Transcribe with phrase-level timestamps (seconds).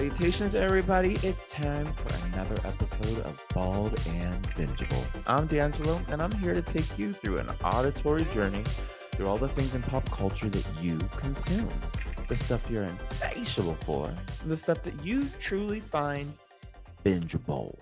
[0.00, 1.18] Salutations, everybody.
[1.22, 5.04] It's time for another episode of Bald and Bingeable.
[5.26, 8.64] I'm D'Angelo, and I'm here to take you through an auditory journey
[9.12, 11.68] through all the things in pop culture that you consume,
[12.28, 14.10] the stuff you're insatiable for,
[14.46, 16.32] the stuff that you truly find
[17.04, 17.76] bingeable.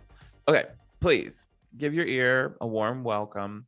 [0.49, 0.65] Okay,
[1.01, 1.47] please
[1.77, 3.67] give your ear a warm welcome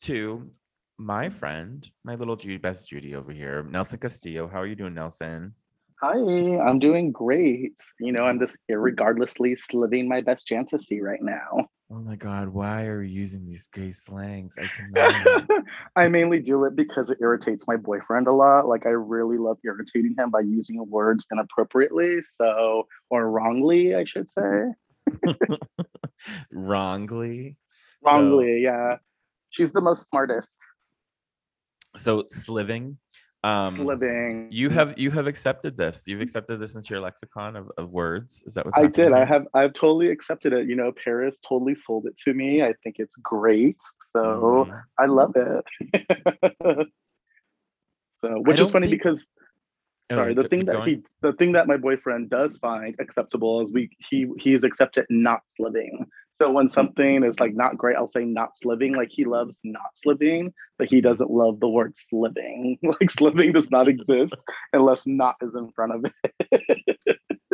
[0.00, 0.50] to
[0.98, 4.48] my friend, my little Judy, best Judy over here, Nelson Castillo.
[4.48, 5.54] How are you doing, Nelson?
[6.00, 7.74] Hi, I'm doing great.
[7.98, 11.68] You know, I'm just regardlessly living my best fantasy right now.
[11.90, 14.56] Oh my God, why are you using these gay slangs?
[14.58, 15.50] I cannot.
[15.96, 18.68] I mainly do it because it irritates my boyfriend a lot.
[18.68, 22.18] Like, I really love irritating him by using words inappropriately.
[22.34, 24.66] So, or wrongly, I should say.
[26.52, 27.56] Wrongly.
[27.56, 27.56] Mm-hmm.
[28.04, 28.96] Wrongly, so, yeah.
[29.50, 30.50] She's the most smartest.
[31.96, 32.98] So, sliving
[33.44, 34.48] um living.
[34.50, 36.02] you have you have accepted this.
[36.06, 38.42] You've accepted this into your lexicon of, of words.
[38.46, 39.12] Is that what i did.
[39.12, 40.68] I have i've totally accepted it.
[40.68, 42.62] You know paris totally sold it to me.
[42.62, 43.78] I think it's great.
[44.12, 44.82] So mm.
[44.98, 46.88] i love it.
[48.24, 49.02] So which is funny think...
[49.02, 49.24] because
[50.10, 50.88] oh, sorry the thing that going.
[50.88, 55.40] he the thing that my boyfriend does find acceptable is we he he's accepted not
[55.58, 56.06] living
[56.40, 58.94] so when something is like not great, I'll say not sliving.
[58.94, 62.78] Like he loves not sliving, but he doesn't love the word sliving.
[63.00, 64.36] Like sliving does not exist
[64.72, 66.04] unless not is in front of
[66.50, 66.98] it.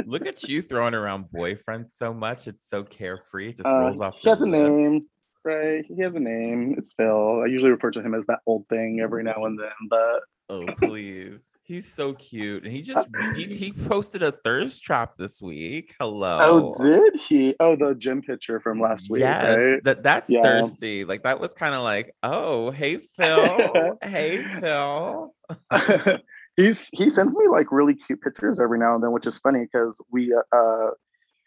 [0.07, 2.47] Look at you throwing around boyfriend so much.
[2.47, 3.51] It's so carefree.
[3.51, 4.17] It just uh, rolls off.
[4.19, 5.07] He has a name,
[5.45, 5.85] right?
[5.89, 6.75] He has a name.
[6.79, 7.43] It's Phil.
[7.43, 10.67] I usually refer to him as that old thing every now and then, but oh
[10.67, 11.54] please.
[11.67, 15.95] He's so cute, and he just he, he posted a thirst trap this week.
[15.99, 16.75] Hello.
[16.79, 17.57] Oh, did he?
[17.59, 19.21] Oh, the gym picture from last week.
[19.21, 19.85] Yes, right?
[19.85, 20.43] that that's yeah.
[20.43, 21.07] thirsty.
[21.07, 25.35] Like that was kind of like, oh, hey Phil, hey Phil.
[26.59, 29.61] He's he sends me like really cute pictures every now and then, which is funny
[29.61, 30.91] because we uh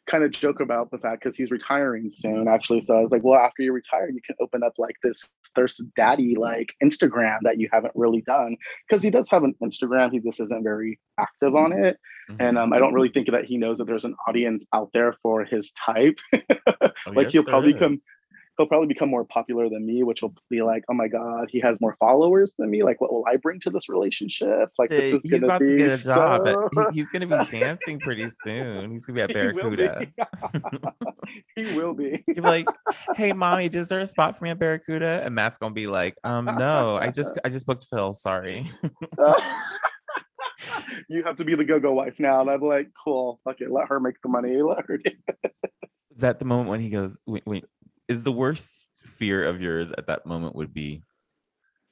[0.07, 2.81] kind of joke about the fact because he's retiring soon, actually.
[2.81, 5.21] So I was like, well, after you retire, you can open up like this
[5.55, 8.55] thirst daddy like Instagram that you haven't really done.
[8.87, 11.97] Because he does have an Instagram, he just isn't very active on it.
[12.29, 12.41] Mm-hmm.
[12.41, 15.15] And um, I don't really think that he knows that there's an audience out there
[15.21, 16.17] for his type.
[16.33, 18.01] oh, like yes, he'll probably come
[18.57, 21.59] he'll probably become more popular than me, which will be like, oh my god, he
[21.59, 22.83] has more followers than me.
[22.83, 24.69] Like, what will I bring to this relationship?
[24.77, 26.47] Like, this is he's about to get a job.
[26.47, 26.69] So...
[26.93, 28.91] he's gonna be dancing pretty soon.
[28.91, 30.07] He's gonna be at Barracuda.
[31.55, 32.23] He will be.
[32.33, 32.41] he will be.
[32.41, 32.67] Like,
[33.15, 35.23] hey, mommy, is there a spot for me at Barracuda?
[35.25, 38.13] And Matt's gonna be like, um, no, I just I just booked Phil.
[38.13, 38.71] Sorry.
[41.09, 42.39] you have to be the go-go wife now.
[42.41, 44.61] And I'm like, cool, fuck it, let her make the money.
[44.61, 44.99] Let her.
[45.03, 47.65] Is that the moment when he goes, wait, wait,
[48.07, 51.03] is the worst fear of yours at that moment would be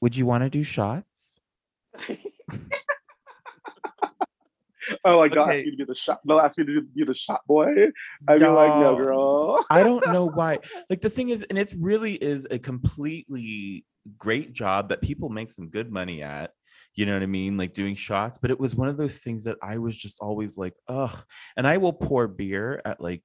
[0.01, 1.39] would you want to do shots
[5.05, 5.59] oh like okay.
[5.59, 7.67] ask you to be the shot they'll ask me to be the shot boy
[8.27, 10.59] i'd no, be like no girl i don't know why
[10.89, 13.85] like the thing is and it really is a completely
[14.17, 16.51] great job that people make some good money at
[16.95, 17.57] you know what I mean?
[17.57, 20.57] Like doing shots, but it was one of those things that I was just always
[20.57, 21.23] like, ugh.
[21.57, 23.21] And I will pour beer at like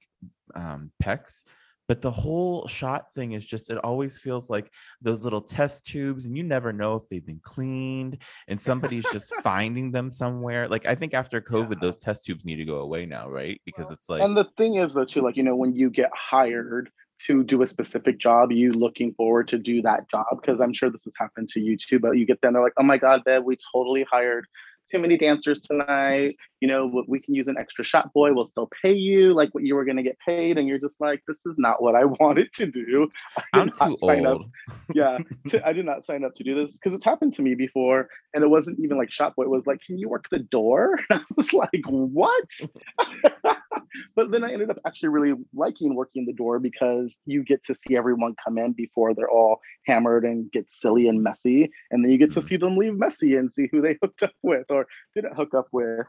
[0.53, 1.45] um PEX,
[1.91, 4.71] but the whole shot thing is just it always feels like
[5.01, 9.33] those little test tubes and you never know if they've been cleaned and somebody's just
[9.43, 11.79] finding them somewhere like i think after covid yeah.
[11.81, 14.75] those test tubes need to go away now right because it's like and the thing
[14.75, 16.89] is though too like you know when you get hired
[17.27, 20.89] to do a specific job, you looking forward to do that job because I'm sure
[20.89, 21.99] this has happened to you too.
[21.99, 24.47] But you get them, they're like, "Oh my God, Bev, we totally hired
[24.91, 26.35] too many dancers tonight.
[26.61, 28.33] You know, we can use an extra shop boy.
[28.33, 30.57] We'll still pay you like what you were going to get paid.
[30.57, 33.09] And you're just like, this is not what I wanted to do.
[33.53, 34.25] I am too old.
[34.25, 34.41] Up.
[34.93, 35.17] Yeah,
[35.49, 38.09] to, I did not sign up to do this because it's happened to me before.
[38.33, 39.43] And it wasn't even like shop boy.
[39.43, 40.99] It was like, can you work the door?
[41.09, 42.45] I was like, what?
[44.15, 47.75] but then I ended up actually really liking working the door because you get to
[47.75, 51.71] see everyone come in before they're all hammered and get silly and messy.
[51.89, 52.47] And then you get to mm-hmm.
[52.47, 55.67] see them leave messy and see who they hooked up with or didn't hook up
[55.71, 56.05] with.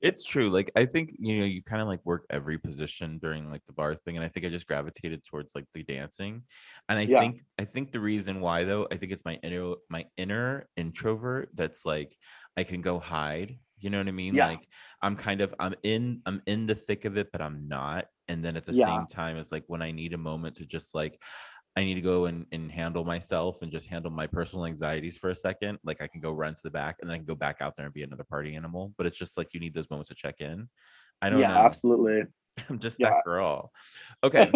[0.00, 0.50] It's true.
[0.50, 3.72] Like I think you know you kind of like work every position during like the
[3.72, 6.42] bar thing, and I think I just gravitated towards like the dancing.
[6.88, 7.20] And I yeah.
[7.20, 11.50] think I think the reason why though I think it's my inner my inner introvert
[11.54, 12.16] that's like
[12.56, 13.58] I can go hide.
[13.78, 14.34] You know what I mean?
[14.34, 14.48] Yeah.
[14.48, 14.66] Like
[15.02, 18.06] I'm kind of I'm in I'm in the thick of it, but I'm not.
[18.28, 18.86] And then at the yeah.
[18.86, 21.20] same time, it's like when I need a moment to just like
[21.76, 25.30] I need to go and, and handle myself and just handle my personal anxieties for
[25.30, 25.78] a second.
[25.84, 27.76] Like I can go run to the back and then I can go back out
[27.76, 28.92] there and be another party animal.
[28.98, 30.68] But it's just like you need those moments to check in.
[31.22, 31.60] I don't yeah, know.
[31.60, 32.22] absolutely.
[32.68, 33.10] I'm just Yeah.
[33.10, 33.72] that girl.
[34.22, 34.50] Okay,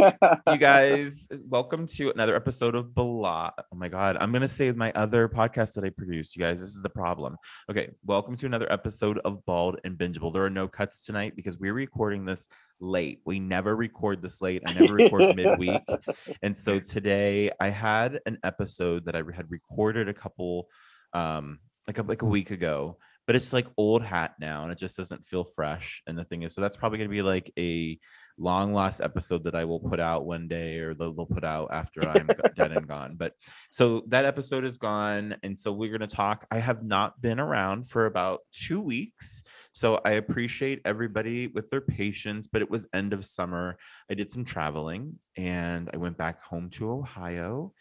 [0.47, 3.51] you guys, welcome to another episode of Blah.
[3.59, 6.37] Oh my god, I'm gonna say my other podcast that I produced.
[6.37, 7.39] You guys, this is the problem.
[7.71, 10.35] Okay, welcome to another episode of Bald and Bingeable.
[10.35, 12.47] There are no cuts tonight because we're recording this
[12.79, 13.23] late.
[13.25, 14.63] We never record this late.
[14.67, 15.81] I never record midweek.
[16.43, 20.69] And so today I had an episode that I had recorded a couple
[21.15, 24.79] um like a like a week ago, but it's like old hat now and it
[24.79, 26.03] just doesn't feel fresh.
[26.07, 27.99] And the thing is, so that's probably gonna be like a
[28.37, 32.07] long lost episode that I will put out one day or they'll, put out after
[32.07, 33.15] I'm dead and gone.
[33.17, 33.33] But
[33.71, 35.37] so that episode is gone.
[35.43, 36.47] And so we're gonna talk.
[36.51, 39.43] I have not been around for about two weeks.
[39.73, 43.79] So I appreciate everybody with their patience, but it was end of summer.
[44.11, 47.73] I did some traveling and I went back home to Ohio,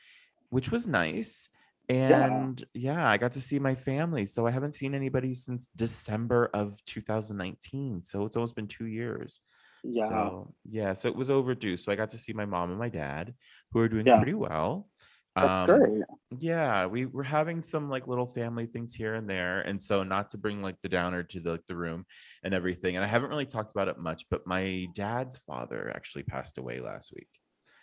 [0.49, 1.49] which was nice.
[1.89, 3.09] And yeah.
[3.09, 4.25] I got to see my family.
[4.25, 8.03] So I haven't seen anybody since December of 2019.
[8.03, 9.39] So it's almost been two years.
[9.83, 10.07] yeah.
[10.07, 11.75] So yeah, so it was overdue.
[11.77, 13.33] So I got to see my mom and my dad,
[13.71, 14.17] who are doing Yeah.
[14.17, 14.87] pretty well.
[15.35, 16.03] That's Um, great.
[16.39, 20.29] yeah we were having some like little family things here and there and so not
[20.29, 22.05] to bring like the downer to the like the room
[22.43, 26.21] and everything and i haven't really talked about it much but my dad's father actually
[26.21, 27.29] passed away last week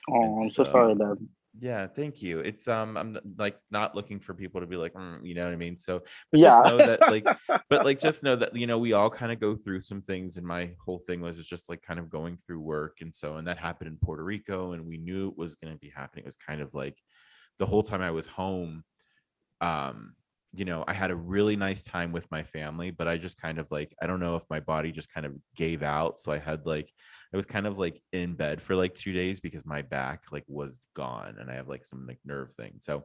[0.09, 1.29] Oh, I'm so sorry, so- Dad.
[1.59, 2.39] Yeah thank you.
[2.41, 5.53] It's um i'm like not looking for people to be like "Mm," you know what
[5.53, 5.79] i mean?
[5.79, 6.41] So but Yeah.
[6.41, 7.29] just know that like
[7.69, 10.37] but like just know that you know we all kind of go through some things
[10.37, 13.47] and my whole thing was just like kind of going through work and so and
[13.49, 16.25] that happened in puerto rico and we knew it was going to be happening.
[16.25, 16.99] It was kind of like
[17.59, 18.85] the whole time i was home
[19.61, 20.15] um
[20.53, 23.59] you know i had a really nice time with my family but i just kind
[23.59, 26.39] of like i don't know if my body just kind of gave out so i
[26.39, 26.93] had like
[27.33, 30.45] i was kind of like in bed for like two days because my back like
[30.49, 33.05] was gone and i have like some like nerve thing so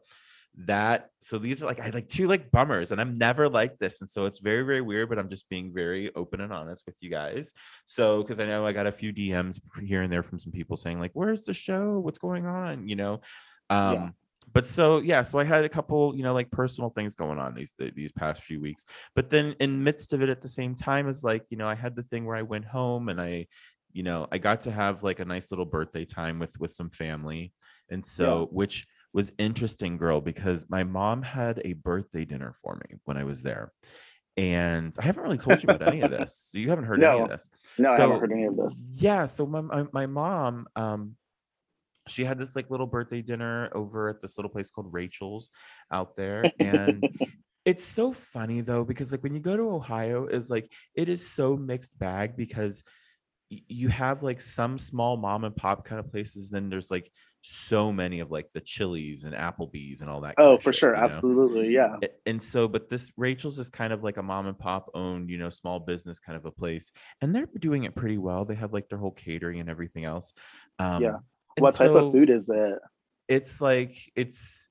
[0.58, 4.00] that so these are like i like two like bummers and i'm never like this
[4.00, 6.96] and so it's very very weird but i'm just being very open and honest with
[7.02, 7.52] you guys
[7.86, 10.78] so because i know i got a few dms here and there from some people
[10.78, 12.00] saying like where's the show?
[12.00, 12.88] What's going on?
[12.88, 13.22] you know?
[13.70, 14.10] Um Yeah.
[14.54, 17.54] But so yeah so i had a couple you know like personal things going on
[17.54, 18.86] these these past few weeks.
[19.16, 21.76] But then in midst of it at the same time is like you know i
[21.76, 23.48] had the thing where i went home and i
[23.94, 26.90] you know i got to have like a nice little birthday time with with some
[26.90, 27.54] family.
[27.90, 32.98] And so which was interesting girl because my mom had a birthday dinner for me
[33.06, 33.72] when i was there.
[34.38, 36.50] And i haven't really told you about any of this.
[36.52, 37.50] So you haven't heard any of this.
[37.78, 38.76] No, I haven't heard any of this.
[38.94, 41.16] yeah so my, my, my mom um
[42.08, 45.52] she had this like little birthday dinner over at this little place called rachel's
[45.92, 47.04] out there and
[47.66, 51.28] it's so funny though because like when you go to ohio is like it is
[51.28, 52.84] so mixed bag because
[53.52, 57.12] y- you have like some small mom and pop kind of places then there's like
[57.48, 60.96] so many of like the chili's and applebee's and all that Oh, for shit, sure.
[60.96, 61.06] you know?
[61.06, 61.70] Absolutely.
[61.70, 61.98] Yeah.
[62.26, 65.38] And so but this rachel's is kind of like a mom and pop owned you
[65.38, 66.92] know small business kind of a place
[67.22, 70.34] and they're doing it pretty well they have like their whole catering and everything else
[70.80, 71.18] um Yeah.
[71.58, 72.80] What type so of food is it?
[73.28, 74.70] it's like it's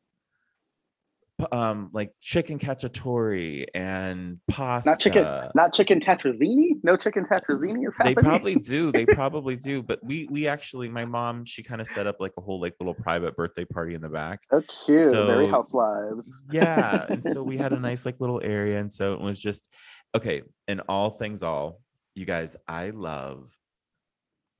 [1.50, 5.24] um like chicken cacciatore and pasta Not chicken.
[5.56, 6.74] Not chicken tetrazzini.
[6.84, 8.14] No chicken tetrazzini is happening.
[8.14, 11.88] they probably do they probably do but we we actually my mom she kind of
[11.88, 15.12] set up like a whole like little private birthday party in the back Oh, cute.
[15.12, 16.44] Very housewives.
[16.52, 19.66] yeah and so we had a nice like little area and so it was just
[20.14, 21.80] okay And all things all
[22.14, 23.50] you guys i love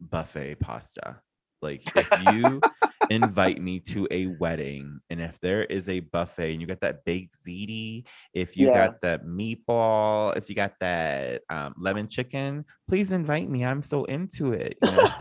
[0.01, 1.21] buffet pasta
[1.65, 2.63] like if you
[3.11, 7.05] invite me to a wedding and if there is a buffet and you got that
[7.05, 8.73] baked ziti if you Yeah.
[8.89, 14.05] got that meatball if you got that um, lemon chicken please invite me i'm so
[14.05, 15.09] into it you know?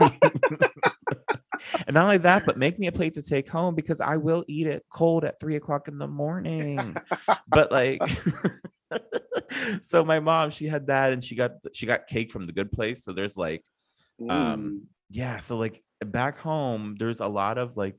[1.86, 4.44] and not only that but make me a plate to take home because i will
[4.48, 6.96] eat it cold at three o'clock in the morning
[7.48, 8.00] but like
[9.82, 12.72] so my mom she had that and she got she got cake from the good
[12.72, 13.62] place so there's like
[14.20, 14.30] Mm.
[14.30, 17.96] um, yeah so like back home there's a lot of like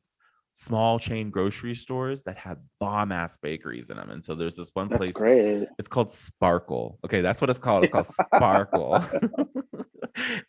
[0.54, 4.72] small chain grocery stores that have bomb ass bakeries in them and so there's this
[4.74, 5.68] one That's place great.
[5.78, 6.98] it's called sparkle.
[7.06, 7.84] Okay that's what it's called.
[7.84, 9.04] It's called sparkle.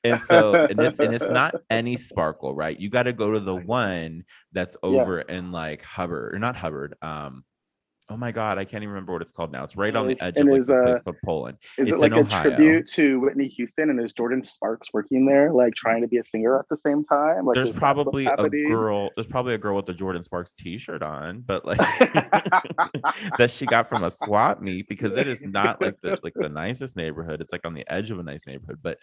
[0.05, 2.79] And so and it's, and it's not any sparkle right?
[2.79, 4.23] You got to go to the one
[4.53, 4.89] that's Yeah.
[4.91, 7.45] over in like hubbard or not hubbard um
[8.09, 10.21] oh my god i can't even remember what it's called now it's right on the
[10.21, 12.43] edge of like is, this place uh, called poland Is It's it like a Ohio.
[12.43, 16.25] tribute to Whitney Houston and is Jordin Sparks working there, like trying to be a
[16.25, 17.47] singer at the same time?
[17.47, 20.23] Like, there's is that what's probably a girl there's probably a girl with a jordin
[20.23, 21.79] sparks t-shirt on but like
[23.39, 26.49] that she got from a swap meet because it is not like the like the
[26.49, 28.99] nicest neighborhood it's like on the edge of a nice neighborhood but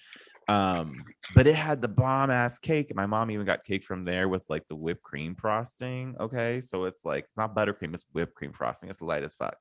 [0.47, 1.03] um
[1.35, 4.43] but it had the bomb ass cake my mom even got cake from there with
[4.49, 8.51] like the whipped cream frosting okay so it's like it's not buttercream it's whipped cream
[8.51, 9.55] frosting it's light as fuck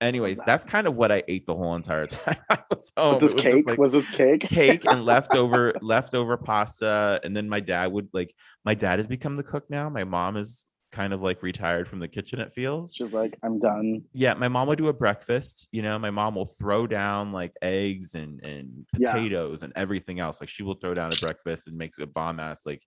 [0.00, 3.22] Anyways, that's kind of what I ate the whole entire time I was home.
[3.22, 3.66] Was this was cake?
[3.66, 4.42] like was this cake?
[4.42, 7.20] cake and leftover leftover pasta.
[7.22, 9.88] And then my dad would like my dad has become the cook now.
[9.88, 12.94] My mom is kind of like retired from the kitchen, it feels.
[12.94, 14.02] She's like, I'm done.
[14.12, 15.66] Yeah, my mom would do a breakfast.
[15.72, 19.12] You know, my mom will throw down like eggs and and Yeah.
[19.12, 20.40] potatoes and everything else.
[20.40, 22.82] Like she will throw down a breakfast and makes a bomb ass like,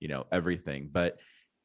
[0.00, 0.88] you know, everything.
[0.90, 1.18] But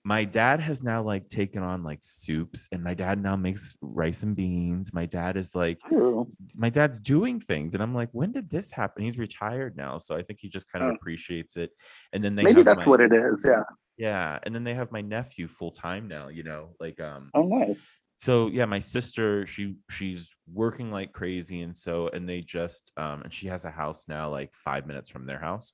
[0.03, 4.21] my dad has now like taken on like soups, and my dad now makes rice
[4.21, 4.93] and beans.
[4.93, 6.27] My dad is like, True.
[6.55, 9.01] my dad's doing things, and I'm like, when did this happen?
[9.03, 10.95] He's retired now, so I think he just kind of Oh.
[10.95, 11.71] appreciates it.
[12.13, 13.43] And then they Maybe that's my- what it is.
[13.47, 13.63] Yeah.
[13.97, 16.27] Yeah, and then they have my nephew full time now.
[16.29, 17.87] You know, like um, Oh, nice.
[18.17, 23.21] so yeah my sister she she's working like crazy and so and they just um
[23.23, 25.73] and she has a house now like five minutes from their house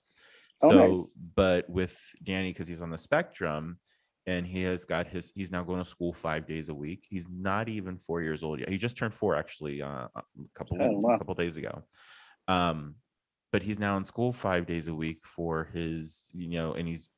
[0.64, 1.06] Oh, so nice.
[1.36, 3.78] but with danny because he's on the spectrum
[4.26, 7.28] and he has got his he's now going to school five days a week he's
[7.30, 10.22] not even four years old yet he just turned four actually uh, a
[10.56, 11.14] couple Oh, wow.
[11.16, 11.84] a couple days ago
[12.48, 12.96] um
[13.52, 17.10] but he's now in school five days a week for his you know and he's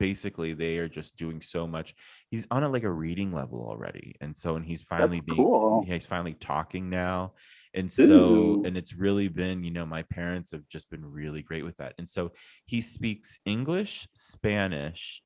[0.00, 1.94] basically they are just doing so much
[2.30, 5.46] he's on a like a reading level already and so and he's finally That's being
[5.50, 5.86] cool.
[5.86, 7.34] he's finally talking now.
[7.74, 8.64] And so, Ooh.
[8.64, 11.94] and it's really been, you know, my parents have just been really great with that.
[11.98, 12.32] And so
[12.66, 15.22] he speaks English, Spanish,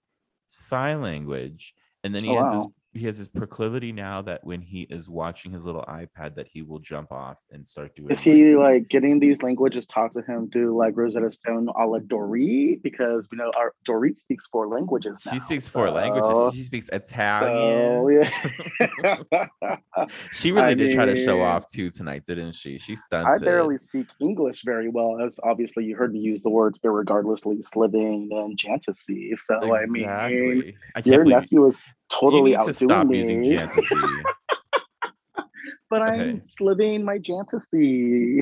[0.49, 2.75] sign language, and then he Oh, has this wow.
[2.95, 6.63] He has this proclivity now that when he is watching his little iPad that he
[6.63, 10.49] will jump off and start doing Is he like getting these languages taught to him
[10.51, 12.83] through like Rosetta Stone a la Dorit?
[12.83, 15.21] Because we know our Dorit speaks four languages.
[15.23, 16.55] she now, speaks four so- languages.
[16.55, 18.29] She speaks So, Italian.
[18.81, 19.47] yeah.
[20.33, 22.79] she really I did try to show off too tonight, didn't she?
[22.79, 26.51] She stunts I barely speak English very well, as obviously you heard me use the
[26.51, 29.35] words irregardlessly, sliving, and jantasy.
[29.37, 30.73] So I mean, I
[31.05, 31.85] your nephew is
[32.23, 33.19] you totally need to stop me.
[33.19, 33.97] using Jantasy.
[35.91, 36.21] but Okay.
[36.31, 38.41] I'm sliving my jantasy.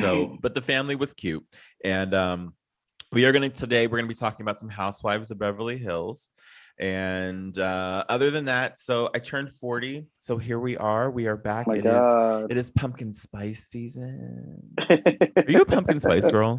[0.00, 1.44] so but the family was cute
[1.84, 2.54] and um
[3.12, 5.76] we are going to today we're going to be talking about some housewives of beverly
[5.76, 6.28] hills
[6.78, 11.36] and uh other than that so i turned 40 so here we are we are
[11.36, 16.28] back Oh my It is it is pumpkin spice season are you a pumpkin spice
[16.30, 16.58] girl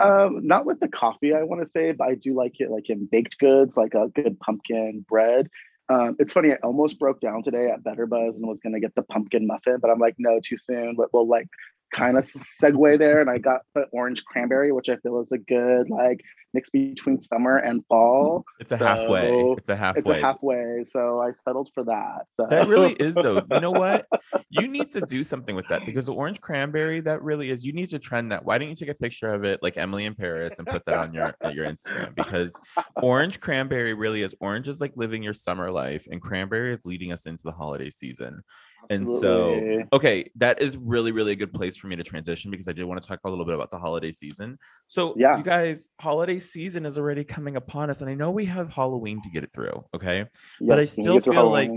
[0.00, 2.88] Um, not with the coffee, I want to say, but I do like it like
[2.88, 5.48] in baked goods, like a good pumpkin bread.
[5.88, 8.94] Um, it's funny, I almost broke down today at Better Buzz and was gonna get
[8.94, 10.94] the pumpkin muffin, but I'm like, no, too soon.
[10.96, 11.48] But we'll like
[11.94, 12.30] kind of
[12.62, 13.20] segue there.
[13.20, 16.20] And I got the orange cranberry, which I feel is a good like
[16.54, 18.44] mix between summer and fall.
[18.58, 20.00] it's a halfway it's a halfway.
[20.00, 22.26] It's a halfway, so I settled for that.
[22.36, 22.46] So.
[22.48, 24.06] that really is though you know what
[24.50, 27.72] you need to do something with that because the orange cranberry that really is you
[27.72, 30.14] need to trend that why don't you take a picture of it like emily in
[30.14, 32.54] paris and put that on your your instagram because
[33.02, 37.12] orange cranberry really is orange is like living your summer life and cranberry is leading
[37.12, 38.42] us into the holiday season
[38.90, 42.68] and so okay that is really really a good place for me to transition because
[42.68, 45.36] i did want to talk a little bit about the holiday season so Yeah.
[45.36, 49.20] you guys holiday season is already coming upon us and i know we have halloween
[49.22, 50.26] to get it through okay
[50.60, 51.70] but I still feel like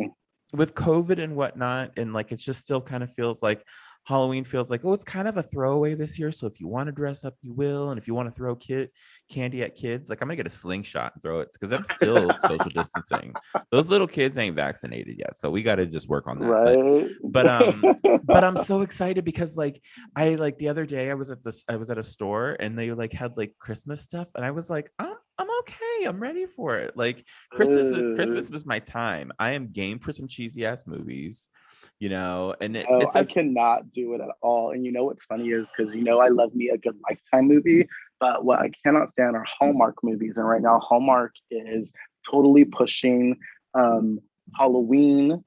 [0.53, 3.63] with COVID and whatnot, and like it just still kind of feels like
[4.03, 6.31] Halloween feels like, oh, it's kind of a throwaway this year.
[6.31, 7.91] So if you want to dress up, you will.
[7.91, 8.89] And if you want to throw kid
[9.31, 12.31] candy at kids, like I'm gonna get a slingshot and throw it because I'm still
[12.39, 13.33] social distancing.
[13.71, 15.39] Those little kids ain't vaccinated yet.
[15.39, 16.47] So we gotta just work on that.
[16.47, 17.09] But- right?
[17.23, 19.81] but, um, but I'm so excited because like
[20.15, 22.77] I like the other day I was at this I was at a store and
[22.77, 26.45] they like had like Christmas stuff and I was like I'm I'm okay I'm ready
[26.45, 30.65] for it like Christmas is- Christmas was my time I am game for some cheesy
[30.65, 31.47] ass movies
[32.00, 34.71] you know and it, Oh, it's I a, cannot do it at all.
[34.71, 37.47] And you know what's funny is because you know I love me a good lifetime
[37.47, 37.88] movie,
[38.22, 40.38] but what I cannot stand are Hallmark movies.
[40.38, 41.92] And right now, Hallmark is
[42.30, 43.38] totally pushing
[43.74, 44.20] um,
[44.56, 45.44] Halloween,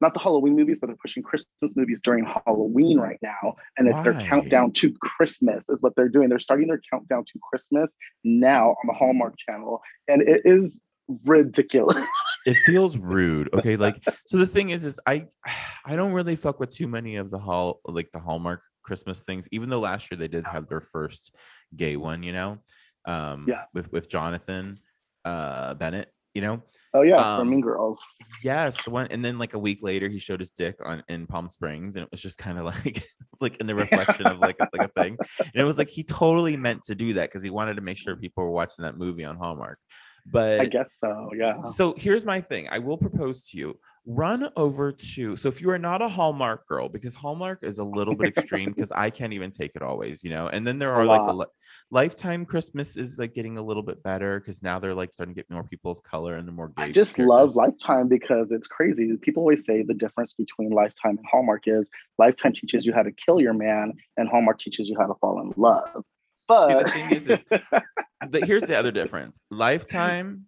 [0.00, 3.56] not the Halloween movies, but they're pushing Christmas movies during Halloween right now.
[3.76, 6.30] And it's their countdown to Christmas, is what they're doing.
[6.30, 7.90] They're starting their countdown to Christmas
[8.24, 9.82] now on the Hallmark channel.
[10.08, 10.80] And it is
[11.24, 12.02] ridiculous.
[12.46, 15.26] it feels rude okay like so the thing is is I
[15.84, 19.48] I don't really fuck with too many of the hall like the Hallmark Christmas things
[19.50, 21.34] even though last year they did have their first
[21.76, 22.58] gay one you know
[23.06, 23.64] um Yeah.
[23.72, 24.78] with with Jonathan
[25.24, 26.62] uh Bennett you know
[26.96, 28.00] Oh, yeah, Um, from Mean Girls.
[28.44, 31.26] Yes, the one, and then like a week later, he showed his dick on in
[31.26, 33.02] Palm Springs, and it was just kind of like,
[33.40, 36.56] like in the reflection of like like a thing, and it was like he totally
[36.56, 39.24] meant to do that because he wanted to make sure people were watching that movie
[39.24, 39.80] on Hallmark.
[40.26, 41.60] But I guess so, yeah.
[41.76, 43.78] so here's my thing: I will propose to you.
[44.06, 47.84] run over to so if you are not a hallmark girl because hallmark is a
[47.84, 50.92] little bit extreme because i can't even take it always you know and then there
[50.92, 51.46] are like the li-
[51.90, 55.38] lifetime christmas is like getting a little bit better because now they're like starting to
[55.38, 57.56] get more people of color and the more I just love.
[57.56, 59.16] Lifetime because it's crazy.
[59.16, 61.88] People always say the difference between Lifetime and Hallmark is
[62.18, 65.40] Lifetime teaches you how to kill your man, and Hallmark teaches you how to fall
[65.40, 66.04] in love.
[66.48, 69.38] But thing is- is- the, here's the other difference.
[69.50, 70.46] Lifetime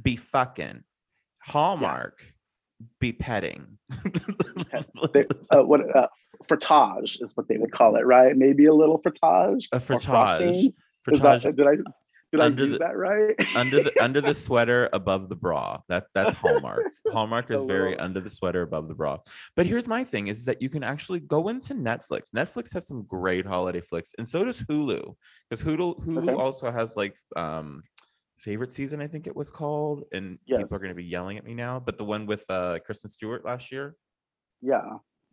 [0.00, 0.82] be fucking.
[1.42, 2.20] Hallmark
[3.00, 3.78] be petting.
[5.12, 6.06] They, uh, what uh,
[6.48, 8.34] frottage is what they would call it, right?
[8.36, 9.64] Maybe a little frottage.
[9.72, 10.72] a frottage.
[11.08, 11.42] Is frottage.
[11.42, 11.76] that, did I
[12.32, 13.34] did I Under use the- that right?
[13.56, 15.80] under the under the sweater above the bra.
[15.88, 16.82] That that's hallmark.
[17.12, 19.18] Hallmark is very under the sweater above the bra.
[19.54, 22.30] But here's my thing is that you can actually go into netflix.
[22.34, 25.14] Netflix has some great holiday flicks and so does hulu.
[25.50, 26.32] Because hulu hulu Okay.
[26.32, 27.82] also has like um
[28.38, 30.60] favorite season i think it was called and Yes.
[30.60, 33.08] people are going to be yelling at me now but the one with uh kristen
[33.10, 33.94] stewart last year?
[34.62, 34.82] Yeah,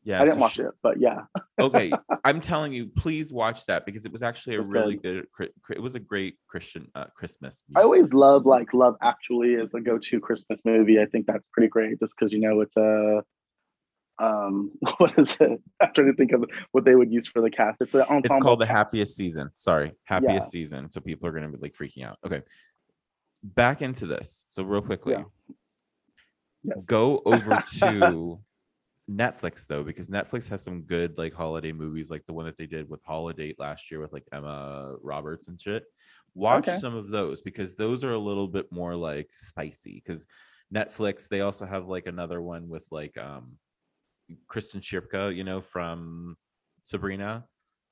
[0.04, 1.22] yeah I didn't so watch she- it, but yeah,
[1.60, 1.92] okay
[2.26, 5.26] i'm telling you please watch that because it was actually a really good
[5.70, 9.80] it was a great christian uh, christmas I always love like Love Actually as a
[9.82, 11.00] go-to Christmas movie.
[11.00, 13.22] I think that's pretty great, just because you know it's a
[14.20, 15.62] um what is it?
[15.82, 17.78] I'm trying to think of what they would use for the cast.
[17.82, 20.50] It's it's called the happiest season sorry happiest Yeah.
[20.50, 22.42] season so people are going to be like freaking out okay
[23.44, 25.24] back into this so real quickly Yeah.
[26.64, 26.84] Yes.
[26.86, 28.40] go over to
[29.10, 32.68] netflix though because netflix has some good like holiday movies like the one that they
[32.68, 35.84] did with holiday last year with like emma roberts and shit
[36.36, 36.78] watch Okay.
[36.78, 40.28] some of those because those are a little bit more like spicy because
[40.74, 43.58] netflix they also have like another one with like um
[44.52, 46.38] kiernan shipka you know from
[46.86, 47.46] sabrina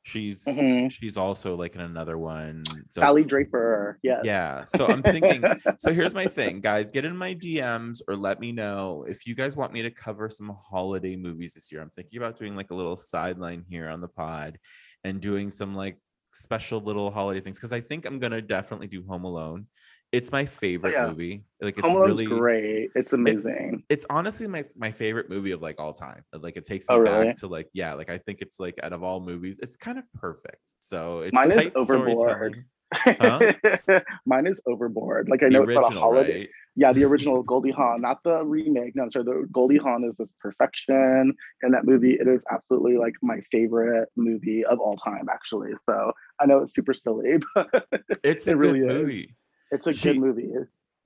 [0.07, 0.89] she's Mhm.
[0.91, 2.63] she's also like in another one.
[2.89, 3.99] So Sally Draper.
[4.03, 4.21] Yes.
[4.23, 4.63] yeah.
[4.65, 5.43] So I'm thinking.
[5.79, 6.91] so here's my thing, guys.
[6.91, 10.29] Get in my DMs or let me know if you guys want me to cover
[10.29, 11.81] some holiday movies this year.
[11.81, 14.57] I'm thinking about doing like a little sideline here on the pod
[15.03, 15.97] and doing some like
[16.33, 19.67] special little holiday things because I think I'm gonna definitely do Home Alone.
[20.13, 21.07] It's my favorite yeah.
[21.07, 21.43] movie.
[21.61, 22.91] Like it's Home Alone's really great.
[22.95, 23.83] It's it's- amazing.
[23.89, 26.23] It's, honestly my my favorite movie of like all time.
[26.33, 27.25] Uh, like it takes oh, me Oh, really?
[27.27, 29.97] back to like yeah, like I think it's like out of all movies, it's kind
[29.99, 30.73] of perfect.
[30.79, 32.63] So it's Mine is Overboard.
[32.93, 33.53] Huh?
[34.25, 35.27] Mine is Overboard.
[35.29, 36.39] Like I The know it's not a holiday.
[36.39, 36.49] right?
[36.77, 38.95] Yeah, the original Goldie Hawn, not the remake.
[38.95, 39.25] No, I'm sorry.
[39.25, 42.13] The Goldie Hawn is this perfection in that movie.
[42.13, 45.71] It is absolutely like my favorite movie of all time, actually.
[45.89, 47.87] So I know it's super silly, but
[48.23, 49.03] It's a It really good is.
[49.03, 49.35] movie.
[49.71, 50.51] It's a She- good movie.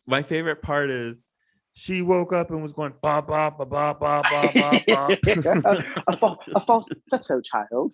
[0.08, 1.28] My favorite part is
[1.74, 5.18] she woke up and was going ba ba ba ba ba ba ba ba.
[6.08, 7.94] a, false, a falsetto child.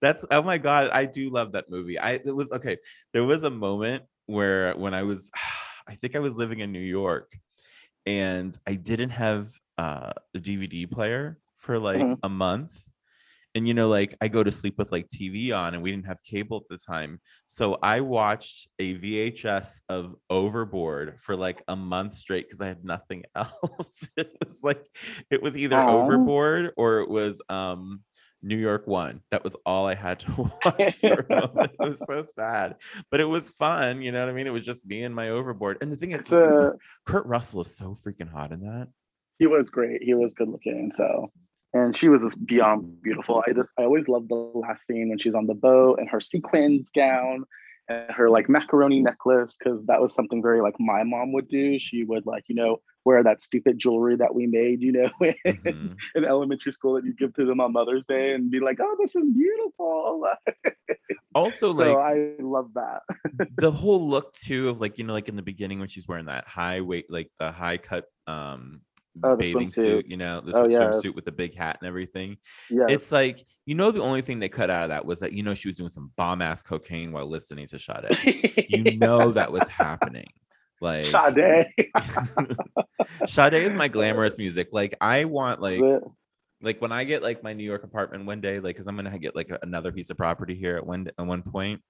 [0.00, 1.98] That's oh my god, I do love that movie.
[1.98, 2.78] I it was okay.
[3.12, 5.30] There was a moment where when I was
[5.86, 7.36] I think I was living in New York
[8.06, 12.18] and I didn't have uh the DVD player for like Mhm.
[12.22, 12.72] a month.
[13.54, 16.06] And you know, like I go to sleep with like TV on and we didn't
[16.06, 17.20] have cable at the time.
[17.46, 22.84] So I watched a VHS of Overboard for like a month straight because I had
[22.84, 24.08] nothing else.
[24.16, 24.84] it was like
[25.30, 25.78] it was either.
[25.80, 28.00] Overboard or it was um
[28.44, 29.20] New York One.
[29.30, 30.32] That was all I had to
[30.64, 31.72] watch for a moment.
[31.78, 32.76] It was so sad,
[33.10, 34.02] but it was fun.
[34.02, 34.46] You know what I mean?
[34.46, 35.78] It was just me and my Overboard.
[35.80, 36.72] And the thing is, a,
[37.06, 38.88] Kurt Russell is so freaking hot in that.
[39.38, 40.02] he was great.
[40.02, 40.90] He was good looking.
[40.96, 41.28] So,
[41.74, 43.42] and she was just beyond beautiful.
[43.46, 46.20] I just, I always love the last scene when she's on the boat and her
[46.20, 47.44] sequins gown
[47.88, 51.78] and her like macaroni necklace because that was something very like my mom would do.
[51.78, 55.34] She would like you know wear that stupid jewelry that we made, you know, in,
[55.44, 55.96] Mhm.
[56.14, 58.96] in elementary school that you give to them on Mother's Day and be like, oh,
[59.00, 60.24] this is beautiful.
[61.34, 63.00] Also, so like I love that.
[63.56, 66.26] the whole look too of like you know like in the beginning when she's wearing
[66.26, 68.82] that high weight like the high cut um
[69.22, 70.80] Oh, bathing suit you know the Oh, yes.
[70.80, 72.38] swimsuit with the big hat and everything
[72.70, 72.86] Yeah.
[72.88, 75.42] it's like you know the only thing they cut out of that was that you
[75.42, 78.06] know she was doing some bomb ass cocaine while listening to Sade
[78.70, 80.28] you know that was happening
[80.80, 81.66] like Sade.
[83.26, 85.80] Sade is my glamorous music like I want like
[86.62, 89.18] like when I get like my New York apartment one day like because I'm gonna
[89.18, 91.82] get like another piece of property here at one at one point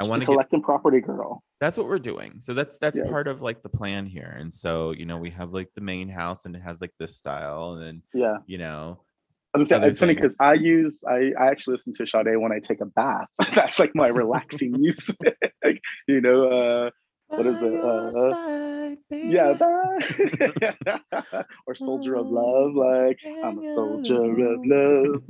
[0.00, 1.42] I want to get collecting property girl.
[1.60, 3.10] that's what we're doing so that's that's Yes.
[3.10, 6.08] part of like the plan here and so you know we have like the main
[6.08, 8.36] house and it has like this style and then Yeah.
[8.46, 9.00] you know
[9.54, 10.36] I was gonna say, other it's funny because.
[10.38, 13.28] I use I, I actually listen to Sade when I take a bath.
[13.54, 15.16] That's like my relaxing music.
[16.06, 16.90] you know, uh
[17.28, 19.56] What is it, uh, side, yeah,
[21.66, 25.22] or soldier of love, like I'm a soldier of love.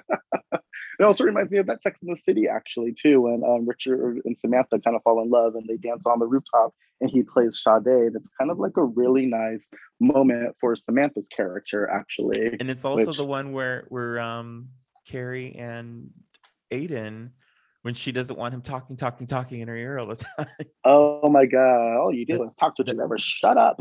[0.98, 4.20] It also reminds me of that Sex in the City, actually, too, when um, Richard
[4.24, 7.22] and Samantha kind of fall in love and they dance on the rooftop and he
[7.22, 8.12] plays Sade.
[8.12, 9.64] That's kind of like a really nice
[10.00, 12.56] moment for Samantha's character, actually.
[12.58, 14.70] And it's also which- the one where where um
[15.06, 16.10] Carrie and
[16.72, 17.30] Aiden
[17.88, 20.46] when she doesn't want him talking, talking, talking in her ear all the time.
[20.84, 21.96] Oh my God.
[21.96, 23.16] All you do is talk to Trevor.
[23.16, 23.80] Shut up.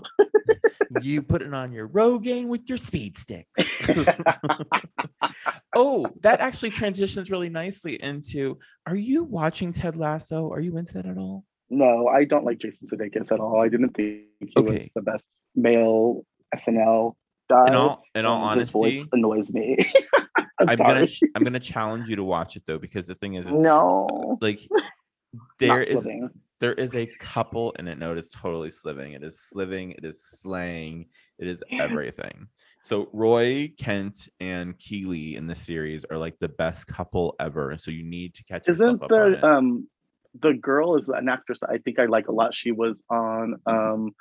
[1.02, 3.52] you put it on your Rogaine with your speed sticks.
[5.76, 10.50] oh, that actually transitions really nicely into are you watching Ted Lasso?
[10.52, 11.44] Are you into that at all?
[11.70, 13.62] No, I don't like Jason Sudeikis at all.
[13.62, 17.12] I didn't think he was the best male SNL
[17.50, 17.68] guy.
[17.68, 19.76] In all in all honesty, voice annoys me.
[20.60, 23.48] I'm, I'm gonna I'm gonna challenge you to watch it though, because the thing is,
[23.48, 24.68] is no, like
[25.60, 26.30] there is living.
[26.60, 27.98] there is a couple in it.
[27.98, 29.14] No, it is totally sliving.
[29.14, 29.92] It is sliving.
[29.92, 31.08] It is slang.
[31.40, 32.48] It is everything.
[32.82, 37.92] So Roy Kent and Keeley in the series are like the best couple ever, so
[37.92, 39.10] you need to catch Isn't it.
[39.10, 39.88] the um
[40.40, 42.54] the girl is an actress that I think I like a lot.
[42.54, 44.16] She was on um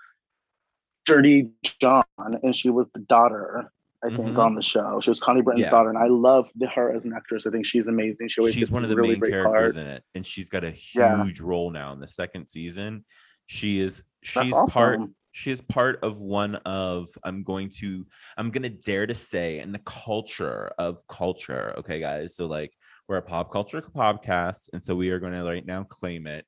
[1.07, 3.70] Dirty John, and she was the daughter.
[4.04, 4.38] I think Mhm.
[4.38, 5.70] on the show, she was Connie Britton's Yeah.
[5.70, 7.46] daughter, and I love the, her as an actress.
[7.46, 8.28] I think she's amazing.
[8.28, 10.74] She always she's one of the really main characters in it, and she's got a
[10.94, 11.24] Yeah.
[11.24, 13.04] huge role now in the second season.
[13.46, 18.04] She is she's part she is part of one of i'm going to
[18.38, 22.72] i'm going to dare to say in the culture of culture okay guys so like
[23.06, 26.44] we're a pop culture podcast and so we are going to right now claim it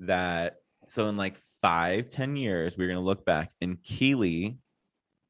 [0.00, 0.56] that
[0.88, 4.58] so in like five ten years we're going to look back and keeley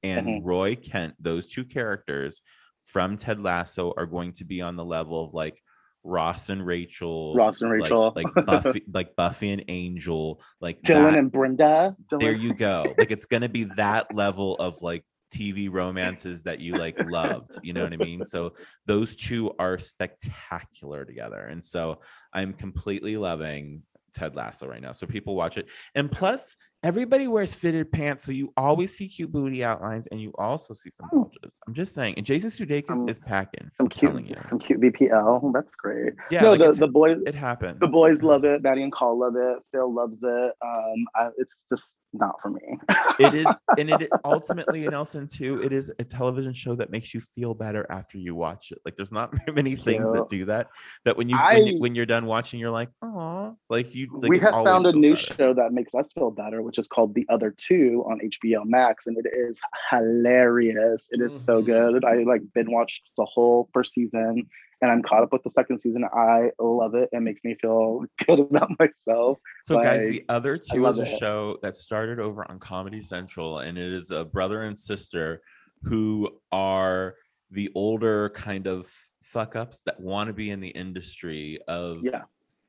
[0.03, 0.41] and Mhm.
[0.45, 2.41] roy kent those two characters
[2.83, 5.61] from ted lasso are going to be on the level of like
[6.05, 11.11] ross and rachel Ross and like- Rachel, like, buffy like buffy and angel like Dylan
[11.13, 11.97] that- and Brenda.
[12.11, 12.21] Dylan.
[12.21, 16.75] there you go like it's gonna be that level of like tv romances that you
[16.75, 18.53] like loved you know what i mean so
[18.87, 22.01] those two are spectacular together and so
[22.35, 27.55] i'm completely loving ted lasso right now so people watch it and plus everybody wears
[27.55, 31.25] fitted pants so you always see cute booty outlines and you also see some Oh.
[31.25, 34.59] bulges i'm just saying and jason sudeikis Um, is packing some i'm cute, you some
[34.59, 35.53] cute VPL.
[35.53, 36.15] That's great.
[36.31, 38.63] yeah no, like the, the boys, it happened the boys love it.
[38.63, 39.59] Maddie and Call love it.
[39.71, 40.53] Phil loves it.
[40.65, 42.79] Um, I, it's just not for me.
[43.19, 47.21] it is and it ultimately nelson too it is a television show that makes you
[47.21, 50.69] feel better after you watch it like there's not very many things that do that
[51.05, 54.31] that when you when, I- when you're done watching you're like oh like you like
[54.31, 55.35] we have found a new better.
[55.39, 59.07] show that makes us feel better, which is called The Other Two on HBO Max,
[59.07, 59.57] and it is
[59.91, 61.05] hilarious.
[61.11, 61.67] It is so Mhm.
[61.67, 62.05] good.
[62.05, 64.47] I like been watched the whole first season,
[64.83, 66.05] and I'm caught up with the second season.
[66.13, 67.09] I love it.
[67.13, 69.39] It makes me feel good about myself.
[69.65, 71.19] so guys the other two is a it.
[71.19, 75.41] show that started over on comedy central and it is a brother and sister
[75.85, 77.15] who are
[77.51, 78.91] the older kind of
[79.23, 82.23] fuck ups that want to be in the industry of Yeah.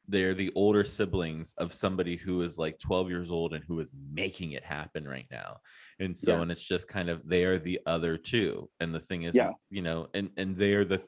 [0.07, 3.91] they're the older siblings of somebody who is like 12 years old and who is
[4.13, 5.57] making it happen right now
[5.99, 6.41] and so Yeah.
[6.43, 9.49] and it's just kind of they are the other two and the thing is, Yeah.
[9.49, 11.01] is, you know and and they're the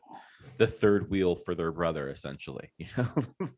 [0.58, 3.50] the third wheel for their brother essentially you know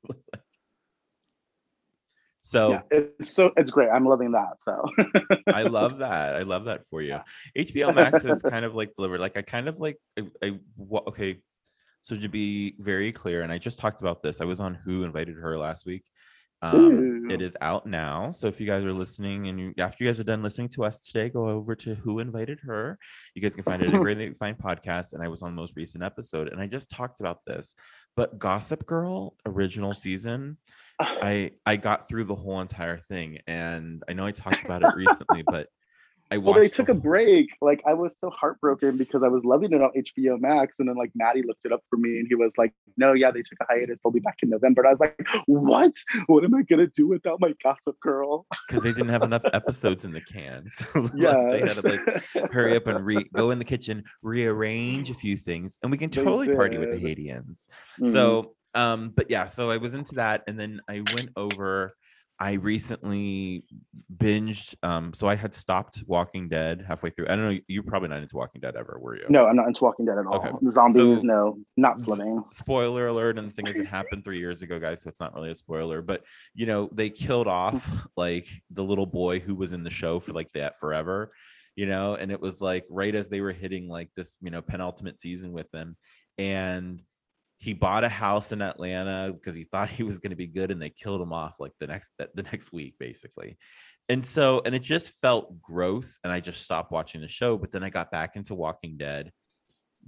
[2.47, 3.89] so yeah, it's so it's great.
[3.89, 4.61] I'm loving that.
[4.61, 4.81] So
[5.53, 6.35] I love that.
[6.35, 7.19] I love that for you.
[7.57, 9.19] HBO Max is kind of like delivered.
[9.19, 10.59] Like I kind of like I, I
[11.09, 11.41] okay.
[12.01, 14.39] So to be very clear, and I just talked about this.
[14.39, 16.05] I was on Who Invited Her last week.
[16.61, 18.31] Um, it is out now.
[18.31, 20.83] So if you guys are listening and you after you guys are done listening to
[20.83, 22.97] us today, go over to Who Invited Her.
[23.35, 25.13] You guys can find it anywhere that you find podcasts.
[25.13, 27.75] And I was on the most recent episode, and I just talked about this.
[28.15, 30.57] But Gossip Girl original season,
[30.99, 34.91] I I got through the whole entire thing, and I know I talked about it
[34.95, 35.67] recently, but
[36.29, 37.47] I well, they the took a break.
[37.61, 40.95] Like I was so heartbroken because I was loving it on HBO Max, and then
[40.95, 43.57] like Maddie looked it up for me, and he was like, "No, yeah, they took
[43.61, 43.97] a hiatus.
[44.03, 45.93] They'll be back in November." And I was like, "What?
[46.27, 50.05] What am I gonna do without my Gossip Girl?" because they didn't have enough episodes
[50.05, 50.67] in the can.
[50.77, 55.09] So Yeah, they had to like hurry up and re go in the kitchen, rearrange
[55.09, 56.97] a few things, and we can totally party with the.
[56.97, 57.67] Haitians.
[57.99, 58.11] Mhm.
[58.11, 61.95] So um, but yeah, so I was into that, and then I went over.
[62.39, 63.63] I recently
[64.15, 64.75] binged.
[64.83, 67.25] Um, so I had stopped Walking Dead halfway through.
[67.29, 67.59] I don't know.
[67.67, 69.25] You're probably not into Walking Dead ever, were you?
[69.29, 70.35] no, I'm not into Walking Dead at all.
[70.35, 70.51] Okay.
[70.71, 72.43] Zombies, So- no, not slimming.
[72.53, 75.33] spoiler alert and the thing is it happened three years ago guys so it's not
[75.33, 76.23] really a spoiler but
[76.53, 80.33] you know they killed off like the little boy who was in the show for
[80.33, 81.31] like that forever
[81.75, 84.61] you know and it was like right as they were hitting like this you know
[84.61, 85.95] penultimate season with them
[86.37, 87.01] and
[87.57, 90.71] he bought a house in atlanta because he thought he was going to be good
[90.71, 93.57] and they killed him off like the next the next week basically
[94.09, 97.71] and so and it just felt gross and i just stopped watching the show but
[97.71, 99.31] then i got back into walking dead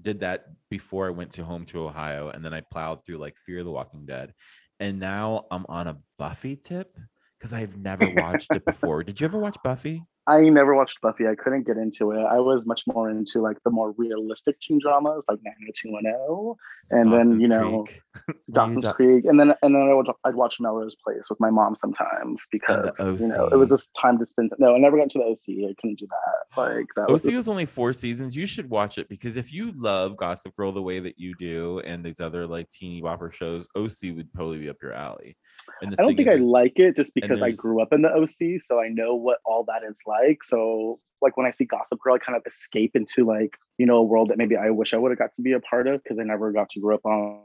[0.02, 3.36] did that before I went to home to Ohio, and then I plowed through like
[3.46, 4.34] Fear of the Walking Dead,
[4.80, 6.98] and now I'm on a Buffy tip
[7.38, 9.04] because I've never watched it before.
[9.04, 10.04] Did you ever watch Buffy?
[10.30, 11.28] I never watched Buffy.
[11.28, 12.20] I couldn't get into it.
[12.22, 16.56] I was much more into like the more realistic teen dramas, like 90210,
[16.92, 18.38] and Dawson's then you know Creek.
[18.52, 21.50] Dawson's Da- Creek, and then and then I would I'd watch Melrose Place with my
[21.50, 24.52] mom sometimes because you know it was just time to spend.
[24.60, 25.70] No, I never got to the OC.
[25.72, 26.62] I couldn't do that.
[26.62, 28.36] Like that was OC was only four seasons.
[28.36, 31.80] You should watch it because if you love Gossip Girl the way that you do
[31.80, 35.38] and these other like teeny bopper shows, OC would totally be up your alley.
[35.82, 38.14] I don't think I is- is- like it just because I grew up in the
[38.14, 40.44] OC, so I know what all that is like.
[40.44, 43.98] So like when I see Gossip Girl, I kind of escape into like you know
[43.98, 46.04] a world that maybe I wish I would have got to be a part of
[46.04, 47.42] because I never got to grow up on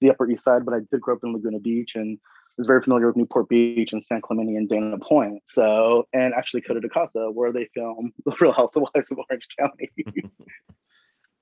[0.00, 2.18] the Upper East Side, but I did grow up in Laguna Beach and
[2.56, 5.42] was very familiar with Newport Beach and San Clemente and Dana Point.
[5.46, 9.90] So and actually Coto de Caza, where they film The Real Housewives of Orange County.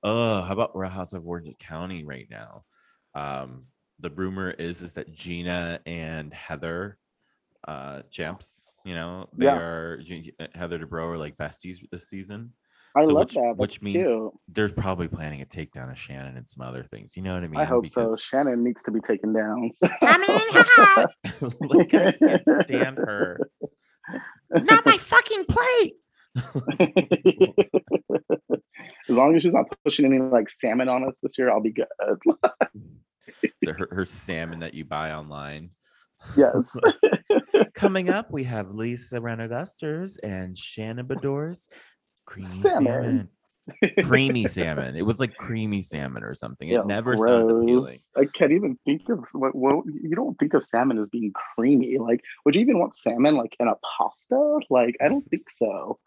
[0.03, 2.63] Oh, how about Real House of Orange County right now?
[3.15, 3.65] Um,
[4.03, 6.97] the rumor is is that Gina and Heather,
[7.67, 9.57] uh, champs, you know, they Yeah.
[9.57, 12.53] are G- Heather Dubrow are like besties this season.
[12.95, 13.53] I So love which- that.
[13.57, 14.31] Which means cute.
[14.49, 17.17] They're probably planning a takedown of Shannon and some other things.
[17.17, 17.59] You know what I mean?
[17.59, 18.15] I hope so.
[18.17, 19.71] Shannon needs to be taken down.
[20.01, 21.09] Coming in hot.
[21.61, 23.39] like, I can't stand her.
[24.51, 25.93] Not my fucking plate.
[29.07, 31.71] as long as she's not pushing any like salmon on us this year, I'll be
[31.71, 31.87] good.
[33.61, 35.69] The- her, her salmon that you buy online.
[36.37, 36.75] yes.
[37.75, 41.67] Coming up, we have Lisa Rinna Dusters and Shannon Beador's
[42.25, 42.83] creamy Salmon.
[42.85, 43.29] salmon.
[44.03, 44.95] Creamy salmon.
[44.95, 46.67] It was like creamy salmon or something.
[46.69, 47.99] It Yeah, never sounded appealing.
[48.15, 51.97] I can't even think of what, what you don't think of salmon as being creamy.
[51.97, 54.59] Like, would you even want salmon like in a pasta?
[54.69, 55.99] Like, I don't think so.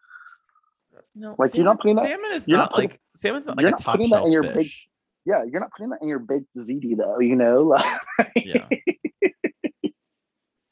[1.14, 3.56] No, Like, you're not salmon- putting that- salmon is not not putting- like salmon's not
[3.56, 4.88] like a top putting that in your big- fish.
[5.26, 7.18] Yeah, you're not putting that in your baked ziti though.
[7.18, 7.62] You know,
[8.18, 8.68] like, Yeah.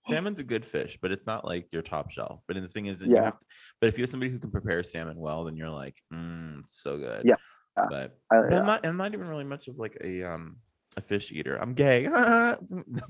[0.06, 2.40] Salmon's a good fish, but it's not like your top shelf.
[2.46, 3.24] But the thing is, that you Yeah.
[3.24, 3.36] have,
[3.80, 6.98] but if you have somebody who can prepare salmon well, then you're like, mm, so
[6.98, 7.22] good.
[7.24, 7.36] Yeah.
[7.74, 8.86] But, I- but I'm not.
[8.86, 10.56] I'm not even really much of like a um
[10.96, 11.56] a fish eater.
[11.56, 12.06] I'm gay.
[12.08, 12.56] No,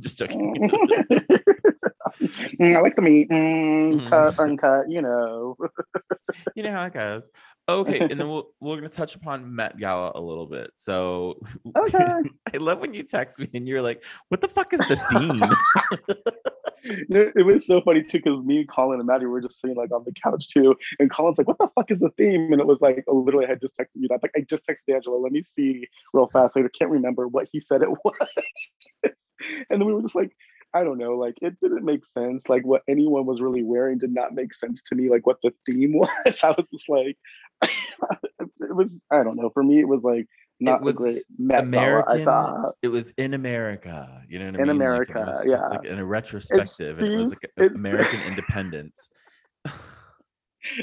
[0.00, 0.70] just joking.
[2.24, 4.10] Mm, I like the meat, mm, Mhm.
[4.10, 4.90] cut, uncut.
[4.90, 5.56] You know.
[6.54, 7.30] you know how it goes.
[7.68, 10.70] Okay, and then we'll, we're gonna touch upon Met Gala a little bit.
[10.76, 11.38] So
[11.76, 11.96] Okay.
[12.54, 15.42] I love when you text me and you're like, "What the fuck is the theme?"
[16.84, 19.92] it, it was so funny too because me, Colin, and Maddie were just sitting like
[19.92, 22.66] on the couch too, and Colin's like, "What the fuck is the theme?" And it
[22.66, 24.22] was like, oh, literally, I had just texted you that.
[24.22, 25.16] Like, I just texted Angela.
[25.16, 26.56] Let me see real fast.
[26.56, 28.28] Like, I can't remember what he said it was,
[29.02, 29.12] and
[29.68, 30.34] then we were just like.
[30.74, 32.48] I don't know, like it didn't make sense.
[32.48, 35.08] Like what anyone was really wearing did not make sense to me.
[35.08, 36.08] Like what the theme was,
[36.42, 37.16] I was just like,
[37.62, 38.96] it was.
[39.10, 39.50] I don't know.
[39.50, 40.26] For me, it was like
[40.60, 42.20] not was a great Met American.
[42.20, 42.74] I thought.
[42.82, 44.22] it was in America.
[44.28, 44.78] You know what I In mean?
[44.78, 45.68] Like, America, it was just yeah.
[45.68, 49.10] like in a retrospective, and it was like American independence.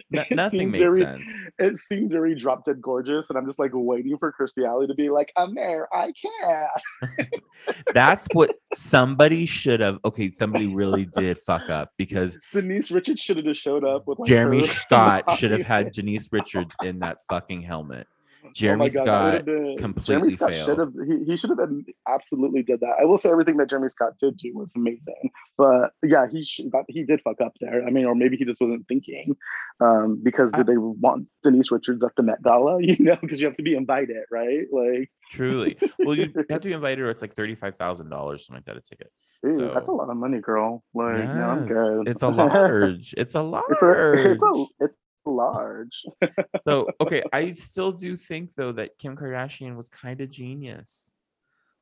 [0.09, 1.23] No- nothing made very- sense.
[1.59, 4.93] it seems very drop dead gorgeous, and I'm just like waiting for Kirstie Alley to
[4.93, 7.27] be like, "I'm there, I can."
[7.93, 9.99] That's what somebody should have.
[10.05, 14.19] Okay, somebody really did fuck up because Denise Richards should have just showed up with
[14.19, 18.07] like Jeremy Scott should have had Janice Richards in that fucking helmet.
[18.51, 20.65] Oh Jeremy my Scott would've been- completely Jeremy Scott failed.
[20.65, 20.93] should have.
[21.07, 22.95] He, he should have been absolutely did that.
[23.01, 26.69] I will say everything that Jeremy Scott did do was amazing, but yeah, he should,
[26.89, 27.85] he did fuck up there.
[27.85, 29.35] I mean, or maybe he just wasn't thinking.
[29.79, 32.79] Um, because did they want Denise Richards at the Met Gala?
[32.81, 34.65] You know, because you have to be invited, right?
[34.71, 35.77] Like, Truly.
[35.99, 38.77] Well, you have to be invited, or it's like thirty-five thousand dollars, something like that,
[38.77, 39.11] a ticket.
[39.45, 40.83] ooh, that's a lot of money, girl.
[40.93, 42.07] Like, no, I'm good.
[42.09, 43.13] It's a large.
[43.17, 43.63] It's a large.
[43.71, 46.03] it's a it's a it's large.
[46.63, 51.11] so okay, I still do think though that Kim Kardashian was kind of genius.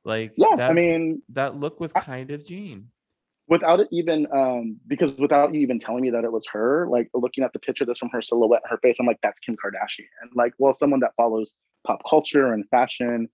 [0.06, 2.90] Like Yeah, that, I mean, that look was kind of Gene.
[3.48, 7.10] without it even um because without you even telling me that it was her, like
[7.14, 9.56] looking at the picture that's from her silhouette and her face, I'm like, that's Kim
[9.56, 10.06] Kardashian.
[10.36, 13.28] Like, well, someone that follows pop culture and fashion,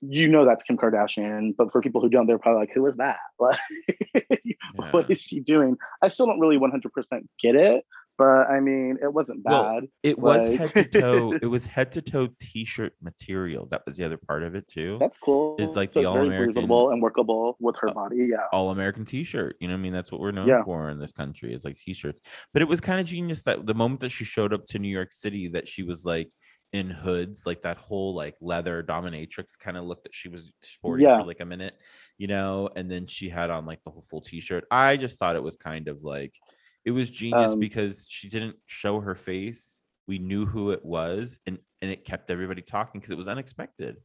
[0.00, 1.54] you know that's Kim Kardashian.
[1.56, 3.18] But for people who don't, they're probably like, who is that?
[3.38, 3.58] Like,
[4.92, 5.14] what Yeah.
[5.14, 5.76] is she doing?
[6.02, 7.84] I still don't really 100% get it,
[8.18, 9.88] but I mean, it wasn't Well, bad.
[10.02, 11.32] It was like- head to toe.
[11.42, 13.66] It was head to toe t-shirt material.
[13.66, 14.98] That was the other part of it too.
[15.00, 15.56] That's cool.
[15.58, 18.26] Is like So the all-American- breathable and workable with her Uh, body.
[18.30, 18.46] Yeah.
[18.52, 19.56] all American t-shirt.
[19.60, 19.92] You know what I mean?
[19.92, 20.62] That's what we're known Yeah.
[20.64, 22.20] for in this country is like t-shirts.
[22.52, 24.88] But it was kind of genius that the moment that she showed up to New
[24.88, 26.30] York City that she was like
[26.72, 31.04] in hoods, like that whole like leather dominatrix kind of look that she was sporting
[31.06, 31.18] Yeah.
[31.20, 31.74] for like a minute,
[32.16, 34.64] you know, and then she had on like the whole full t-shirt.
[34.70, 36.32] I just thought it was kind of like
[36.84, 41.38] it was genius Um, because she didn't show her face we knew who it was
[41.46, 43.96] and and it kept everybody talking because it was unexpected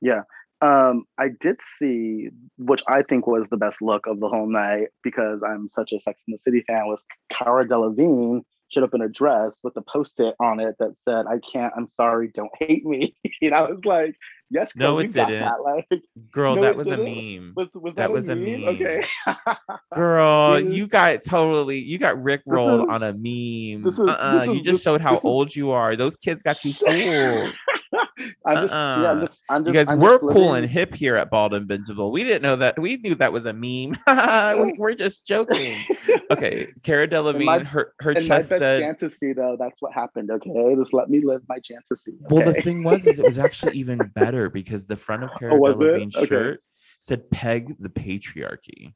[0.00, 0.22] Yeah,
[0.62, 4.88] Um, I did see, which I think was the best look of the whole night
[5.02, 6.86] because I'm such a Sex in the City fan.
[6.86, 8.42] Was Cara Delevingne
[8.82, 11.72] up in a dress with a post-it on it that said, "I can't.
[11.76, 12.28] I'm sorry.
[12.34, 14.16] Don't hate me." and I was like,
[14.50, 15.40] "Yes, No, girl, it you didn't.
[15.40, 15.56] That.
[15.64, 17.04] Like, girl No, that was a didn't.
[17.44, 18.60] meme was was That that, was a a meme.
[18.62, 18.68] meme?
[18.74, 19.02] Okay.
[19.94, 24.44] girl is- you got totally you got rick rolled is- on a meme is- uh-uh,
[24.46, 27.54] this you just showed how is- old you are those kids got you fooled
[28.46, 28.62] I'm uh-uh.
[28.62, 29.10] just, yeah, Uh-uh.
[29.12, 31.52] I'm just, I'm you guys I'm we're just cool living- and hip here at bald
[31.52, 33.96] and bingeable we didn't know that we knew that was a meme
[34.62, 35.76] We- we're just joking
[36.30, 39.92] okay cara delevingne my- her her In my chest best said fantasy, though, that's what
[39.92, 40.30] happened.
[40.30, 42.12] Okay, just let me live my fantasy.
[42.30, 45.38] Well, the thing was, is it was actually even better because the front of oh,
[45.38, 45.84] Cara Oh, was it?
[45.84, 46.26] Delevingne's Okay.
[46.26, 46.62] shirt
[47.00, 48.94] said "Peg the patriarchy."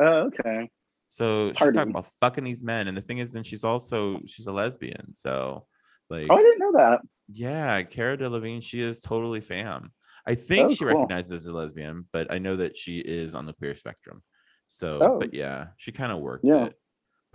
[0.00, 0.70] Oh, okay.
[1.08, 4.46] So she's talking about fucking these men, and the thing is, and she's also she's
[4.46, 5.14] a lesbian.
[5.14, 5.66] So,
[6.10, 7.00] like, Oh, I didn't know that.
[7.28, 9.92] Yeah, Cara Delevingne, she is totally fam.
[10.26, 10.88] I think Oh, she cool.
[10.88, 14.22] recognizes as a lesbian, but I know that she is on the queer spectrum.
[14.66, 15.18] So, Oh.
[15.20, 16.66] but yeah, she kind of worked Yeah.
[16.66, 16.74] it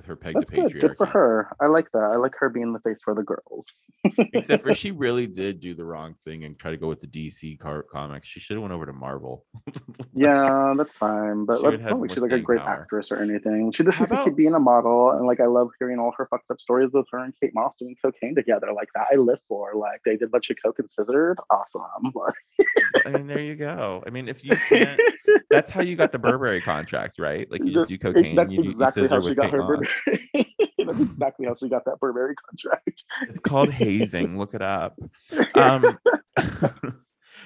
[0.01, 0.65] with her "Peg That's good.
[0.71, 1.55] patriarchy." Good for her.
[1.61, 2.03] I like that.
[2.03, 3.65] I like her being the face for the girls.
[4.33, 7.07] Except for she really did do the wrong thing and try to go with the
[7.07, 8.27] DC car- comics.
[8.27, 9.45] She should have went over to Marvel.
[10.13, 11.45] Yeah, that's fine.
[11.45, 12.81] But She let's not like she's like a great power.
[12.81, 13.71] actress or anything.
[13.71, 15.11] She just needs to keep being a model.
[15.11, 17.73] And like I love hearing all her fucked up stories with her and Kate Moss
[17.79, 18.67] doing cocaine together.
[18.75, 19.71] Like that I live for.
[19.75, 21.39] Like they did a bunch of coke and scissored.
[21.49, 21.81] Awesome.
[23.05, 24.03] I mean, there you go.
[24.05, 24.99] I mean, if you can't,
[25.49, 27.49] that's how you got the Burberry contract, right?
[27.49, 29.53] Like you just do cocaine, That's you do you exactly scissor how she with Kate
[29.53, 29.87] Moss.
[30.35, 33.03] That's exactly how she got that Burberry contract.
[33.29, 34.37] It's called hazing.
[34.37, 34.97] Look it up.
[35.55, 35.97] Um,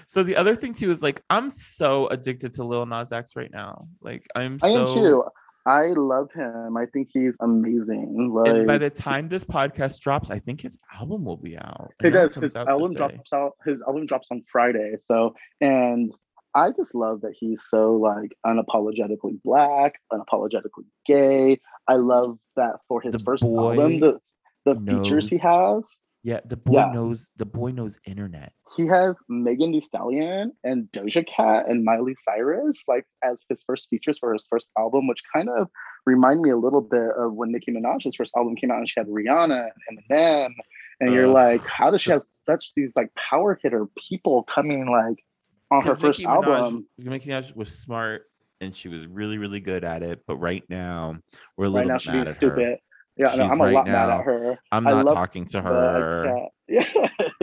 [0.08, 3.51] so the other thing too is like I'm so addicted to Lil Nas X right
[3.51, 3.88] now.
[4.01, 5.23] Like I'm I am too.
[5.67, 6.77] I love him.
[6.77, 8.31] I think he's amazing.
[8.31, 11.91] Like And by the time this podcast drops, I think his album will be out.
[12.03, 12.34] It does.
[12.34, 12.97] comes His out album day.
[12.99, 13.53] drops out.
[13.65, 14.95] His album drops on Friday.
[15.08, 16.13] So, and
[16.53, 21.60] I just love that he's so like unapologetically black, unapologetically gay.
[21.88, 24.19] I love that for his The first album, the
[24.65, 25.88] the features he has.
[26.24, 26.91] Yeah, the boy Yeah.
[26.91, 27.30] knows.
[27.38, 28.52] The boy knows internet.
[28.76, 33.88] He has Megan Thee Stallion and Doja Cat and Miley Cyrus like as his first
[33.91, 35.67] features for his first album, which kind of
[36.08, 39.00] remind me a little bit of when Nicki Minaj's first album came out and she
[39.00, 40.52] had Rihanna and Eminem.
[41.00, 45.24] And you're like, how does she have such these like power hitter people coming like
[45.69, 46.88] on her 'Cause first Nicki Minaj- album?
[46.98, 48.24] Nicki Minaj was smart
[48.61, 50.21] and she was really, really good at it.
[50.27, 51.17] But right now,
[51.57, 52.33] we're a Right little now bit she's mad at her.
[52.33, 52.79] stupid.
[53.17, 54.59] Yeah, no, I'm a right lot mad at her.
[54.73, 56.47] I'm not talking to her.
[56.67, 56.83] Yeah,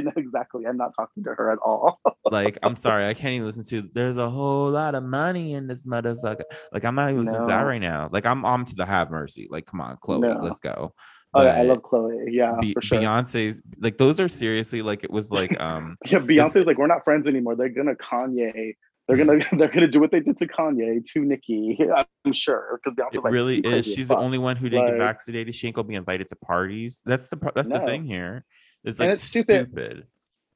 [0.01, 0.67] no, exactly.
[0.67, 2.01] I'm not talking to her at all.
[2.33, 3.89] like, I'm sorry, I can't even listen to.
[3.95, 6.43] There's a whole lot of money in this motherfucker.
[6.73, 8.09] Like, I'm not even listening to that right now.
[8.11, 9.47] Like, I'm on to the Have Mercy.
[9.49, 10.41] Like, come on, Chloe, No.
[10.43, 10.93] let's go.
[11.35, 12.17] Oh, yeah, I love Chloe.
[12.31, 12.99] Yeah, Be- for sure.
[12.99, 17.05] Beyonce's like those are seriously like it was like um Yeah, Beyonce's like, we're not
[17.05, 17.55] friends anymore.
[17.55, 18.75] They're gonna Kanye.
[19.09, 21.79] They're gonna they're gonna do what they did to Kanye to Nicki.
[22.25, 23.85] I'm sure because Beyonce it like, really "You is.
[23.85, 25.55] She's the fuck." only one who didn't get vaccinated.
[25.55, 27.03] She ain't gonna be invited to parties.
[27.05, 28.45] That's the that's the thing here.
[28.85, 29.69] It's And like it's stupid.
[29.69, 30.07] stupid.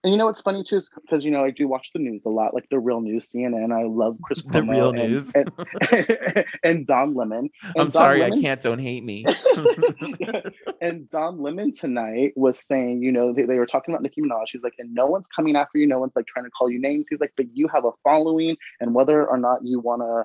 [0.07, 2.23] And you know what's funny too is because you know I do watch the news
[2.27, 3.73] a lot, like the real news, CNN.
[3.73, 5.33] I love Chris The Cuomo real and- news.
[5.35, 7.51] and, and Don Lemon.
[7.65, 8.63] And I'm Don sorry, Lemon- I can't.
[8.63, 9.25] Don't hate me.
[10.81, 14.45] and Don Lemon tonight was saying, you know, they, they were talking about Nicki Minaj.
[14.53, 15.89] He's like, and no one's coming after you.
[15.89, 17.07] No one's like trying to call you names.
[17.11, 20.23] He's like, but you have a following, and whether or not you want to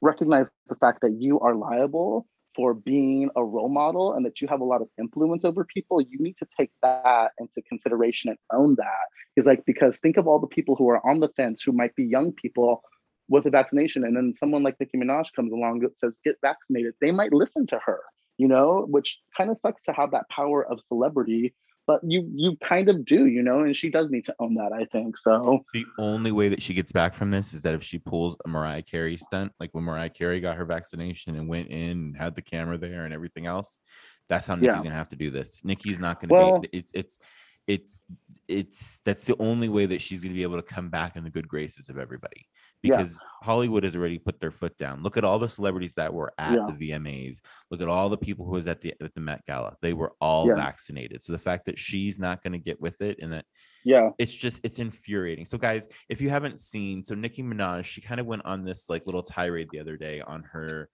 [0.00, 4.48] recognize the fact that you are liable for being a role model and that you
[4.48, 8.38] have a lot of influence over people, you need to take that into consideration and
[8.52, 9.06] own that.
[9.36, 11.94] He's like, because think of all the people who are on the fence who might
[11.96, 12.82] be young people
[13.28, 16.94] with a vaccination, and then someone like Nicki Minaj comes along that says, get vaccinated.
[17.00, 18.00] They might listen to her
[18.38, 21.54] you know, which kind of sucks to have that power of celebrity,
[21.86, 24.72] but you you kind of do, you know, and she does need to own that,
[24.72, 25.18] I think.
[25.18, 28.36] So the only way that she gets back from this is that if she pulls
[28.44, 32.16] a Mariah Carey stunt, like when Mariah Carey got her vaccination and went in and
[32.16, 33.80] had the camera there and everything else,
[34.28, 34.82] that's how Nicki's Yeah.
[34.84, 35.60] gonna have to do this.
[35.64, 37.18] Nicki's not gonna Well- be it's it's
[37.66, 38.02] it's
[38.48, 41.30] it's that's the only way that she's gonna be able to come back in the
[41.30, 42.46] good graces of everybody
[42.82, 42.96] Yeah.
[42.96, 45.02] because Hollywood has already put their foot down.
[45.02, 46.66] Look at all the celebrities that were at Yeah.
[46.66, 47.40] the VMAs.
[47.70, 49.76] Look at all the people who was at the at the Met Gala.
[49.80, 50.54] They were all Yeah.
[50.54, 51.22] vaccinated.
[51.22, 53.44] So the fact that she's not going to get with it and that
[53.84, 55.44] yeah, it's just it's infuriating.
[55.44, 58.88] So guys, if you haven't seen, so Nicki Minaj, she kind of went on this
[58.88, 60.88] like little tirade the other day on her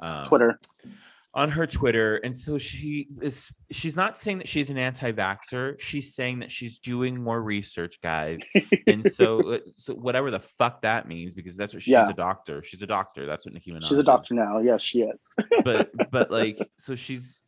[0.00, 0.58] um, Twitter.
[1.34, 5.80] On her Twitter, and so she is she's not saying that she's an anti-vaxxer.
[5.80, 8.40] She's saying that she's doing more research, guys.
[8.86, 12.08] And so, uh, so whatever the fuck that means, because that's what she's Yeah.
[12.08, 12.62] a doctor.
[12.62, 13.24] She's a doctor.
[13.24, 13.84] That's what Nicki Minaj.
[13.88, 14.58] She's a is doctor now.
[14.58, 15.18] Yes, she is.
[15.64, 17.42] but but like so she's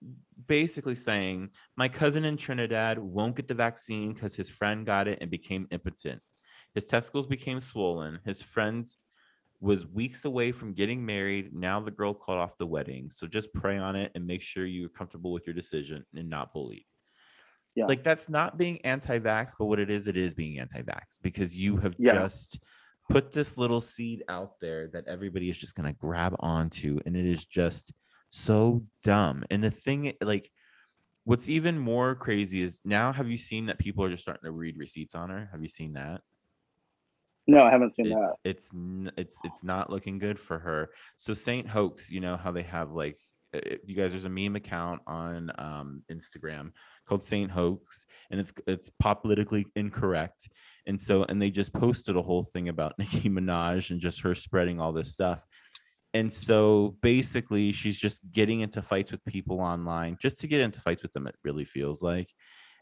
[0.47, 5.19] basically saying my cousin in Trinidad won't get the vaccine because his friend got it
[5.21, 6.23] and became impotent.
[6.75, 8.19] His testicles became swollen.
[8.25, 8.87] His friend
[9.65, 11.55] was weeks away from getting married.
[11.55, 13.11] Now the girl called off the wedding.
[13.11, 16.53] So just pray on it and make sure you're comfortable with your decision and not
[16.53, 16.85] bullied.
[17.75, 17.87] Yeah.
[17.87, 21.79] Like that's not being anti-vax, but what it is, it is being anti-vax because you
[21.79, 22.13] have Yeah.
[22.13, 22.61] just
[23.09, 27.25] put this little seed out there that everybody is just gonna grab onto, and it
[27.25, 27.93] is just
[28.31, 29.45] so dumb.
[29.51, 30.51] And the thing, like,
[31.25, 34.53] what's even more crazy is now have you seen that people are just starting to
[34.53, 35.49] read receipts on her?
[35.53, 36.21] Have you seen that?
[37.47, 38.37] No, I haven't seen it's that.
[38.45, 38.71] it's
[39.19, 40.91] it's it's not looking good for her.
[41.17, 43.19] So Saint Hoax, you know how they have like
[43.85, 46.73] you guys there's a meme account on um Instagram
[47.07, 50.49] called Saint Hoax and it's it's politically incorrect.
[50.87, 54.35] And so and they just posted a whole thing about Nicki Minaj and just her
[54.35, 55.41] spreading all this stuff.
[56.15, 60.81] And so basically she's just getting into fights with people online just to get into
[60.81, 62.31] fights with them it really feels like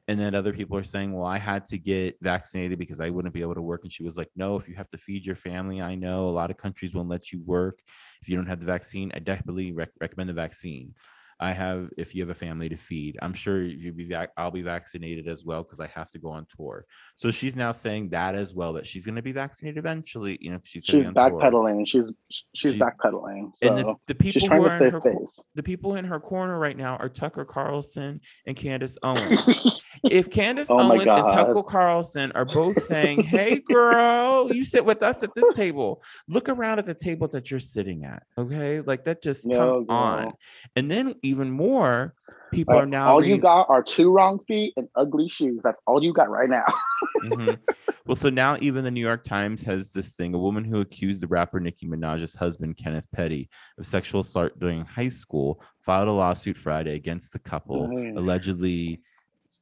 [0.09, 3.35] and then other people are saying well i had to get vaccinated because i wouldn't
[3.35, 5.37] be able to work and she was like no if you have to feed your
[5.37, 7.79] family i know a lot of countries won't let you work
[8.21, 10.93] if you don't have the vaccine i definitely rec- recommend the vaccine
[11.41, 14.51] i have if you have a family to feed i'm sure you'll be vac- i'll
[14.51, 16.85] be vaccinated as well because i have to go on tour
[17.17, 20.51] so she's now saying that as well that she's going to be vaccinated eventually you
[20.53, 21.41] know she's, She's be on tour.
[21.41, 21.87] backpedaling.
[21.89, 23.51] She's she's, She's- backpedaling.
[23.63, 25.41] and the, the people who are in her face.
[25.57, 29.82] the people in her corner right now are Tucker Carlson and Candace Owens.
[30.11, 35.03] If Candace Oh Owens and Tucker Carlson are both saying, "Hey, girl, you sit with
[35.03, 36.03] us at this table.
[36.29, 39.97] Look around at the table that you're sitting at." Okay, like that just No, come
[39.97, 40.33] on.
[40.77, 42.15] And then even more
[42.53, 45.61] people Like, are now all reading- you got are two wrong feet and ugly shoes.
[45.65, 46.65] That's all you got right now.
[47.25, 47.59] Mhm.
[48.05, 51.21] Well, so now even the New York Times has this thing: a woman who accused
[51.23, 53.49] the rapper Nicki Minaj's husband Kenneth Petty
[53.79, 58.17] of sexual assault during high school filed a lawsuit Friday against the couple, Mm.
[58.19, 59.01] allegedly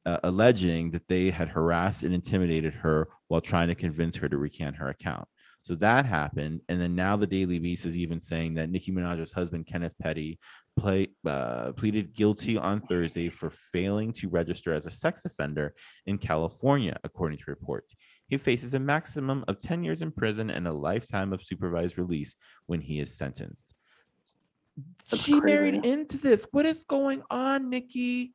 [0.05, 4.37] uh, alleging that they had harassed and intimidated her while trying to convince her to
[4.37, 5.27] recant her account.
[5.63, 9.31] So that happened, and then now the Daily Beast is even saying that Nicki Minaj's
[9.31, 10.39] husband Kenneth Petty
[10.75, 15.75] play, uh, pleaded guilty on Thursday for failing to register as a sex offender
[16.07, 17.95] in California, according to reports.
[18.27, 22.37] He faces a maximum of 10 years in prison and a lifetime of supervised release
[22.65, 23.75] when he is sentenced.
[25.11, 26.47] That's she married into this.
[26.51, 28.33] What is going on, Nicki?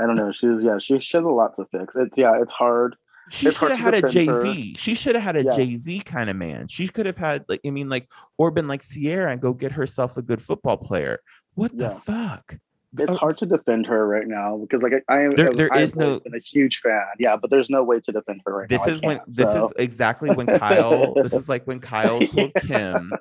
[0.00, 0.32] I don't know.
[0.32, 0.78] She's yeah.
[0.78, 1.94] She, she has a lot to fix.
[1.96, 2.40] It's yeah.
[2.40, 2.96] It's hard.
[3.30, 4.74] She should have had a Jay Z.
[4.76, 5.54] She should have had a Yeah.
[5.56, 6.66] Jay Z kind of man.
[6.68, 9.72] She could have had like I mean like or been like Ciara and go get
[9.72, 11.20] herself a good football player.
[11.54, 12.56] What the fuck?
[12.98, 15.30] It's Oh, hard to defend her right now because like I, I am.
[15.36, 17.04] There- there I is no- a huge fan.
[17.20, 18.90] Yeah, but there's no way to defend her right This now.
[18.92, 19.66] I is when this so.
[19.66, 21.14] is exactly when Kyle.
[21.14, 23.12] this is like when Kyle told Kim,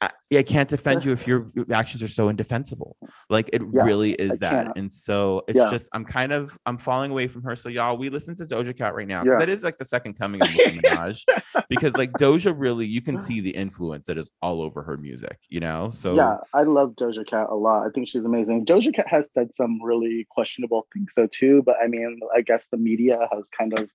[0.00, 2.96] I, I can't defend you if your your actions are so indefensible.
[3.30, 4.64] Like it Yeah, really is I that.
[4.66, 4.78] can't.
[4.78, 5.70] And so it's Yeah.
[5.70, 7.56] just I'm kind of I'm falling away from her.
[7.56, 9.46] So y'all, we listen to Doja Cat right now because Yeah.
[9.46, 11.22] that is like the second coming of Nicki Minaj.
[11.70, 15.38] because like Doja really, you can see the influence that is all over her music.
[15.48, 17.86] You know, so yeah, I love Doja Cat a lot.
[17.86, 18.66] I think she's amazing.
[18.66, 22.66] Doja Cat has said some really questionable things though too, but I mean, I guess
[22.70, 23.88] the media has kind of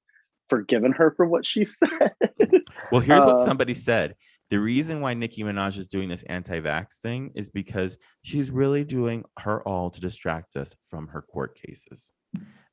[0.49, 2.11] forgiven her for what she said.
[2.91, 4.15] Well, here's what Uh, somebody said.
[4.51, 9.23] The reason why Nicki Minaj is doing this anti-vax thing is because she's really doing
[9.39, 12.11] her all to distract us from her court cases.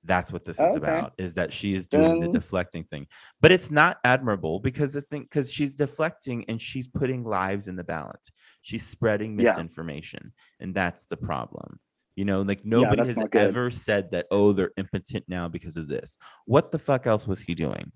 [0.04, 3.06] That's what this is about, is that she is doing the deflecting thing.
[3.40, 7.76] But it's not admirable because the thing because she's deflecting and she's putting lives in
[7.76, 8.30] the balance.
[8.62, 9.50] She's spreading Yeah.
[9.50, 10.32] misinformation.
[10.60, 11.78] And that's the problem.
[12.16, 15.86] You know, like nobody that's has ever said that, oh, they're impotent now because of
[15.86, 16.18] this.
[16.46, 17.92] What the fuck else was he doing?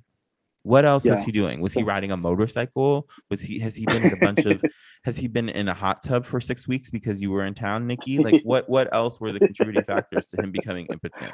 [0.65, 1.61] What else was he doing?
[1.61, 3.09] Was he riding a motorcycle?
[3.31, 4.63] Was he has he been in a bunch of
[5.05, 7.87] has he been in a hot tub for six weeks because you were in town,
[7.87, 8.19] Nicki?
[8.19, 11.33] Like what what else were the contributing factors to him becoming impotent?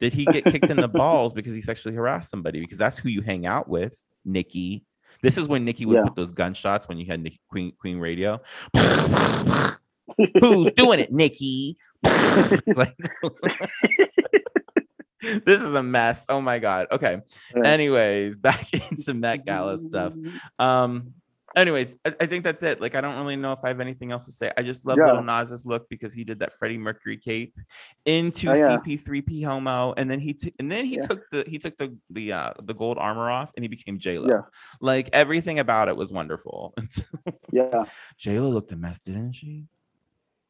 [0.00, 2.60] Did he get kicked in the balls because he sexually harassed somebody?
[2.60, 4.84] Because that's who you hang out with, Nicki.
[5.22, 6.02] This is when Nicki would Yeah.
[6.04, 8.40] put those gunshots when you had Nicki, Queen Queen Radio.
[10.40, 11.76] Who's doing it, Nicki?
[12.04, 12.94] like,
[15.44, 16.24] this is a mess.
[16.28, 16.86] Oh my god.
[16.92, 17.20] Okay.
[17.56, 17.66] Yeah.
[17.68, 20.12] Anyways, back into Met Gala stuff.
[20.58, 21.14] Um.
[21.56, 22.80] Anyways, I, I think that's it.
[22.80, 24.50] Like, I don't really know if I have anything else to say.
[24.56, 25.12] I just love Yeah.
[25.12, 27.56] Lil Nas's look because he did that Freddie Mercury cape
[28.06, 28.76] into Oh, yeah.
[28.78, 31.06] CP3P homo, and then he took and then he Yeah.
[31.06, 34.18] took the he took the the uh the gold armor off, and he became J
[34.18, 34.26] Lo.
[34.28, 34.40] Yeah.
[34.80, 36.74] Like everything about it was wonderful.
[37.52, 37.84] Yeah,
[38.18, 39.66] J Lo looked a mess, didn't she?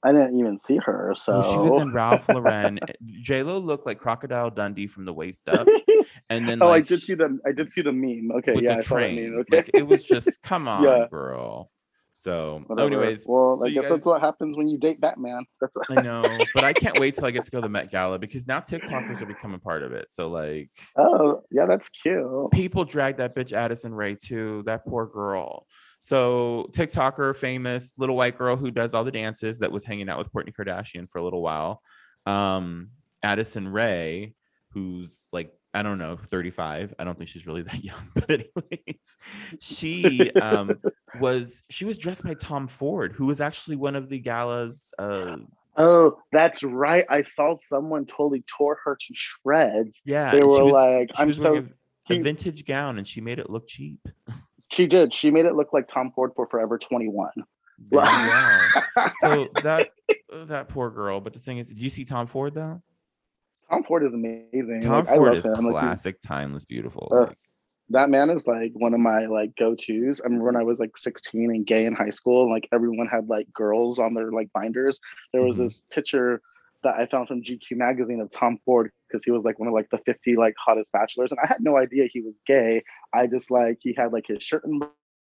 [0.05, 1.15] I didn't even see her.
[1.17, 2.79] So Well, she was in Ralph Lauren.
[3.23, 5.67] J Lo looked like Crocodile Dundee from the waist up,
[6.31, 8.31] and then oh, like I did see the I did see the meme.
[8.39, 9.17] Okay, yeah, the I saw train.
[9.17, 9.41] meme.
[9.41, 11.07] Okay, Like it was just come on, Yeah.
[11.11, 11.71] girl.
[12.17, 12.87] So, Whatever.
[12.87, 15.45] anyways, well, so I guess that's what happens when you date Batman.
[15.61, 15.99] That's what...
[15.99, 18.19] I know, but I can't wait till I get to go to the Met Gala
[18.19, 20.07] because now TikTokers are becoming part of it.
[20.11, 22.51] So, like, oh yeah, that's cute.
[22.53, 24.63] people drag that bitch Addison Rae too.
[24.65, 25.67] That poor girl.
[26.05, 30.19] So TikToker, famous little white girl who does all the dances that was hanging out
[30.19, 31.81] with Kourtney Kardashian for a little while.
[32.27, 32.91] Um,
[33.23, 34.35] Addison Rae,
[34.73, 36.93] who's like I don't know, 35.
[36.99, 39.17] I don't think she's really that young, but anyways,
[39.61, 40.79] she um
[41.21, 45.37] was she was dressed by Tom Ford, who was actually one of the gala's uh
[45.79, 47.07] Oh, that's right.
[47.09, 50.03] I saw someone totally tore her to shreds.
[50.05, 51.65] yeah, They were was- like, she "I'm was so."
[52.11, 54.07] a, a vintage gown and she made it look cheap.
[54.75, 55.15] She did.
[55.15, 57.31] She made it look like Tom Ford for Forever 21.
[57.91, 59.09] There you go.
[59.21, 59.91] so that
[60.47, 61.21] that poor girl.
[61.21, 62.83] But the thing is, did you see Tom Ford though?
[63.71, 64.81] Tom Ford is amazing.
[64.83, 65.53] Tom Like, I Ford love is him.
[65.67, 67.09] Like, classic, timeless, beautiful.
[67.13, 67.39] Uh, like,
[67.91, 70.21] that man is like one of my like go-tos.
[70.21, 73.07] I remember when I was like 16 and gay in high school, and like everyone
[73.07, 74.99] had like girls on their like binders.
[75.33, 75.63] There was Mhm.
[75.63, 76.41] this picture
[76.85, 79.75] that I found from GQ magazine of Tom Ford because he was like one of
[79.75, 82.83] like the 50 like hottest bachelors, and I had no idea he was gay.
[83.13, 84.83] I just like he had like his shirt and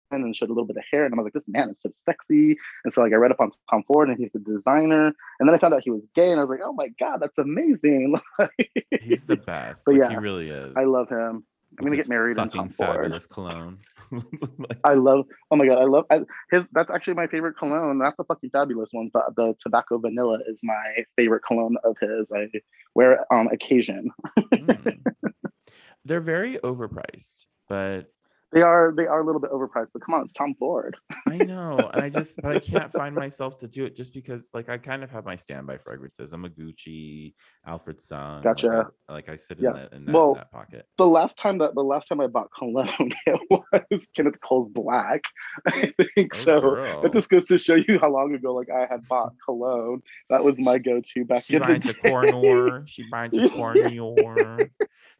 [0.09, 1.89] and showed a little bit of hair, and I was like, this man is so
[2.05, 2.55] sexy.
[2.85, 5.07] And so like I read up on Tom Ford, and he's a designer,
[5.39, 7.17] and then I found out he was gay, and I was like, oh my god,
[7.19, 8.15] that's amazing.
[9.01, 9.83] he's the best.
[9.85, 10.75] But like, he really is.
[10.77, 11.45] I love him.
[11.77, 12.95] I'm gonna get married in Fucking Ford.
[12.95, 13.79] fabulous cologne.
[14.11, 15.25] Like, I love.
[15.51, 16.67] Oh my god, I love I, his.
[16.71, 17.97] That's actually my favorite cologne.
[17.97, 22.31] Not the fucking fabulous one, but the tobacco vanilla is my favorite cologne of his.
[22.31, 22.47] I
[22.95, 24.11] wear it on occasion.
[24.39, 25.03] mm.
[26.05, 28.13] They're very overpriced, but
[28.53, 30.95] They are they are a little bit overpriced, but come on, it's Tom Ford.
[31.27, 34.49] I know, and I just, but I can't find myself to do it just because,
[34.53, 36.31] like, I kind of have my standby fragrances.
[36.31, 37.33] I'm a Gucci,
[37.65, 38.43] Alfred Sun.
[38.43, 38.67] Gotcha.
[38.67, 39.73] Like, I, like I sit in Yeah.
[39.73, 40.85] that in that, Well, that pocket.
[40.97, 43.39] The last time that the last time I bought cologne, it
[43.91, 45.23] was Kenneth Cole's Black.
[45.67, 46.61] I think Oh, so.
[46.61, 47.01] girl.
[47.01, 50.01] But this goes to show you how long ago, like I had bought cologne.
[50.29, 51.99] That was my go-to back She in the binds day.
[52.01, 52.83] Drakkar Noir.
[52.87, 54.69] She binds Drakkar Noir.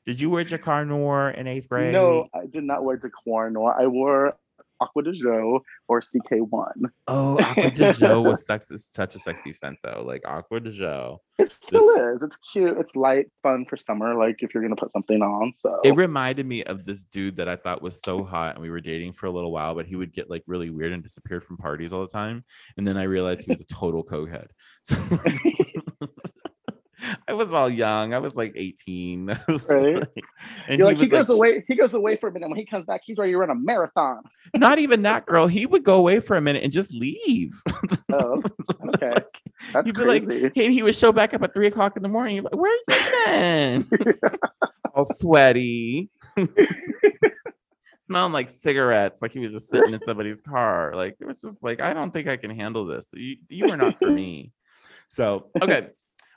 [0.08, 1.92] Did you wear Drakkar Noir in eighth grade?
[1.92, 4.38] No, I did not wear Drakkar Noir I wore
[4.82, 6.86] Acqua di Giò or CK1.
[7.08, 10.06] Oh, Acqua di Giò was sex is such a sexy scent though.
[10.08, 11.18] Like Acqua di Giò.
[11.40, 12.24] It still is.
[12.24, 12.78] It's cute.
[12.78, 14.16] It's light, fun for summer.
[14.16, 15.52] Like if you're gonna put something on.
[15.62, 18.70] So It reminded me of this dude that I thought was so hot, and we
[18.70, 21.44] were dating for a little while, but he would get like really weird and disappeared
[21.44, 22.46] from parties all the time.
[22.78, 24.48] And then I realized he was a total cokehead.
[24.84, 24.96] So
[27.30, 28.14] I was all young.
[28.14, 29.26] I was like 18.
[29.50, 29.96] Was Right.
[29.96, 30.24] like-
[30.68, 31.66] and you're he like, he, goes like, away.
[31.68, 32.48] He goes away for a minute.
[32.50, 34.22] When he comes back, he's ready to run a marathon.
[34.56, 35.48] not even that girl.
[35.48, 37.52] He would go away for a minute and just leave.
[38.10, 38.42] Oh,
[38.96, 39.10] okay.
[39.10, 39.42] Like,
[39.74, 40.50] That's He'd be like, crazy.
[40.56, 42.38] he, he would show back up at three o'clock in the morning.
[42.38, 44.14] Be like, Where are you been?
[44.96, 46.10] All sweaty.
[48.04, 50.94] Smelling like cigarettes, like he was just sitting in somebody's car.
[50.96, 53.06] Like it was just like, I don't think I can handle this.
[53.14, 54.54] You, you are not for me.
[55.10, 55.90] So, okay,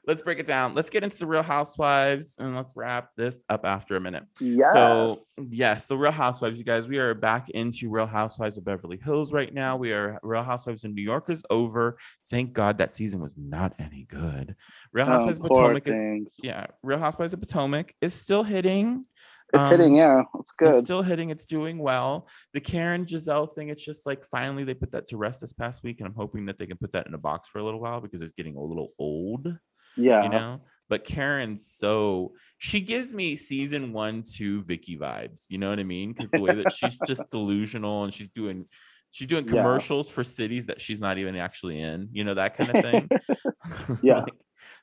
[0.07, 0.75] let's break it down.
[0.75, 4.25] Let's get into the Real Housewives and let's wrap this up after a minute.
[4.41, 4.73] yes.
[4.73, 8.99] So yes, so Real Housewives, you guys, we are back into Real Housewives of Beverly
[9.03, 9.77] Hills right now.
[9.77, 11.99] We are Real Housewives in New York is over.
[12.31, 14.57] Thank God that season was not any good.
[14.93, 19.05] Real Oh, Housewives of poor Potomac is yeah, Real Housewives of Potomac is still hitting.
[19.53, 19.91] It's hitting.
[19.95, 20.85] Um, Yeah, it's It's good.
[20.85, 21.31] still hitting.
[21.31, 22.29] It's doing well.
[22.55, 25.83] The Karen Gizelle thing, it's just like finally they put that to rest this past
[25.83, 27.81] week, and I'm hoping that they can put that in a box for a little
[27.81, 29.59] while because it's getting a little old
[30.01, 30.23] yeah.
[30.25, 35.71] you know but karen's so she gives me season one two vicki vibes you know
[35.71, 38.67] what i mean because the way that she's just delusional and she's doing
[39.11, 39.53] she's doing Yeah.
[39.53, 43.09] commercials for cities that she's not even actually in you know that kind of thing
[44.03, 44.21] Yeah.
[44.21, 44.35] Like,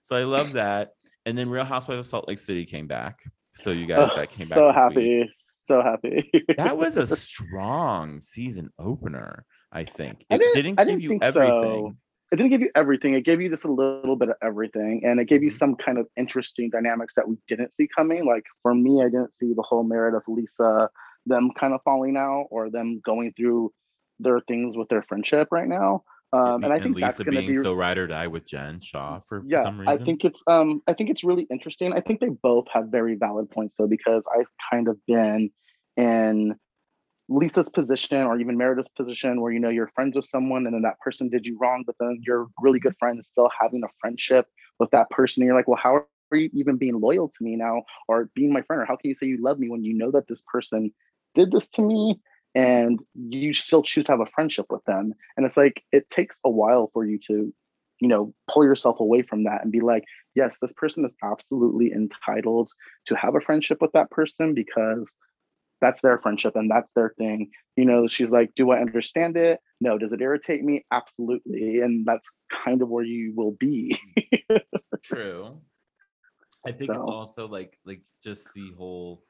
[0.01, 0.91] so i love that
[1.25, 3.19] and then real housewives of salt lake city came back
[3.55, 5.19] so you guys Ugh, that came oh, back so happy.
[5.21, 5.29] week.
[5.67, 6.31] So happy.
[6.57, 11.01] that was a strong season opener i think I it didn't- didn't, I give didn't
[11.03, 11.95] you think so.
[12.31, 13.13] It didn't give you everything.
[13.13, 15.59] It gave you just a little bit of everything, and it gave you Mhm.
[15.59, 18.25] some kind of interesting dynamics that we didn't see coming.
[18.25, 20.89] Like for me, I didn't see the whole merit of Lisa,
[21.25, 23.71] them kind of falling out or them going through
[24.19, 26.03] their things with their friendship right now.
[26.33, 28.45] Um, and I think that's lisa going to being be so ride or die with
[28.45, 29.63] jen shah for yeah.
[29.63, 31.93] some reason I think it's um, I think it's really interesting.
[31.93, 35.49] I think they both have very valid points though, because I've kind of been
[35.95, 36.55] in
[37.29, 40.83] Lisa's position or even Meredith's position where you know you're friends with someone and then
[40.83, 44.47] that person did you wrong, but then you're really good friends still having a friendship
[44.79, 45.41] with that person.
[45.41, 48.53] And you're like, well, how are you even being loyal to me now or being
[48.53, 48.81] my friend?
[48.81, 50.93] Or how can you say you love me when you know that this person
[51.35, 52.19] did this to me
[52.55, 55.13] and you still choose to have a friendship with them?
[55.35, 57.53] And it's like it takes a while for you to,
[57.99, 61.91] you know, pull yourself away from that and be like, yes, this person is absolutely
[61.91, 62.69] entitled
[63.07, 65.11] to have a friendship with that person because
[65.81, 67.51] that's their friendship and that's their thing.
[67.75, 69.59] You know, she's like, do I understand it?
[69.79, 69.97] No.
[69.97, 70.85] Does it irritate me?
[70.91, 71.81] Absolutely.
[71.81, 72.27] And that's
[72.65, 73.99] kind of where you will be.
[75.03, 75.61] True.
[76.65, 79.23] I think it's also like like just the whole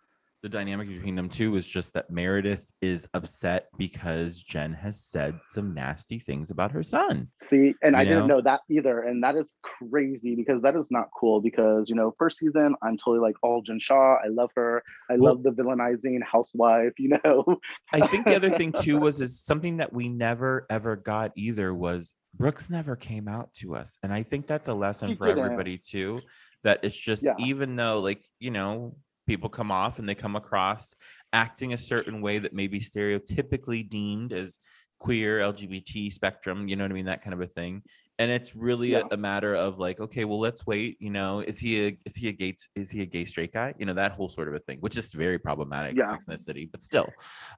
[0.44, 5.40] the dynamic between them two is just that Meredith is upset because Jen has said
[5.48, 7.30] some nasty things about her son.
[7.42, 8.36] See, and I You didn't know?
[8.36, 9.02] know that either.
[9.02, 11.42] And that is crazy because that is not cool.
[11.42, 14.18] Because, you know, first season, I'm totally like all Jen Shah.
[14.24, 14.84] I love her.
[15.10, 17.60] I Well- love the villainizing housewife, you know.
[17.92, 21.74] I think the other thing too was is something that we never ever got either
[21.74, 23.98] was Brooks never came out to us.
[24.04, 25.44] And I think that's a lesson He for didn't.
[25.44, 26.22] everybody too.
[26.64, 27.34] That it's just Yeah.
[27.40, 28.98] even though like, you know,
[29.28, 30.96] people come off and they come across
[31.34, 34.60] acting a certain way that may be stereotypically deemed as
[35.00, 37.06] queer, LGBT spectrum, you know what I mean?
[37.06, 37.84] That kind of a thing.
[38.20, 39.08] And it's really a, Yeah.
[39.12, 40.98] a matter of like, okay, well, let's wait.
[41.00, 43.76] You know, is he a is he a gay is he a gay straight guy?
[43.78, 46.12] You know, that whole sort of a thing, which is very problematic in Yeah.
[46.12, 47.08] And the City, but still.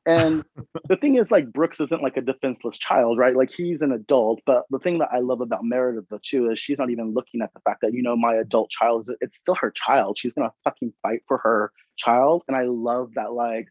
[0.05, 0.43] And
[0.89, 3.36] the thing is, like, Brooks isn't like a defenseless child, right?
[3.36, 4.41] Like, he's an adult.
[4.45, 7.41] But the thing that I love about Meredith, though, too, is she's not even looking
[7.41, 10.18] at the fact that, you know, my adult child is, it's still her child.
[10.18, 12.43] She's going to fucking fight for her child.
[12.47, 13.68] And I love that, like,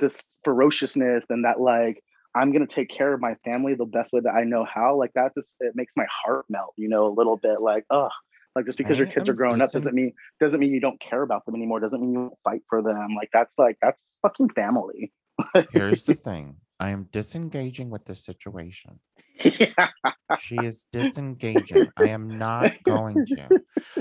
[0.00, 2.02] this ferociousness and that, like,
[2.34, 4.96] I'm going to take care of my family the best way that I know how.
[4.96, 7.60] Like, that just, it makes my heart melt, you know, a little bit.
[7.60, 8.08] Like, oh,
[8.54, 11.22] like just because your kids are growing up doesn't mean doesn't mean you don't care
[11.22, 11.80] about them anymore.
[11.80, 13.14] Doesn't mean you fight for them.
[13.16, 15.12] Like that's like that's fucking family.
[15.72, 16.56] Here's the thing.
[16.78, 19.00] I am disengaging with this situation.
[20.40, 21.88] She is disengaging.
[21.96, 23.48] I am not going to.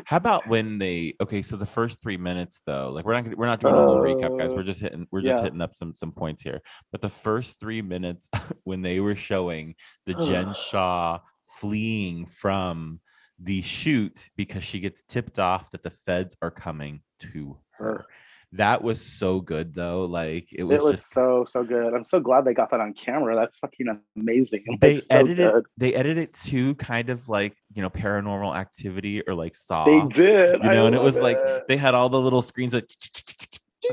[0.06, 3.46] How about when they okay, so the first three minutes though, like we're not we're
[3.46, 4.54] not doing a whole recap, guys.
[4.54, 5.44] Uh, We're just hitting we're just yeah.
[5.44, 6.62] hitting up some some points here.
[6.92, 8.30] But the first three minutes
[8.64, 9.76] when they were showing
[10.06, 11.20] the Jen Shah
[11.60, 13.00] fleeing from
[13.40, 18.06] the shoot because she gets tipped off that the feds are coming to her.
[18.54, 20.06] That was so good though.
[20.06, 21.93] Like it was, it was just so so good.
[21.93, 23.34] I'm so glad they got that on camera.
[23.36, 23.88] That's fucking
[24.18, 24.66] amazing.
[24.82, 25.66] They so edited good.
[25.78, 30.02] they edited it to kind of like you know paranormal activity or like saw They
[30.14, 30.62] did.
[30.64, 31.38] you I know and it was like
[31.70, 32.89] they had all the little screens like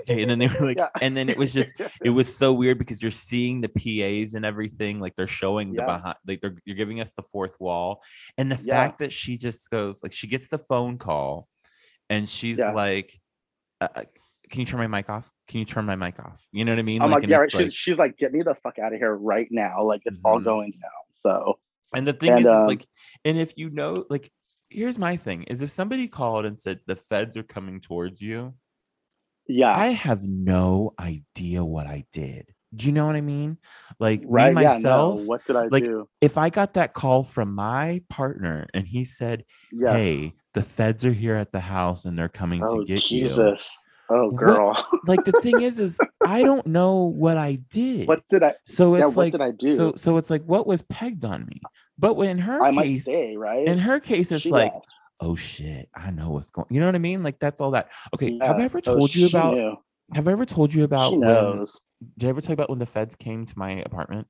[0.00, 0.88] okay and then they were like Yeah.
[1.00, 1.70] and then it was just
[2.04, 5.82] it was so weird because you're seeing the pas and everything like they're showing the
[5.82, 5.96] Yeah.
[5.96, 8.02] behind like they're you're giving us the fourth wall
[8.36, 8.74] and the Yeah.
[8.74, 11.46] fact that she just goes like she gets the phone call
[12.10, 13.18] and she's like
[13.80, 14.02] uh, uh,
[14.50, 16.78] can you turn my mic off can you turn my mic off you know what
[16.78, 17.44] i mean I'm like, and yeah, right.
[17.48, 19.82] it's She's, she's like, get me the fuck out of here right now.
[19.84, 20.44] Like it's all Mhm.
[20.44, 20.90] going down.
[21.14, 21.58] So
[21.94, 22.86] And the thing And, is, is, um, like,
[23.24, 24.30] and if you know, like,
[24.68, 28.54] here's my thing: is if somebody called and said the feds are coming towards you,
[29.46, 29.74] yeah.
[29.74, 32.52] I have no idea what I did.
[32.76, 33.56] Do you know what I mean?
[33.98, 34.54] Like right.
[34.54, 35.14] me yeah, no.
[35.14, 36.06] myself, What did I like, do?
[36.20, 39.94] if I got that call from my partner and he said, Yeah.
[39.94, 43.28] "Hey, the feds are here at the house and they're coming oh to get you,"
[44.10, 44.88] Oh What- girl.
[45.06, 48.08] like the thing is, is I don't know what I did.
[48.08, 49.76] what did I so yeah, it's what like, did I do?
[49.76, 51.60] so so it's like, what was pegged on me?
[51.98, 53.66] But in her I case, say, right?
[53.66, 54.86] in her case, it's She like, left.
[55.20, 56.66] oh shit, I know what's going.
[56.70, 57.22] You know what I mean?
[57.22, 57.90] Like that's all that.
[58.14, 58.64] Okay, have I Yeah.
[58.66, 59.54] ever Oh, told you about?
[59.54, 59.76] knew.
[60.14, 61.10] Have I ever told you about?
[61.10, 61.80] She when, knows.
[62.16, 64.26] did I ever tell you about when the feds came to my apartment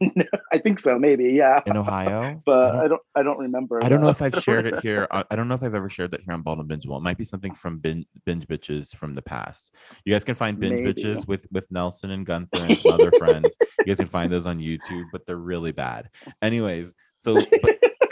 [0.52, 1.60] I think so, maybe, yeah.
[1.66, 2.42] in Ohio?
[2.46, 3.82] But I I don't, don't I don't remember.
[3.82, 5.06] I don't know if I've shared it here.
[5.10, 6.98] I I don't know if I've ever shared that here on Bald and Bingeable.
[6.98, 9.74] It might be something from Bin- Binge Bitches from the past.
[10.04, 10.92] You guys can find Binge Maybe.
[10.92, 13.56] Bitches with with Nelson and Gunther and some other friends.
[13.78, 16.08] You guys can find those on YouTube, but they're really bad.
[16.42, 17.44] Anyways, so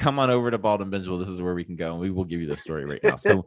[0.03, 1.19] come on over to Bald and Bingeable.
[1.19, 3.17] This is where we can go, and we will give you the story right now.
[3.17, 3.45] So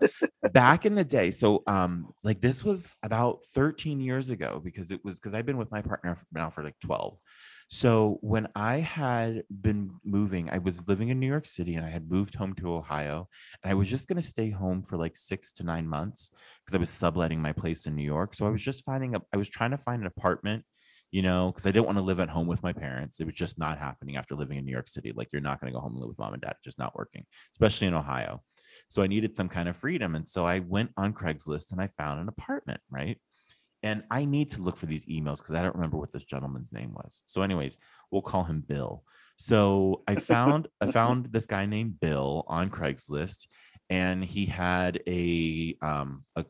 [0.54, 5.04] back in the day, so um, like this was about 13 years ago because it
[5.04, 7.18] was because I've been with my partner now for like 12.
[7.68, 11.90] So when I had been moving, I was living in New York City and I
[11.90, 13.28] had moved home to Ohio.
[13.64, 16.32] And I was just going to stay home for like six to nine months
[16.64, 18.34] because I was subletting my place in New York.
[18.36, 20.64] So I was just finding a, I was trying to find an apartment,
[21.12, 23.20] you know, because I didn't want to live at home with my parents.
[23.20, 25.12] It was just not happening after living in New York City.
[25.16, 26.96] Like you're not going to go home and live with mom and dad, just not
[26.96, 28.44] working, especially in Ohio.
[28.90, 30.14] So I needed some kind of freedom.
[30.14, 33.20] And so I went on Craigslist and I found an apartment, right?
[33.86, 36.74] And I need to look for these emails because I don't remember what this gentleman's
[36.74, 37.22] name was.
[37.28, 37.78] So, anyways,
[38.10, 39.04] we'll call him Bill.
[39.38, 43.46] So I found I found this guy named Bill on Craigslist,
[43.92, 46.46] and he had a um a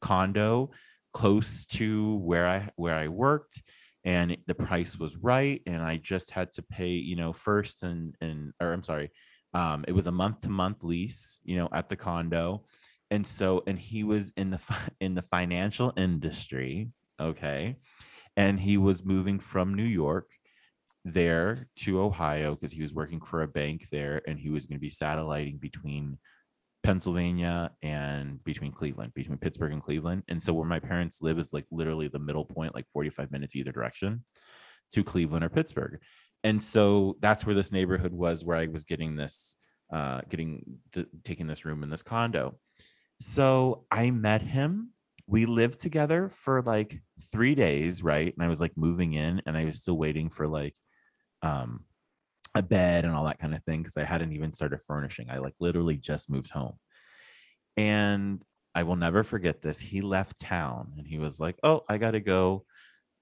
[0.00, 0.70] condo
[1.12, 3.62] close to where I where I worked,
[4.04, 8.14] and the price was right, and I just had to pay, you know, first and
[8.20, 9.10] and or I'm sorry,
[9.54, 12.64] um, it was a month to month lease, you know, at the condo,
[13.10, 14.60] and so and he was in the
[15.00, 16.90] in the financial industry,
[17.20, 17.76] okay,
[18.36, 20.30] and he was moving from New York
[21.04, 24.76] there to Ohio because he was working for a bank there and he was going
[24.76, 26.18] to be satelliting between
[26.82, 30.24] Pennsylvania and between Cleveland, between Pittsburgh and Cleveland.
[30.28, 33.54] And so where my parents live is like literally the middle point, like 45 minutes
[33.54, 34.24] either direction
[34.92, 36.00] to Cleveland or Pittsburgh.
[36.44, 39.56] And so that's where this neighborhood was where I was getting this,
[39.92, 42.58] uh, getting the, taking this room in this condo.
[43.20, 44.90] So I met him.
[45.26, 47.00] We lived together for like
[47.32, 48.32] three days, right?
[48.34, 50.74] And I was like moving in and I was still waiting for like
[51.42, 51.84] um
[52.54, 55.30] a bed and all that kind of thing because I hadn't even started furnishing.
[55.30, 56.76] I like literally just moved home.
[57.76, 58.42] And
[58.74, 59.80] I will never forget this.
[59.80, 62.64] He left town and he was like, Oh, I got to go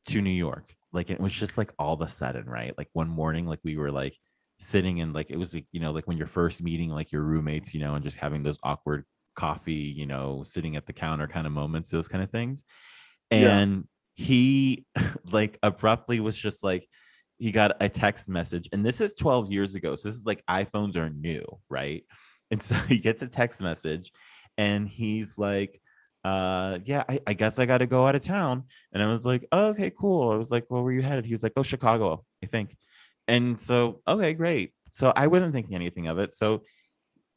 [0.07, 0.75] to New York.
[0.93, 2.75] Like it was just like all of a sudden, right?
[2.79, 4.17] Like one morning, like we were like
[4.61, 7.23] sitting and like it was like, you know, like when you're first meeting like your
[7.23, 9.05] roommates, you know, and just having those awkward
[9.35, 12.65] coffee, you know, sitting at the counter kind of moments, those kind of things.
[13.31, 13.59] Yeah.
[13.59, 14.87] And he
[15.31, 16.89] like abruptly was just like,
[17.39, 19.97] he got a text message, and this is 12 years ago.
[19.97, 22.05] So this is like iPhones are new, right?
[22.51, 24.13] And so he gets a text message
[24.57, 25.81] and he's like,
[26.25, 28.65] uh, yeah, I, I guess I got to go out of town.
[28.93, 30.31] And I was like, oh, okay, cool.
[30.31, 31.27] I was like, where were you headed?
[31.27, 32.77] He was like, oh, Chicago, I think.
[33.29, 34.73] And so, okay, great.
[34.93, 36.35] So I wasn't thinking anything of it.
[36.35, 36.63] So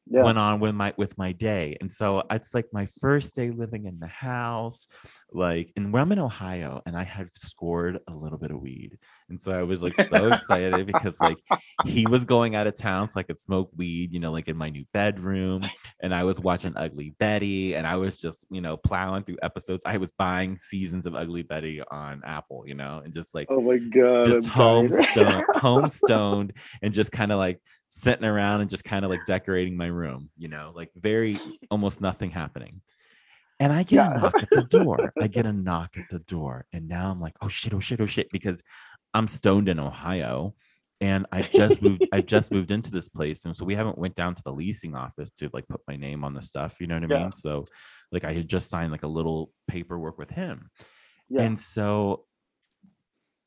[0.09, 0.23] Yeah.
[0.23, 3.85] went on with my with my day and so it's like my first day living
[3.85, 4.87] in the house
[5.33, 8.97] like and where i'm in ohio and i had scored a little bit of weed
[9.29, 11.37] and so i was like so excited because like
[11.85, 14.55] he was going out of town so i could smoke weed you know like in
[14.55, 15.61] my new bedroom
[16.01, 19.83] and i was watching ugly betty and i was just you know plowing through episodes
[19.85, 23.61] i was buying seasons of ugly betty on apple you know and just like oh
[23.61, 24.25] my god.
[24.25, 27.59] just home stoned, home stoned, and just kind of like
[27.89, 31.37] sitting around and just kind of like decorating my room, you know, like very
[31.71, 32.81] almost nothing happening.
[33.59, 34.11] And I get Yeah.
[34.11, 35.13] a knock at the door.
[35.19, 37.99] I get a knock at the door, and now I'm like, oh shit, oh shit,
[38.01, 38.61] oh shit, because
[39.13, 40.53] I'm stoned in Ohio,
[41.01, 42.07] and I just moved.
[42.11, 44.95] I just moved into this place, and so we haven't went down to the leasing
[44.95, 46.75] office to like put my name on the stuff.
[46.79, 47.23] You know what I Yeah.
[47.23, 47.31] mean?
[47.31, 47.65] So,
[48.11, 50.69] like, I had just signed like a little paperwork with him,
[51.29, 51.41] Yeah.
[51.43, 52.25] and so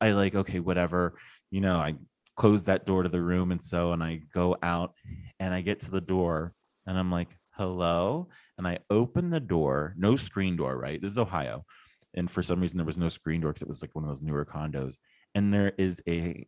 [0.00, 1.18] I like, okay, whatever.
[1.50, 1.94] You know, I
[2.36, 3.52] close that door to the room.
[3.52, 4.94] And so, and I go out
[5.38, 6.54] and I get to the door
[6.86, 8.28] and I'm like, hello.
[8.60, 11.00] And I open the door, no screen door, right?
[11.00, 11.64] This is Ohio.
[12.12, 14.10] And for some reason, there was no screen door because it was like one of
[14.10, 14.98] those newer condos.
[15.34, 16.46] And there is a,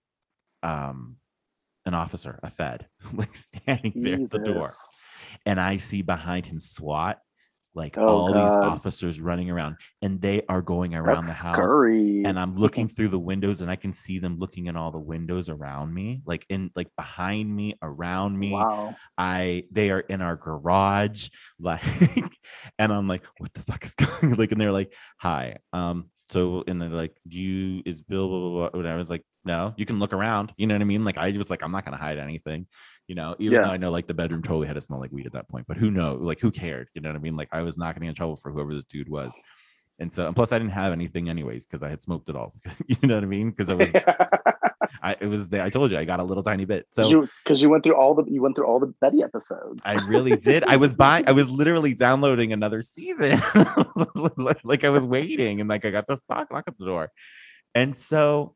[0.63, 1.17] um,
[1.87, 4.73] an officer, a Fed, like standing there at the door
[5.47, 7.21] and I see behind him SWAT,
[7.75, 11.59] like Oh, all these officers running around, and they are going around That's the house.
[12.27, 14.99] And I'm looking through the windows, and I can see them looking in all the
[14.99, 18.53] windows around me, like in like behind me, around me.
[18.53, 18.95] Wow.
[19.17, 21.83] I they are in our garage, like,
[22.79, 24.35] and I'm like, what the fuck is going?
[24.35, 28.41] Like, and they're like, hi, um, so and they're like, do you is Bill blah
[28.41, 28.81] blah blah?
[28.81, 30.53] And I was like, no, you can look around.
[30.57, 31.05] You know what I mean?
[31.05, 32.67] Like, I was like, I'm not gonna hide anything.
[33.09, 33.63] You know, even Yeah.
[33.67, 35.67] though I know like the bedroom totally had to smell like weed at that point,
[35.67, 36.21] but who knows?
[36.21, 36.89] Like, who cared?
[36.95, 37.37] You know what I mean?
[37.37, 39.33] Like, I was not getting in trouble for whoever this dude was.
[39.99, 42.55] And so, and plus, I didn't have anything anyways because I had smoked it all.
[42.87, 43.51] you know what I mean?
[43.51, 43.91] Because I was,
[45.03, 45.63] I it was there.
[45.63, 46.87] I told you, I got a little tiny bit.
[46.91, 49.83] So you because you went through all the you went through all the Betty episodes.
[49.85, 50.65] I really did.
[50.65, 53.39] I was buying, I was literally downloading another season.
[54.65, 57.11] like I was waiting and like I got the stock knock at the door.
[57.75, 58.55] And so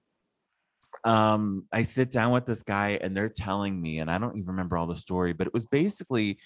[1.06, 4.48] um I sit down with this guy and they're telling me, and I don't even
[4.48, 6.38] remember all the story, but it was basically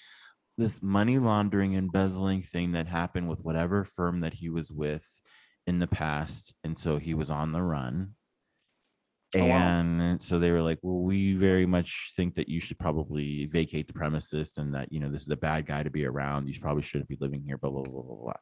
[0.57, 5.07] this money laundering embezzling thing that happened with whatever firm that he was with
[5.65, 6.53] in the past.
[6.63, 8.15] And so he was on the run.
[9.33, 9.55] Oh, wow.
[9.55, 13.87] And so they were like, well, we very much think that you should probably vacate
[13.87, 16.49] the premises and that, you know, this is a bad guy to be around.
[16.49, 18.33] You probably shouldn't be living here, blah, blah, blah, blah, blah.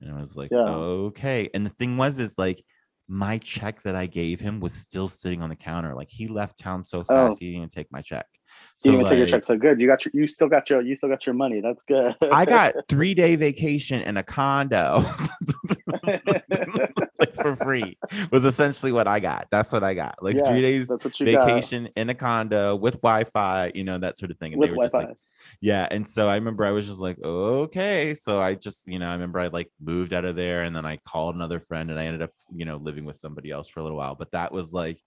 [0.00, 0.58] And I was like, Yeah.
[0.58, 1.50] okay.
[1.52, 2.64] And the thing was, is like,
[3.08, 5.94] my check that I gave him was still sitting on the counter.
[5.94, 7.04] Like he left town so oh.
[7.04, 7.36] fast, Oh.
[7.40, 8.26] he didn't even take my check.
[8.76, 9.80] So you didn't even take your check so good.
[9.80, 11.60] You got your you still got your you still got your money.
[11.60, 12.14] That's good.
[12.30, 15.04] I got three day vacation in a condo
[17.18, 17.98] like for free
[18.30, 19.48] was essentially what I got.
[19.50, 20.16] That's what I got.
[20.22, 24.18] Like Yeah, three days you got vacation in a condo with Wi-Fi, you know, that
[24.18, 24.52] sort of thing.
[24.52, 25.10] And with they were just Wi-Fi.
[25.10, 25.18] like,
[25.60, 25.88] yeah.
[25.90, 28.14] And so I remember I was just like, okay.
[28.14, 30.86] So I just, you know, I remember I like moved out of there and then
[30.86, 33.80] I called another friend and I ended up, you know, living with somebody else for
[33.80, 34.14] a little while.
[34.14, 35.00] But that was like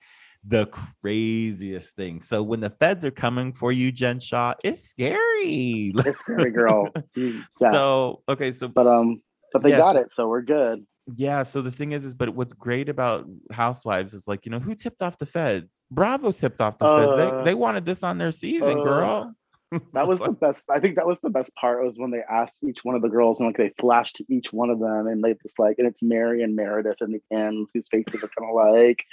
[0.45, 0.65] the
[1.01, 2.19] craziest thing.
[2.19, 5.93] So when the feds are coming for you, Jen Shah, it's scary.
[6.05, 6.91] it's scary, girl.
[7.15, 7.71] Yeah.
[7.71, 9.21] So okay, so but um,
[9.53, 9.79] but they Yes.
[9.79, 10.85] got it, so we're good.
[11.15, 14.59] yeah, so the thing is, is but what's great about Housewives is like, you know,
[14.59, 15.85] who tipped off the feds?
[15.91, 17.13] Bravo tipped off the feds.
[17.13, 19.33] Uh, They, they wanted this on their season, uh, girl.
[19.93, 20.63] That was the best.
[20.69, 23.09] I think that was the best part was when they asked each one of the
[23.09, 25.87] girls and like they flashed to each one of them and they just like and
[25.87, 29.03] it's Mary and Meredith in the end whose faces are kind of like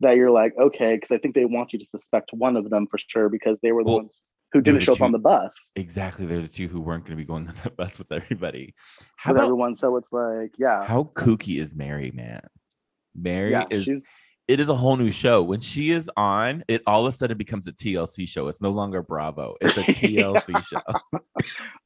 [0.00, 0.16] that.
[0.16, 2.98] You're like okay because I think they want you to suspect one of them for
[2.98, 4.22] sure because they were the Well, ones
[4.52, 7.22] who didn't show up on the bus Exactly, they're the two who weren't going to
[7.22, 8.74] be going on the bus with everybody.
[9.16, 9.76] How with about everyone.
[9.76, 12.40] So it's like, yeah, how kooky is Mary, man?
[13.14, 13.86] Mary yeah, is
[14.50, 15.44] it is a whole new show.
[15.44, 18.48] When she is on, it all of a sudden becomes a TLC show.
[18.48, 19.54] It's no longer Bravo.
[19.60, 20.80] It's a TLC show.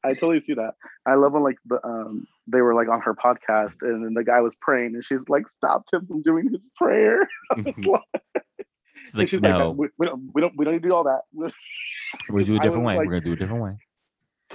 [0.03, 0.73] I totally see that.
[1.05, 4.23] I love when like the um they were like on her podcast and then the
[4.23, 7.29] guy was praying and she's like stopped him from doing his prayer.
[9.03, 10.95] She's like, she's no, like, we, we don't we don't we don't need to do
[10.95, 11.21] all that.
[12.29, 12.95] we're do a different way.
[12.95, 13.77] like- we're gonna do a different way.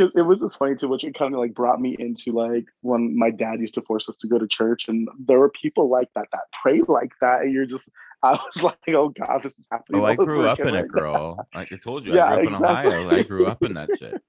[0.00, 2.64] Because it was just funny too, which it kind of like brought me into like
[2.80, 5.90] when my dad used to force us to go to church, and there were people
[5.90, 7.88] like that that pray like that, and you're just
[8.22, 10.00] I was like, oh god, this is happening.
[10.00, 11.46] Oh, I grew up in it, right girl.
[11.54, 13.10] Like I told you, Yeah, I grew up in Ohio.
[13.10, 14.22] I grew up in that shit.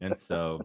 [0.00, 0.62] And so,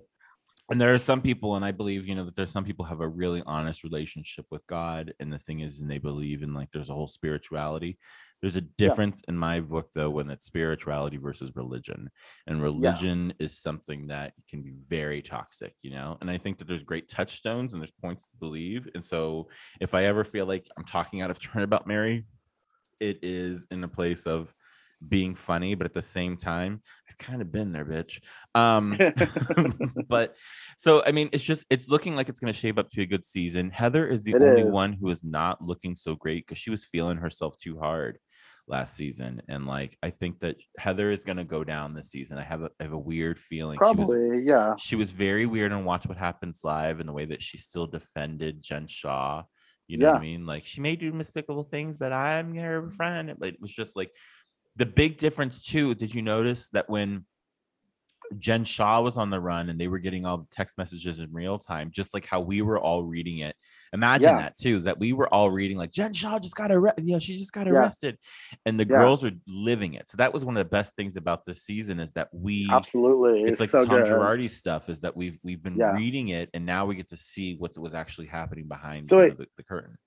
[0.72, 3.01] and there are some people, and I believe, you know, that there's some people have
[3.01, 5.13] a really honest relationship with God.
[5.19, 7.99] And the thing is, and they believe in like there's a whole spirituality.
[8.41, 12.09] There's a difference in my book, though, when it's spirituality versus religion.
[12.47, 16.17] And religion is something that can be very toxic, you know?
[16.22, 18.88] And I think that there's great touchstones and there's points to believe.
[18.95, 19.49] And so
[19.82, 22.26] if I ever feel like I'm talking out of turn about Mary,
[23.01, 24.53] it is in a place of
[25.08, 28.20] being funny, but at the same time, I've kind of been there, bitch.
[28.56, 28.97] Um,
[30.10, 30.36] but
[30.78, 33.26] so I mean, it's just it's looking like it's gonna shape up to a good
[33.26, 33.70] season.
[33.70, 34.68] Heather is the It only is.
[34.72, 38.20] one who is not looking so great because she was feeling herself too hard
[38.68, 39.41] last season.
[39.49, 42.38] And like I think that Heather is gonna go down this season.
[42.38, 43.78] I have a I have a weird feeling.
[43.78, 44.76] She was Probably, yeah.
[44.78, 47.88] she was very weird on Watch What Happens Live and the way that she still
[47.88, 49.43] defended Jen Shah.
[49.88, 50.45] You know what I mean?
[50.45, 53.30] Like she may do despicable things, but I'm her friend.
[53.30, 54.12] It was just like
[54.76, 55.95] the big difference too.
[55.95, 57.26] Did you notice that when
[58.38, 61.32] Jen Shah was on the run and they were getting all the text messages in
[61.34, 63.55] real time, just like how we were all reading it.
[63.93, 64.43] Imagine Yeah.
[64.43, 67.05] that too, that we were all reading like Jen Shah just got arrested.
[67.05, 67.74] you know, she just got Yeah.
[67.74, 68.17] arrested.
[68.65, 68.95] And the Yeah.
[68.95, 70.09] girls are living it.
[70.09, 73.41] So that was one of the best things about this season is that we Absolutely.
[73.41, 74.07] it's It's, like so Tom good.
[74.07, 77.55] Girardi stuff is that we've we've been reading it and now we get to see
[77.57, 79.97] what was actually happening behind So you know, the, the curtain.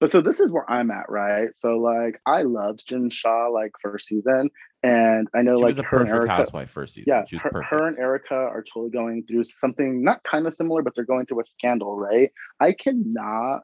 [0.00, 1.50] But so this is where I'm at, right?
[1.58, 4.48] So like I loved Jen Shah like first season,
[4.82, 7.12] and I know She like was a her perfect Erika, housewife first season.
[7.30, 7.70] yeah, her, perfect.
[7.70, 11.26] her and Erika are totally going through something not kind of similar, but they're going
[11.26, 12.30] through a scandal, right?
[12.58, 13.60] I cannot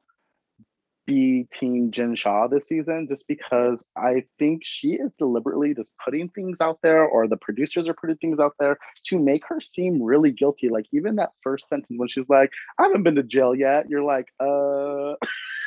[1.07, 6.29] be Team Jen Shah this season just because I think she is deliberately just putting
[6.31, 8.77] things out there, or the producers are putting things out there
[9.07, 10.69] to make her seem really guilty.
[10.69, 14.03] Like even that first sentence when she's like, "I haven't been to jail yet," you're
[14.05, 15.15] like, "Uh."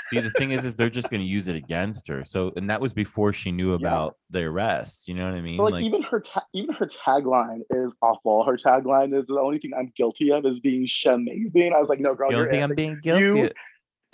[0.10, 2.24] See, the thing is, is they're just going to use it against her.
[2.26, 5.08] So, and that was before she knew about the arrest.
[5.08, 5.58] You know what I mean?
[5.58, 8.44] So, like, even her ta- even her tagline is awful.
[8.44, 11.74] Her tagline is the only thing I'm guilty of is being amazing.
[11.76, 13.24] I was like, no, girl, you you're don't think I'm being guilty?
[13.40, 13.50] You-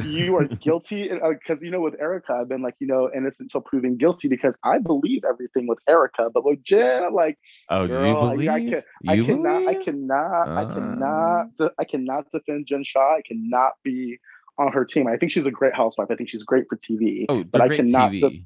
[0.03, 3.61] you are guilty because you know with Erika, I've been like, you know, innocent till
[3.61, 7.37] proven guilty because I believe everything with Erika, but with Jen, I'm like,
[7.69, 8.49] oh, girl, you I- believe?
[8.49, 9.85] I, can, I cannot, I believe?
[9.85, 10.73] cannot, I Uh.
[10.73, 11.47] cannot,
[11.79, 13.15] I cannot defend Jen Shah.
[13.15, 14.19] I cannot be
[14.58, 15.08] on her team.
[15.08, 16.08] I think she's a great housewife.
[16.10, 17.26] I think she's great for TV.
[17.30, 18.45] Oh, but I cannot de-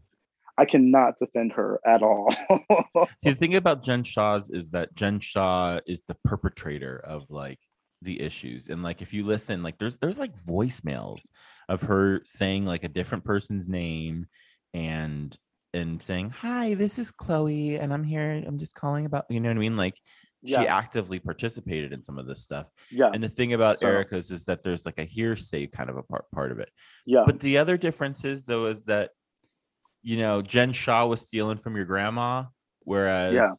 [0.57, 2.29] I cannot defend her at all.
[3.19, 7.59] See, the thing about Jen Shah's is that Jen Shah is the perpetrator of like
[8.01, 8.69] the issues.
[8.69, 11.29] And like if you listen, like there's there's like voicemails
[11.69, 14.27] of her saying like a different person's name
[14.73, 15.35] and
[15.73, 18.43] and saying, Hi, this is Chloe, and I'm here.
[18.45, 19.77] I'm just calling about you know what I mean?
[19.77, 19.95] Like
[20.45, 22.67] she actively participated in some of this stuff.
[22.91, 25.97] yeah, And the thing about So- Erika's is that there's like a hearsay kind of
[25.97, 26.69] a part part of it.
[27.05, 27.23] yeah.
[27.25, 29.11] But the other difference is though is that
[30.01, 32.45] you know Jen Shah was stealing from your grandma,
[32.83, 33.51] whereas Yeah.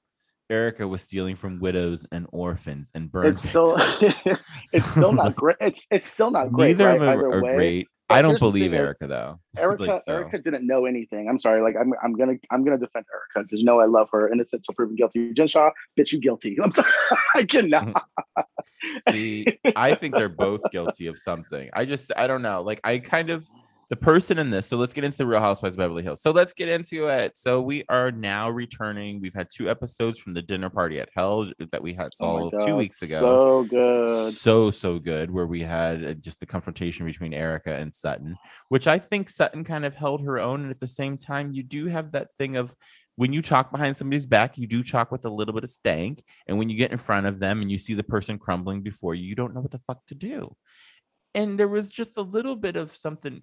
[0.48, 5.56] Erika was stealing from widows and orphans and burn it's still it's still not great.
[5.60, 6.76] It's it's still not great.
[6.78, 6.94] Neither right?
[6.96, 7.86] of them are, are great.
[8.10, 9.40] I don't believe thing is, Erika though.
[9.56, 10.12] Erika Like, so.
[10.12, 11.28] Erika didn't know anything.
[11.28, 11.62] I'm sorry.
[11.62, 14.30] Like I'm I'm gonna I'm gonna defend Erika because no, I love her.
[14.32, 15.32] Innocent till proven guilty.
[15.32, 16.58] Jen Shah, bitch, you guilty.
[17.34, 17.86] I cannot.
[17.86, 19.10] Mm-hmm.
[19.10, 19.46] See,
[19.76, 21.70] I think they're both guilty of something.
[21.72, 22.62] I just I don't know.
[22.62, 23.44] Like I kind of
[23.90, 24.68] the person in this.
[24.68, 26.22] So let's get into the Real Housewives of Beverly Hills.
[26.22, 27.36] So let's get into it.
[27.36, 29.20] So we are now returning.
[29.20, 32.50] We've had two episodes from the dinner party at Hell that we had Oh saw
[32.52, 33.18] my two weeks ago.
[33.18, 34.32] So good.
[34.32, 38.36] so so good where we had uh, just the confrontation between Erika and Sutton
[38.68, 41.62] which I think Sutton kind of held her own and at the same time you
[41.64, 42.74] do have that thing of
[43.16, 46.22] when you talk behind somebody's back you do talk with a little bit of stank
[46.46, 49.14] and when you get in front of them and you see the person crumbling before
[49.14, 50.54] you you don't know what the fuck to do
[51.34, 53.42] and there was just a little bit of something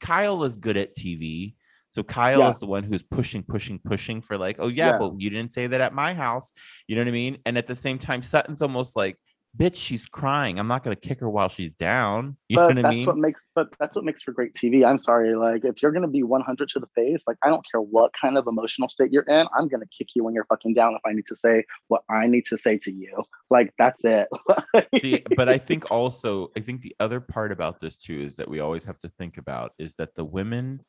[0.00, 1.54] Kyle is good at TV
[1.90, 2.50] so Kyle Yeah.
[2.50, 4.98] is the one who's pushing, pushing, pushing for like, oh yeah, Yeah.
[4.98, 6.52] but you didn't say that at my house.
[6.86, 7.38] You know what I mean?
[7.46, 9.16] And at the same time, Sutton's almost like
[9.56, 10.58] bitch, she's crying.
[10.58, 12.36] I'm not gonna kick her while she's down.
[12.48, 13.06] You but know what I that's mean?
[13.06, 14.84] what makes but that's what makes for great TV.
[14.86, 17.80] I'm sorry, like if you're gonna be 100 to the face, like I don't care
[17.80, 20.94] what kind of emotional state you're in, I'm gonna kick you when you're fucking down
[20.94, 23.22] if I need to say what I need to say to you.
[23.50, 24.28] Like that's it.
[25.00, 28.48] See, but I think also, I think the other part about this too is that
[28.48, 30.82] we always have to think about is that the women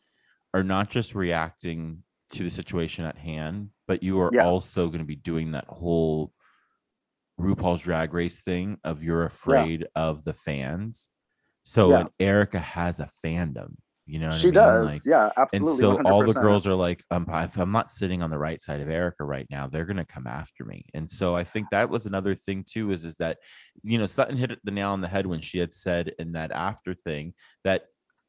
[0.54, 4.46] are not just reacting to the situation at hand, but you are Yeah.
[4.46, 6.34] also going to be doing that whole
[7.40, 11.10] RuPaul's drag race thing of you're afraid of the fans.
[11.64, 12.00] So Yeah.
[12.02, 13.76] and Erika has a fandom,
[14.06, 14.54] you know what I she mean?
[14.56, 14.92] does.
[14.94, 15.70] Like, yeah, absolutely.
[15.70, 18.62] and so all the girls are like, um, if I'm not sitting on the right
[18.62, 20.86] side of Erika right now, they're gonna come after me.
[20.94, 23.38] And so I think that was another thing too, is is that
[23.84, 26.52] you know Sutton hit the nail on the head when she had said in that
[26.52, 27.34] after thing
[27.64, 27.86] that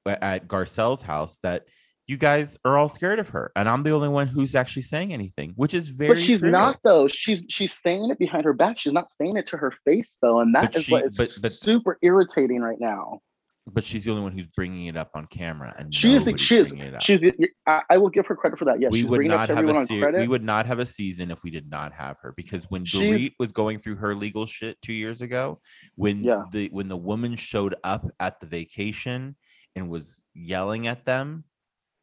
[0.07, 1.65] at Garcelle's house that
[2.11, 5.13] you guys are all scared of her, and I'm the only one who's actually saying
[5.13, 6.11] anything, which is very.
[6.15, 6.51] but she's true.
[6.51, 7.07] not though.
[7.07, 8.81] She's she's saying it behind her back.
[8.81, 11.39] She's not saying it to her face though, and that But is she- is but-
[11.41, 13.21] but- super irritating right now.
[13.73, 16.25] But she's the only one who's bringing it up on camera, and She is.
[16.39, 16.69] She is.
[16.69, 17.03] bringing it up.
[17.03, 17.23] She's.
[17.69, 18.81] I, I will give her credit for that.
[18.81, 20.81] Yes, we she's would bringing it up not have a se- we would not have
[20.81, 24.17] a season if we did not have her because when Dorit was going through her
[24.17, 25.61] legal shit two years ago,
[25.95, 26.43] when Yeah.
[26.51, 29.37] the when the woman showed up at the vacation
[29.77, 31.45] and was yelling at them,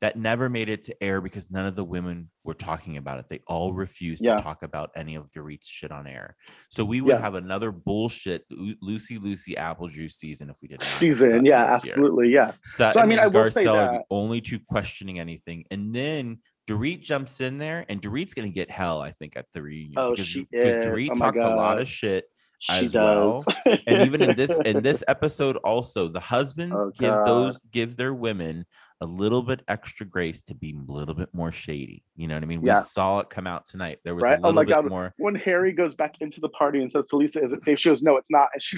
[0.02, 3.26] that never made it to air because none of the women were talking about it.
[3.30, 4.36] They all refused Yeah.
[4.38, 6.36] to talk about any of Dorit's shit on air.
[6.70, 7.22] So we would Yeah.
[7.22, 8.44] have another bullshit
[8.82, 11.46] Lucy Lucy apple juice season if we did not season.
[11.46, 11.94] Yeah, this year.
[11.94, 12.30] absolutely.
[12.30, 12.52] Yeah.
[12.64, 15.66] Sutton so I mean, I will say are the that- only two questioning anything.
[15.72, 16.40] And then
[16.70, 19.94] Dorit jumps in there, and Dorit's gonna get hell, I think, at the reunion.
[19.98, 20.86] Oh, because, she because is.
[20.86, 22.26] Dorit Oh talks a lot of shit.
[22.60, 23.46] She As does.
[23.46, 23.46] well.
[23.88, 28.14] And even in this in this episode, also the husbands Oh, give those give their
[28.14, 28.66] women
[29.02, 32.04] a little bit extra grace to be a little bit more shady.
[32.16, 32.62] You know what I mean?
[32.66, 32.80] Yeah.
[32.80, 34.00] We saw it come out tonight.
[34.04, 34.34] There was Right?
[34.40, 34.90] a Oh little my bit God.
[34.90, 35.14] more.
[35.18, 37.90] when Harry goes back into the party and says to Lisa, "Is it safe?" She
[37.90, 38.78] goes, "No, it's not," and she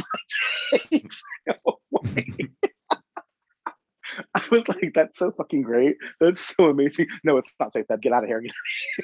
[0.71, 1.23] like takes.
[4.35, 5.95] I was like, "That's so fucking great.
[6.19, 7.85] That's so amazing." No, it's not safe.
[7.87, 8.01] Deb.
[8.01, 8.43] Get out of here.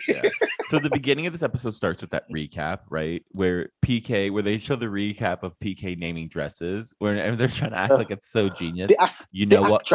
[0.08, 0.22] yeah.
[0.68, 3.24] So the beginning of this episode starts with that recap, right?
[3.30, 7.70] Where PK, where they show the recap of PK naming dresses, where and they're trying
[7.72, 8.90] to act like it's so genius.
[8.90, 9.88] The, You know what?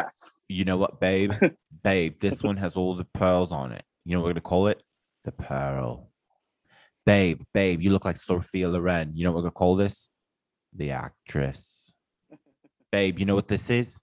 [0.50, 1.32] You know what, babe?
[1.84, 3.84] babe, this one has all the pearls on it.
[4.04, 4.82] You know what we're gonna call it?
[5.24, 6.10] The pearl.
[7.06, 9.12] Babe, babe, you look like Sophia Loren.
[9.14, 10.10] You know what we're gonna call this?
[10.74, 11.92] The actress.
[12.90, 14.00] babe, you know what this is?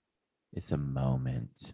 [0.53, 1.73] It's a moment.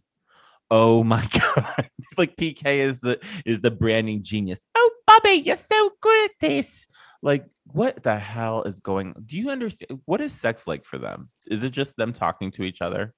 [0.71, 1.21] Oh my
[1.55, 1.89] god.
[1.99, 4.65] It's like PK is the is the branding genius.
[4.75, 6.87] Oh Bobby, you're so good at this.
[7.21, 9.13] Like, what the hell is going?
[9.23, 11.29] Do you understand what is sex like for them?
[11.45, 13.13] Is it just them talking to each other?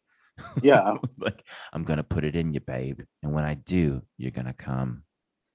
[0.61, 0.95] Yeah.
[1.17, 5.03] like I'm gonna put it in you, babe, and when I do, you're gonna come.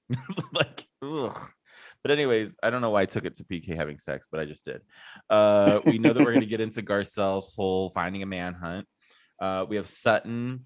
[0.53, 1.37] like, ugh.
[2.03, 4.45] but anyways, I don't know why I took it to PK having sex, but I
[4.45, 4.81] just did.
[5.29, 8.87] Uh, we know that we're gonna get into Garcelle's whole finding a manhunt.
[9.39, 10.65] Uh, we have Sutton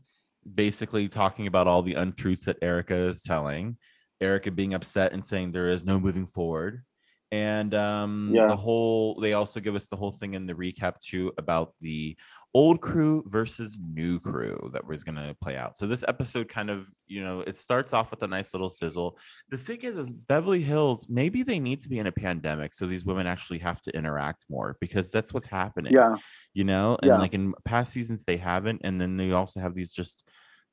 [0.53, 3.78] basically talking about all the untruths that Erika is telling.
[4.22, 6.84] Erika being upset and saying there is no moving forward.
[7.32, 8.47] And um, Yeah.
[8.47, 12.18] the whole, they also give us the whole thing in the recap too about the
[12.56, 15.78] old crew versus new crew that was going to play out.
[15.78, 19.18] So this episode kind of, you know, it starts off with a nice little sizzle.
[19.49, 22.88] The thing is, is Beverly Hills, maybe they need to be in a pandemic so
[22.88, 26.16] these women actually have to interact more because that's what's happening Yeah.
[26.53, 27.18] you know and Yeah.
[27.20, 30.24] like in past seasons they haven't and then they also have these just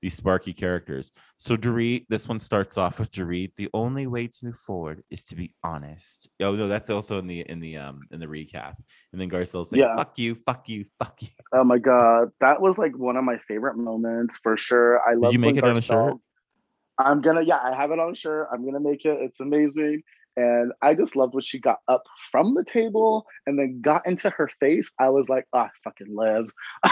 [0.02, 3.52] these sparky characters so Dorit, this one starts off with Dorit.
[3.56, 7.26] the only way to move forward is to be honest oh no that's also in
[7.26, 8.74] the in the um in the recap
[9.12, 9.96] and then Garcelle's like Yeah.
[9.96, 13.36] fuck you fuck you fuck you Oh my god, that was like one of my
[13.46, 15.00] favorite moments for sure.
[15.06, 15.34] I love.
[15.34, 16.14] you make it on a shirt?
[16.98, 17.42] I'm gonna.
[17.42, 18.48] Yeah, I have it on a shirt.
[18.50, 19.18] I'm gonna make it.
[19.20, 20.02] It's amazing.
[20.36, 24.30] And I just loved when she got up from the table and then got into
[24.30, 24.90] her face.
[24.98, 26.50] I was like, ah, fucking live.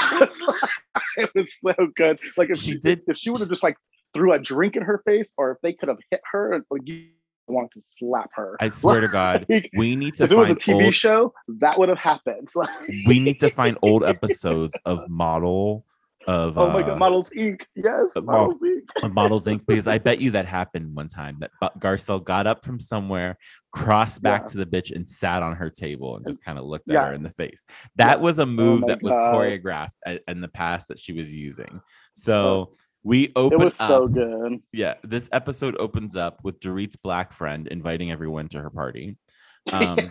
[1.17, 2.21] it was so good.
[2.37, 3.77] Like if She she, did- if she would have just like
[4.13, 7.07] threw a drink in her face, or if they could have hit her, like you
[7.47, 8.57] want to slap her.
[8.61, 11.79] I swear to God we need to if it was a TV old, show, that
[11.79, 12.49] would have happened.
[12.55, 12.69] Like,
[13.07, 15.85] we need to find old episodes of model
[16.27, 17.63] of oh my uh, god, Models Inc.
[17.75, 19.13] Yes, uh, Models Inc.
[19.13, 19.65] Models Inc.
[19.67, 23.37] because I bet you that happened one time that Garcelle got up from somewhere,
[23.73, 24.49] crossed back Yeah.
[24.49, 27.07] to the bitch, and sat on her table and just kind of looked at Yeah.
[27.07, 27.65] her in the face.
[27.97, 31.35] That was a move my that was choreographed a- in the past that she was
[31.35, 31.81] using.
[32.15, 33.61] So we open.
[33.61, 33.89] It was up.
[33.89, 34.59] so good.
[34.73, 39.17] Yeah, this episode opens up with Dorit's black friend inviting everyone to her party.
[39.73, 39.99] Um,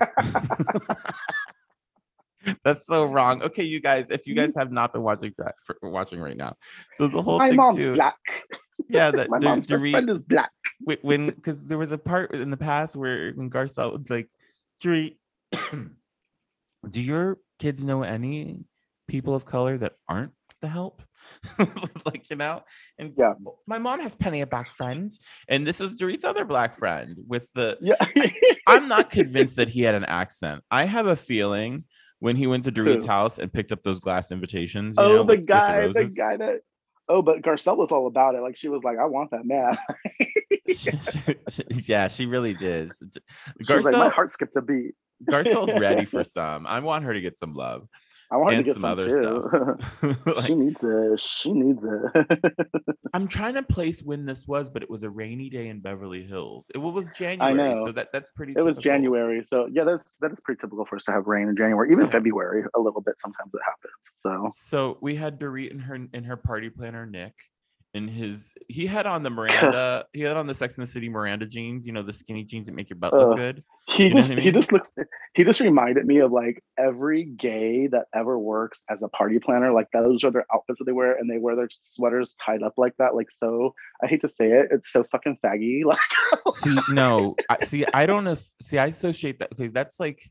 [2.64, 3.38] that's so wrong.
[3.38, 3.48] Mm-hmm.
[3.48, 4.60] Okay, you guys, if you guys mm-hmm.
[4.60, 6.56] have not been watching that for watching right now,
[6.94, 8.16] so the whole My thing mom's too, black.
[8.88, 10.52] yeah, that My mom's Dorit- friend is black.
[11.02, 14.30] when because there was a part in the past where when Garcelle was like,
[14.84, 15.16] Dorit,
[16.90, 18.60] Do your kids know any
[19.08, 20.32] people of color that aren't
[20.62, 21.02] the help?
[22.06, 22.62] like you know,
[22.98, 23.34] and Yeah.
[23.68, 25.20] my mom has plenty of black friends,
[25.50, 27.78] and this is Dorit's other black friend with the.
[27.82, 27.96] Yeah.
[28.68, 30.64] I'm not convinced that he had an accent.
[30.72, 31.84] I have a feeling
[32.20, 33.12] when he went to Dorit's Who?
[33.12, 34.98] house and picked up those glass invitations.
[34.98, 36.16] You oh, know, the with- with guy, the, roses.
[36.16, 36.62] guy that.
[37.08, 38.42] Oh, but Garcelle was all about it.
[38.42, 39.76] Like she was like, "I want that man."
[41.88, 42.92] yeah, she really did.
[43.66, 44.94] She was like, "My heart skipped a beat."
[45.28, 46.68] Garcelle's ready for some.
[46.68, 47.88] I want her to get some love
[48.32, 49.48] I want and to get some other too.
[49.50, 50.26] stuff.
[50.36, 51.20] Like, she needs it.
[51.20, 52.40] She needs it.
[53.14, 56.24] I'm trying to place when this was, but it was a rainy day in Beverly
[56.24, 56.70] Hills.
[56.76, 57.92] It was January, so know.
[57.94, 58.52] that that's pretty.
[58.54, 58.82] it was typical.
[58.84, 61.92] January, so yeah, that's that is pretty typical for us to have rain in January.
[61.92, 62.12] Even Yeah.
[62.12, 63.18] February, a little bit.
[63.18, 64.12] Sometimes it happens.
[64.18, 67.34] So So we had Dorit and her and her party planner Nick,
[67.94, 70.06] and his he had on the Miranda.
[70.14, 71.88] he had on the Sex and the City Miranda jeans.
[71.88, 73.64] You know the skinny jeans that make your butt look good.
[73.88, 74.92] he You know just I he just looks
[75.34, 79.72] he just reminded me of like every gay that ever works as a party planner.
[79.72, 82.74] Like those are their outfits that they wear, and they wear their sweaters tied up
[82.78, 83.16] like that.
[83.16, 83.74] Like so,
[84.04, 85.82] I hate to say it, it's so fucking faggy.
[85.90, 86.00] Like
[86.58, 87.86] See, no, I see.
[87.94, 88.34] I don't know.
[88.34, 90.22] If, see, I associate that because that's like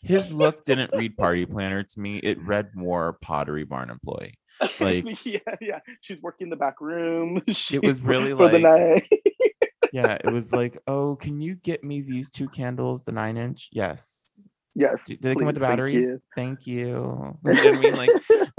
[0.00, 2.16] his look didn't read party planner to me.
[2.18, 4.34] It read more Pottery Barn employee.
[4.80, 7.42] Like- yeah, yeah, she's working in the back room.
[7.52, 8.62] She, was really for the like-
[9.10, 9.20] night.
[9.92, 13.68] Yeah, it was like, oh, can you get me these two candles, the nine inch?
[13.72, 14.32] Yes.
[14.74, 16.02] yes, Do, do they come with the please, thank batteries?
[16.02, 16.18] you.
[16.34, 16.78] Thank you.
[16.78, 17.96] You know what I mean?
[17.96, 18.10] Like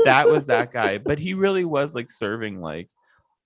[0.05, 2.89] that was that guy, but he really was like serving like,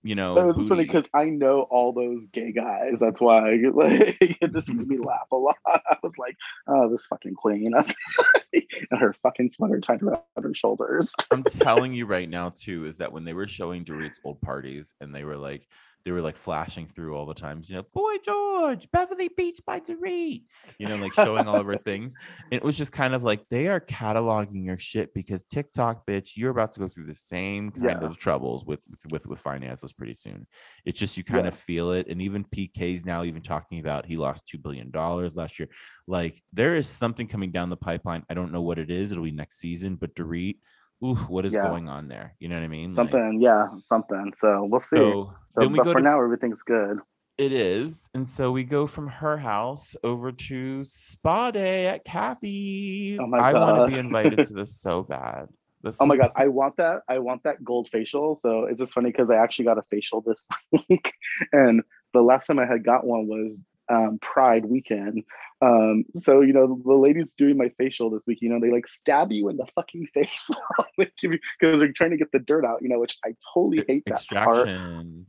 [0.08, 2.94] you know, That was funny because I know all those gay guys.
[2.98, 3.40] That's why
[3.74, 5.58] like, it just made me laugh a lot.
[5.66, 6.34] I was like,
[6.66, 7.74] oh, this fucking queen.
[8.54, 11.14] and her fucking sweater tied around her shoulders.
[11.30, 14.94] I'm telling you right now too is that when they were showing Dorit's old parties
[15.02, 15.68] and they were like
[16.08, 19.78] they were like flashing through all the times, you know, Boy George, Beverly Beach by
[19.78, 20.42] Dorit,
[20.78, 22.16] you know, like showing all of her things.
[22.50, 26.30] And it was just kind of like they are cataloging your shit because TikTok, bitch,
[26.34, 28.06] you're about to go through the same kind Yeah.
[28.08, 28.80] of troubles with
[29.10, 30.46] with with finances pretty soon.
[30.86, 31.48] It's just you kind Yeah.
[31.48, 32.08] of feel it.
[32.08, 35.68] And even PK's now even talking about he lost two billion dollars last year.
[36.06, 38.24] Like there is something coming down the pipeline.
[38.30, 39.12] I don't know what it is.
[39.12, 40.56] It'll be next season, but Dorit
[41.04, 41.62] ooh, what is Yeah.
[41.62, 42.34] going on there?
[42.38, 42.94] You know what I mean?
[42.94, 44.32] Like, Something, yeah, something.
[44.40, 44.96] So we'll see.
[44.96, 46.98] So, so then we but go for to now, everything's good.
[47.38, 53.20] it is, and so we go from her house over to spa day at Kathy's.
[53.20, 55.46] Oh I want to be invited to this so bad.
[55.82, 57.02] This Oh my god, I want that.
[57.08, 58.40] I want that gold facial.
[58.42, 60.44] So it's just funny because I actually got a facial this
[60.88, 61.12] week,
[61.52, 61.82] and
[62.12, 63.56] the last time I had got one was
[63.88, 65.24] um, Pride weekend.
[65.60, 68.88] Um, so you know the ladies doing my facial this week, you know they like
[68.88, 70.50] stab you in the fucking face
[70.96, 72.80] because they're trying to get the dirt out.
[72.82, 74.68] You know, which I totally hate that part.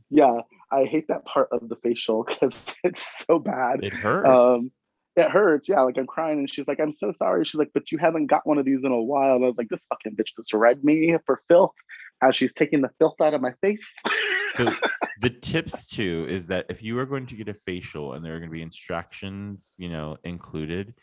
[0.08, 3.82] Yeah, I hate that part of the facial because it's so bad.
[3.82, 4.28] It hurts.
[4.28, 4.70] Um,
[5.16, 5.68] it hurts.
[5.68, 8.26] Yeah, like I'm crying, and she's like, "I'm so sorry." She's like, "But you haven't
[8.26, 10.54] got one of these in a while." And I was like, "This fucking bitch that's
[10.54, 11.74] read me for filth."
[12.22, 13.94] As she's taking the filth out of my face.
[14.56, 14.72] so
[15.20, 18.34] the tips too is that if you are going to get a facial and there
[18.34, 20.94] are going to be instructions, you know, included,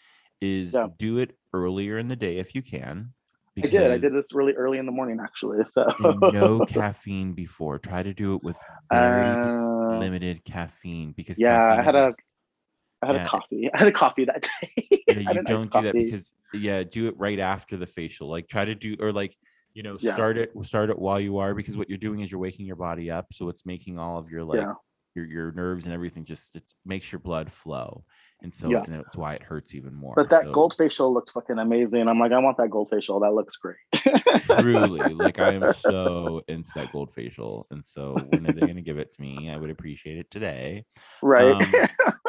[0.42, 0.88] is Yeah.
[0.98, 3.14] do it earlier in the day if you can.
[3.58, 3.90] I did.
[3.92, 5.58] I did this really early in the morning, actually.
[5.72, 5.92] So
[6.32, 7.80] no caffeine before.
[7.80, 8.56] Try to do it with
[8.92, 12.20] very Uh, limited caffeine because yeah, I caffeine had is
[13.02, 13.26] a, I had yeah.
[13.26, 13.70] a coffee.
[13.74, 15.02] I had a coffee that day.
[15.08, 18.30] yeah, you had don't do that because yeah, do it right after the facial.
[18.30, 19.36] Like try to do or like
[19.78, 20.14] you know Yeah.
[20.14, 22.76] start it start it while you are because what you're doing is you're waking your
[22.76, 24.74] body up, so it's making all of your like yeah,
[25.14, 28.04] your your nerves and everything just it makes your blood flow,
[28.42, 28.84] and so Yeah.
[28.84, 30.16] and that's why it hurts even more.
[30.16, 32.08] but that So gold facial looked fucking amazing.
[32.08, 33.20] I'm like, I want that gold facial.
[33.20, 33.78] That looks great.
[34.60, 38.78] truly like I am so into that gold facial, and so when are they going
[38.78, 39.52] to give it to me?
[39.52, 40.86] I would appreciate it today.
[41.22, 41.54] right.
[41.54, 41.72] Um,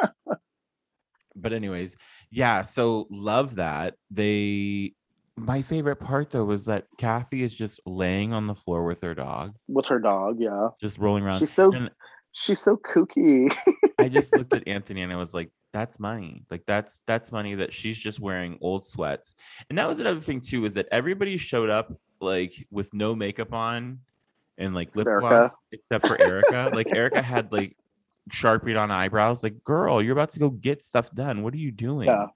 [1.35, 1.97] but anyways,
[2.31, 3.95] yeah, so love that.
[4.11, 4.93] They
[5.39, 9.15] my favorite part though was that Kathy is just laying on the floor with her
[9.15, 10.37] dog, With her dog.
[10.39, 10.69] Yeah.
[10.81, 11.39] just rolling around.
[11.39, 11.91] She's so and
[12.33, 13.53] she's so kooky.
[13.99, 16.45] I just looked at Anthony and I was like, that's money.
[16.51, 19.35] Like that's that's money that she's just wearing old sweats.
[19.69, 23.53] And that was another thing too, is that everybody showed up like with no makeup
[23.53, 24.01] on
[24.57, 25.29] and like lip Erika.
[25.29, 26.71] gloss except for Erika.
[26.75, 27.77] like Erika had like
[28.33, 29.43] sharpie on eyebrows.
[29.43, 31.43] Like, girl, you're about to go get stuff done.
[31.43, 32.07] What are you doing?
[32.09, 32.27] Yeah.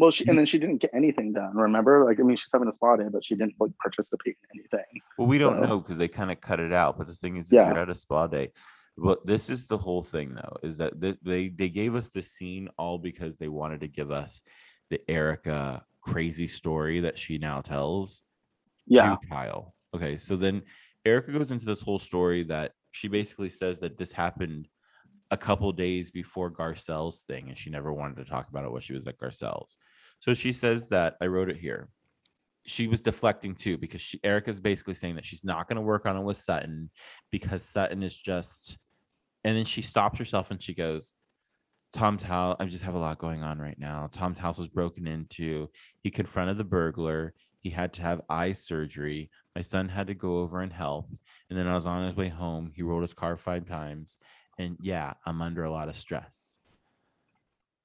[0.00, 0.38] Well, she and mm.
[0.38, 1.54] then she didn't get anything done.
[1.54, 4.60] Remember, like I mean, she's having a spa day, but she didn't like participate in
[4.60, 5.02] anything.
[5.18, 6.96] Well, we don't So- know because they kind of cut it out.
[6.96, 7.68] But the thing is, Yeah.
[7.68, 8.52] you're at a spa day.
[8.96, 12.22] But this is the whole thing, though, is that th- they they gave us the
[12.22, 14.40] scene all because they wanted to give us
[14.88, 18.22] the Erika crazy story that she now tells
[18.86, 19.74] Yeah, to Kyle.
[19.94, 20.62] Okay, so then
[21.04, 24.66] Erika goes into this whole story that she basically says that this happened
[25.30, 28.80] a couple days before Garcelle's thing, and she never wanted to talk about it while
[28.80, 29.76] she was at Garcelle's.
[30.20, 31.88] So she says that I wrote it here.
[32.66, 36.04] She was deflecting too because she Erika's basically saying that she's not going to work
[36.04, 36.90] on it with Sutton
[37.30, 38.76] because Sutton is just.
[39.42, 41.14] And then she stops herself and she goes,
[41.92, 42.56] Tom's house.
[42.60, 44.08] I just have a lot going on right now.
[44.12, 45.68] Tom's house was broken into.
[46.02, 47.32] He confronted the burglar.
[47.60, 49.30] He had to have eye surgery.
[49.56, 51.08] My son had to go over and help.
[51.48, 52.70] And then I was on his way home.
[52.74, 54.18] He rolled his car five times.
[54.60, 56.58] And yeah, I'm under a lot of stress.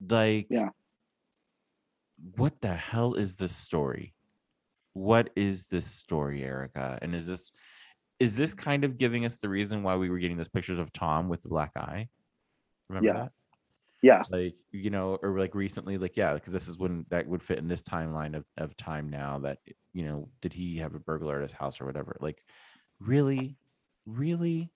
[0.05, 0.69] Like, Yeah.
[2.35, 4.13] what the hell is this story?
[4.93, 6.99] What is this story, Erika?
[7.01, 7.51] And is this
[8.19, 10.91] is this kind of giving us the reason why we were getting those pictures of
[10.93, 12.09] Tom with the black eye?
[12.89, 13.23] Remember Yeah.
[13.23, 13.31] that?
[14.01, 14.21] Yeah.
[14.29, 17.57] like you know or like recently like yeah because this is when that would fit
[17.57, 19.57] in this timeline of, of time now that
[19.93, 22.43] you know did he have a burglar at his house or whatever like
[22.99, 23.57] really
[24.05, 24.69] really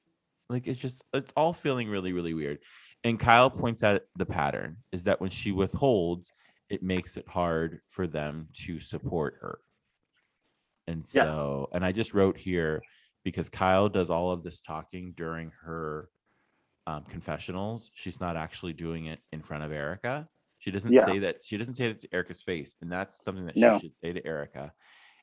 [0.50, 2.60] like it's just it's all feeling really really weird
[3.04, 6.34] and kyle points out the pattern is that when she withholds
[6.70, 9.60] it makes it hard for them to support her
[10.88, 11.24] and Yeah.
[11.24, 12.82] so and i just wrote here
[13.24, 16.10] because kyle does all of this talking during her
[16.88, 17.92] um, confessionals.
[17.94, 20.28] She's not actually doing it in front of Erika.
[20.58, 21.06] She doesn't Yeah.
[21.06, 21.44] say that.
[21.46, 23.78] She doesn't say that to Erika's face, and that's something that No.
[23.78, 24.74] she should say to Erika.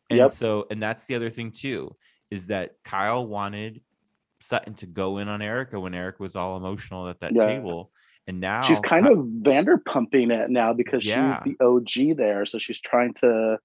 [0.09, 0.31] And Yep.
[0.31, 1.97] so, and that's the other thing too,
[2.31, 3.83] is that Kyle wanted
[4.41, 7.47] Sutton to go in on Erika when Erika was all emotional at that Yeah.
[7.47, 7.91] table,
[8.27, 11.43] and now she's kind Ky- of Vanderpumping it now because Yeah.
[11.45, 13.59] she's the OG there, so she's trying to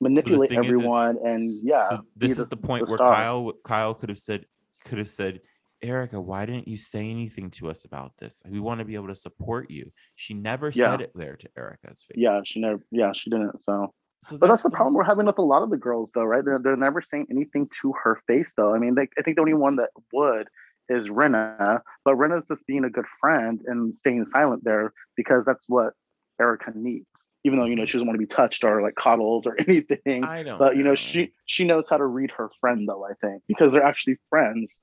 [0.00, 1.18] manipulate thing is- is- everyone.
[1.24, 3.14] and yeah, So this the- is the point the where star.
[3.14, 4.46] Kyle Kyle could have said
[4.84, 5.40] could have said,
[5.80, 8.42] Erika, why didn't you say anything to us about this?
[8.48, 9.92] We want to be able to support you.
[10.16, 10.90] She never Yeah.
[10.90, 12.16] said it there to Erika's face.
[12.16, 13.58] yeah, she never, yeah, she didn't.
[13.60, 16.10] So, So but that's the the- problem we're having with a lot of the girls,
[16.14, 16.44] though, right?
[16.44, 18.74] They're they're never saying anything to her face, though.
[18.74, 20.48] I mean, they, I think the only one that would
[20.88, 25.68] is Rinna, but Rinna's just being a good friend and staying silent there because that's
[25.68, 25.94] what
[26.40, 27.06] Erika needs.
[27.44, 30.24] Even though you know she doesn't want to be touched or like coddled or anything,
[30.24, 30.58] I don't.
[30.58, 33.04] but you know she she knows how to read her friend though.
[33.04, 34.78] I think because they're actually friends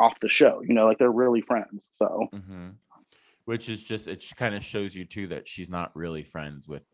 [0.00, 0.62] off the show.
[0.66, 1.88] You know, like they're really friends.
[1.98, 2.70] So hmm
[3.44, 6.84] Which is just it kind of shows you too that she's not really friends with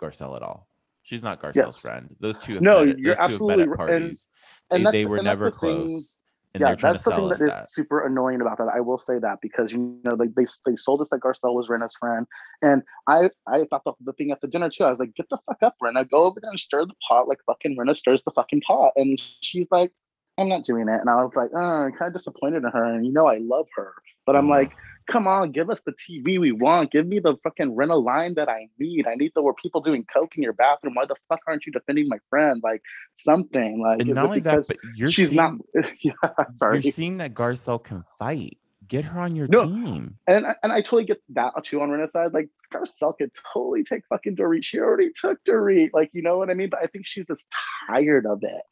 [0.00, 0.68] Garcelle at all.
[1.02, 1.80] She's not Garcelle's Yes.
[1.80, 2.14] friend.
[2.20, 4.28] Those two have No, met you're two have met absolutely at right, and- parties.
[4.70, 6.18] and they, they were and never the thing- close.
[6.54, 7.70] and yeah, that's the thing that is that.
[7.70, 8.68] super annoying about that.
[8.74, 11.68] I will say that because you know they they, they sold us that Garcelle was
[11.68, 12.26] Rinna's friend,
[12.62, 14.84] and I I thought the, the thing at the dinner too.
[14.84, 17.28] I was like, get the fuck up, Rinna, go over there and stir the pot
[17.28, 19.92] like fucking Rinna stirs the fucking pot, and she's like,
[20.38, 22.84] I'm not doing it, and I was like, oh, I'm kind of disappointed in her,
[22.84, 23.92] and you know I love her,
[24.26, 24.50] but I'm Mhm.
[24.50, 24.72] like.
[25.08, 26.90] Come on, give us the TV we want.
[26.90, 29.06] Give me the fucking Rinna line that I need.
[29.06, 30.94] I need the where people doing coke in your bathroom.
[30.94, 32.60] Why the fuck aren't you defending my friend?
[32.64, 32.82] Like
[33.16, 33.80] something.
[33.80, 35.54] Like and not only that, because but you're she's seeing, not.
[36.02, 36.12] yeah,
[36.54, 36.80] sorry.
[36.82, 38.58] you're seeing that Garcelle can fight.
[38.88, 40.16] Get her on your No, team.
[40.28, 42.32] And I- and I totally get that too on Rinna's side.
[42.32, 44.62] Like Garcelle could totally take fucking Dorit.
[44.64, 45.90] She already took Dorit.
[45.92, 46.70] Like you know what I mean.
[46.70, 47.52] But I think she's just
[47.88, 48.62] tired of it.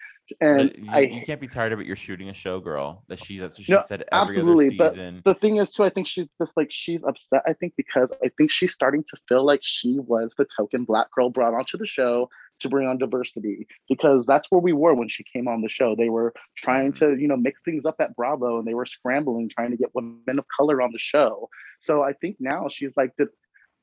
[0.41, 1.87] And you, I you can't be tired of it.
[1.87, 3.05] You're shooting a show, girl.
[3.09, 5.23] That she that's what she No, said every absolutely, other but season.
[5.25, 7.43] the thing is too, I think she's just like she's upset.
[7.47, 11.11] I think because I think she's starting to feel like she was the token black
[11.13, 12.29] girl brought onto the show
[12.61, 15.95] to bring on diversity because that's where we were when she came on the show.
[15.95, 17.13] They were trying mm-hmm.
[17.15, 19.95] to, you know, mix things up at Bravo and they were scrambling trying to get
[19.95, 21.49] women of color on the show.
[21.81, 23.29] So I think now she's like, did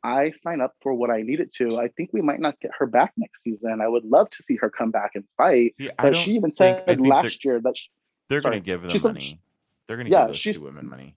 [0.04, 1.80] I sign up for what I needed to?
[1.80, 3.82] I think we might not get her back next season.
[3.82, 5.76] I would love to see her come back and fight.
[5.76, 7.90] See, I But she even think, said I last year that she,
[8.30, 9.40] they're, going to give them she said- money.
[9.88, 11.16] They're going to yeah, give those two women money.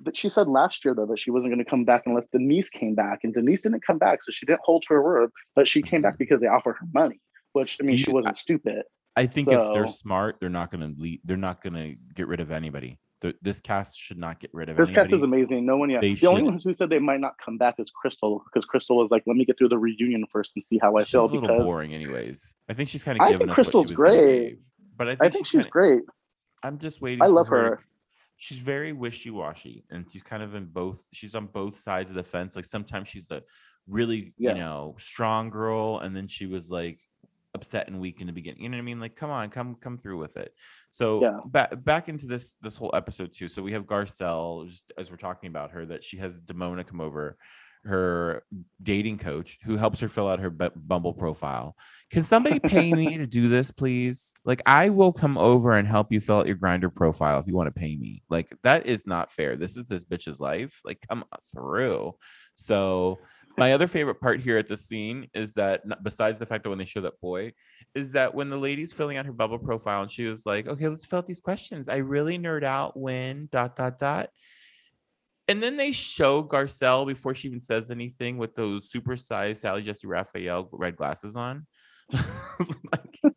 [0.00, 2.68] But she said last year though that she wasn't going to come back unless Denise
[2.68, 5.30] came back, and Denise didn't come back, so she didn't hold her word.
[5.54, 6.18] But she came back mm-hmm.
[6.18, 7.20] because they offered her money,
[7.52, 8.82] which I mean, she wasn't stupid.
[9.16, 11.20] I think if they're smart, they're not going to lead.
[11.24, 12.98] They're not going to get rid of anybody.
[13.24, 15.64] The, this cast should not get rid of This cast is amazing.
[15.64, 16.02] No one yet.
[16.02, 18.98] They The only ones who said they might not come back is Crystal, because Crystal
[18.98, 21.22] was like, "Let me get through the reunion first and see how I She's feel."
[21.22, 22.54] a little Because boring, anyways.
[22.68, 24.58] I think she's kind of I giving think us Crystal's what she was great.
[24.98, 26.02] But I think, I think she's kinda- great.
[26.62, 27.22] I'm just waiting.
[27.22, 27.62] I love her.
[27.76, 27.78] her.
[28.36, 31.02] She's very wishy-washy, and she's kind of in both.
[31.14, 32.54] She's on both sides of the fence.
[32.56, 33.42] Like sometimes she's the
[33.86, 34.50] really, Yeah.
[34.50, 37.00] you know, strong girl, and then she was like
[37.54, 38.62] upset and weak in the beginning.
[38.62, 39.00] You know what I mean?
[39.00, 40.54] Like, come on, come come through with it.
[40.90, 41.40] So Yeah.
[41.46, 43.48] back back into this this whole episode too.
[43.48, 47.00] So we have Garcelle, just as we're talking about her, that she has Demona come
[47.00, 47.36] over,
[47.84, 48.42] her
[48.82, 51.76] dating coach, who helps her fill out her Bu- Bumble profile.
[52.10, 54.32] Can somebody pay me to do this, please?
[54.44, 57.54] Like, I will come over and help you fill out your Grindr profile if you
[57.54, 58.22] want to pay me.
[58.30, 59.56] Like, that is not fair.
[59.56, 60.80] This is this bitch's life.
[60.84, 62.14] Like, come uh, through.
[62.54, 63.18] So,
[63.56, 66.78] my other favorite part here at the scene is that, besides the fact that when
[66.78, 67.52] they show that boy,
[67.94, 70.88] is that when the lady's filling out her Bumble profile and she was like, okay,
[70.88, 71.88] let's fill out these questions.
[71.88, 74.30] I really nerd out when dot dot dot.
[75.46, 80.06] And then they show Garcelle before she even says anything with those supersized Sally Jessy
[80.06, 81.66] Raphael red glasses on.
[82.12, 83.34] like,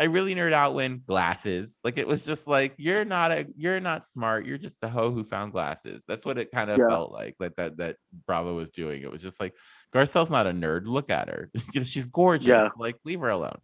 [0.00, 1.78] I really nerd out when glasses.
[1.82, 4.46] Like it was just like you're not a you're not smart.
[4.46, 6.04] You're just the hoe who found glasses.
[6.06, 6.88] That's what it kind of Yeah.
[6.88, 7.34] felt like.
[7.40, 7.96] Like that that
[8.26, 9.02] Bravo was doing.
[9.02, 9.54] It was just like
[9.92, 10.82] Garcelle's not a nerd.
[10.86, 11.50] Look at her.
[11.84, 12.46] She's gorgeous.
[12.46, 12.68] Yeah.
[12.76, 13.58] Like leave her alone.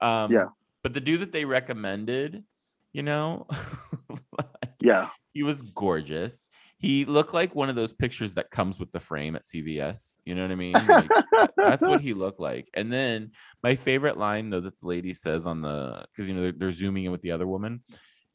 [0.00, 0.46] Um, Yeah.
[0.82, 2.44] But the dude that they recommended,
[2.92, 3.46] you know,
[4.80, 5.08] Yeah.
[5.32, 6.49] he was gorgeous.
[6.80, 10.14] He looked like one of those pictures that comes with the frame at CVS.
[10.24, 10.86] You know what I mean?
[10.88, 11.10] Like,
[11.56, 12.68] that's what he looked like.
[12.74, 13.32] And then
[13.62, 16.72] my favorite line, though, that the lady says on the because you know they're, they're
[16.72, 17.82] zooming in with the other woman,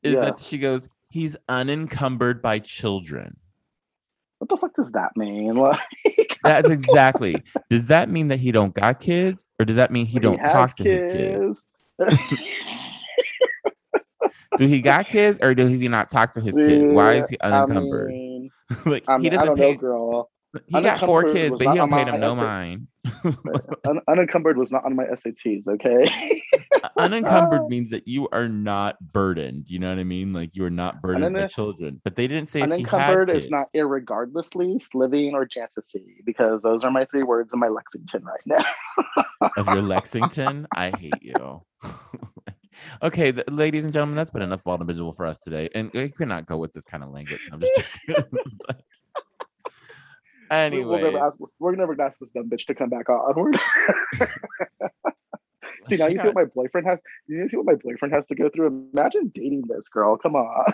[0.03, 0.25] is Yeah.
[0.25, 3.35] that she goes, "He's unencumbered by children."
[4.37, 5.55] What the fuck does that mean?
[6.05, 7.43] Like, That's exactly.
[7.71, 10.51] does that mean that he don't got kids, or does that mean he don't has
[10.51, 11.65] talk to his kids?
[11.99, 12.21] kids.
[14.57, 16.93] Do he got kids, or does he not talk to his kids?
[16.93, 18.09] Why is he I unencumbered?
[18.11, 18.24] mean,
[18.85, 19.73] like I, he mean, I doesn't don't pay.
[19.73, 20.31] know, girl.
[20.67, 22.87] he got four kids, but he don't pay them no mind.
[23.87, 25.67] Un- unencumbered was not on my SATs.
[25.67, 26.41] Okay.
[26.83, 29.65] Uh, unencumbered means that you are not burdened.
[29.67, 30.33] You know what I mean?
[30.33, 32.01] Like you are not burdened by children.
[32.03, 36.91] But they didn't say he unencumbered is not irregardlessly, sliving, or jantasy because those are
[36.91, 39.49] my three words in my Lexington right now.
[39.57, 40.67] of your Lexington.
[40.75, 41.61] I hate you.
[43.03, 45.69] Okay, th- ladies and gentlemen, that's been enough Visual for us today.
[45.75, 47.49] And we cannot go with this kind of language.
[47.51, 47.99] I'm just
[50.51, 53.33] anyway we'll we're never gonna ask this dumb bitch to come back on.
[53.35, 53.57] We're-
[55.89, 56.99] see now she you see got- what my boyfriend has.
[57.27, 58.87] You see what my boyfriend has to go through.
[58.93, 60.17] Imagine dating this girl.
[60.17, 60.65] Come on,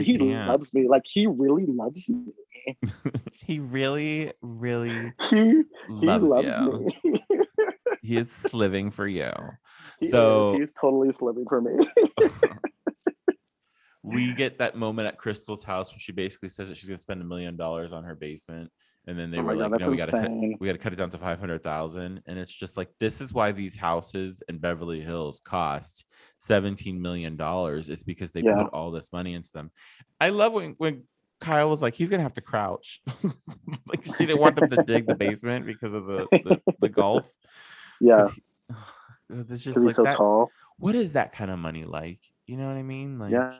[0.00, 0.48] he can't.
[0.48, 0.88] loves me.
[0.88, 2.32] Like he really loves me.
[3.32, 5.36] he really, really He
[6.00, 6.92] he loves, loves you.
[7.04, 7.20] me.
[8.06, 9.30] He is sliving for you.
[10.00, 10.12] He is.
[10.12, 11.72] So- he's totally sliving for me.
[14.02, 17.20] we get that moment at Crystal's house where she basically says that she's gonna spend
[17.22, 18.70] a million dollars on her basement,
[19.06, 20.30] and then they Oh were God, like, "No, we gotta cut,
[20.60, 23.32] we gotta cut it down to five hundred thousand, and it's just like this is
[23.32, 26.04] why these houses in Beverly Hills cost
[26.38, 27.88] seventeen million dollars.
[27.88, 28.54] It's because they Yeah.
[28.64, 29.70] put all this money into them.
[30.20, 31.04] I love when when
[31.40, 33.00] Kyle was like, he's gonna have to crouch,
[33.86, 37.28] like she didn't want them to dig the basement because of the the, the golf.
[38.00, 38.42] Yeah, 'Cause he-
[39.54, 40.16] it's just like so that.
[40.16, 40.50] tall.
[40.78, 42.20] What is that kind of money like?
[42.46, 43.18] You know what I mean?
[43.18, 43.58] Like, Yeah,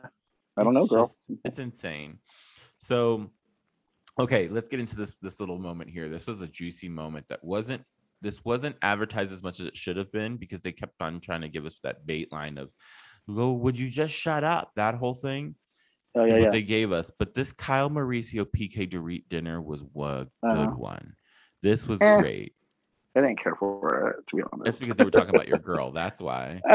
[0.55, 1.05] I don't know, it's girl.
[1.05, 2.19] just- it's insane.
[2.77, 3.31] So,
[4.19, 6.09] okay, let's get into this this little moment here.
[6.09, 7.83] This was a juicy moment that wasn't
[8.21, 11.41] this wasn't advertised as much as it should have been because they kept on trying
[11.41, 12.71] to give us that bait line of,
[13.31, 15.55] "Go, would you just shut up?" That whole thing
[16.15, 16.49] Oh is yeah, what yeah.
[16.49, 17.11] they gave us.
[17.11, 20.71] But this Kyle Mauricio PK Dorit dinner was a good Uh-huh.
[20.75, 21.13] one.
[21.61, 22.19] This was Eh.
[22.19, 22.55] great.
[23.17, 24.79] I didn't care for it to be That's honest.
[24.79, 25.91] because they were talking about your girl.
[25.91, 26.61] That's why.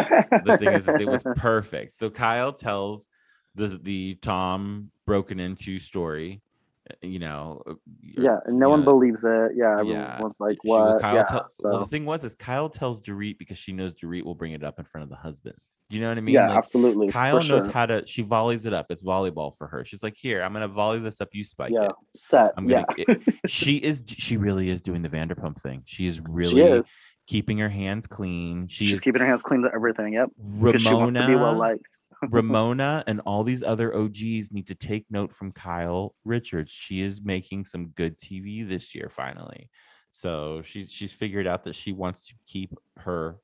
[0.45, 1.93] the thing is, is it was perfect.
[1.93, 3.09] So Kyle tells
[3.55, 6.43] the the Tom broken into story.
[6.91, 8.85] Uh, You know, uh, you're- yeah, and no one yeah.
[8.85, 9.53] believes it.
[9.55, 12.35] Yeah, Yeah, everyone's like, she- well, "What?" Kyle yeah, tell- well, the thing was, is
[12.35, 15.17] Kyle tells Dorit because she knows Dorit will bring it up in front of the
[15.17, 15.79] husbands.
[15.89, 16.35] Do you know what I mean?
[16.35, 17.09] yeah, Like, absolutely.
[17.09, 17.73] Kyle for knows sure.
[17.73, 18.05] how to.
[18.07, 18.87] She volleys it up.
[18.91, 19.85] It's volleyball for her.
[19.85, 21.29] She's like, "Here, I'm gonna volley this up.
[21.33, 22.53] You spike Yeah, it." set.
[22.57, 22.85] I'm gonna.
[22.97, 24.03] it- she is.
[24.07, 25.83] She really is doing the Vanderpump thing.
[25.87, 26.87] She is really she is.
[27.27, 28.67] keeping her hands clean.
[28.67, 30.15] She She's is keeping her hands clean to everything.
[30.15, 30.31] Yep,
[30.61, 31.87] because she wants to be well liked.
[32.29, 36.71] Ramona and all these other OGs need to take note from Kyle Richards.
[36.71, 39.69] She is making some good TV this year finally.
[40.11, 43.37] So she's she's figured out that she wants to keep her,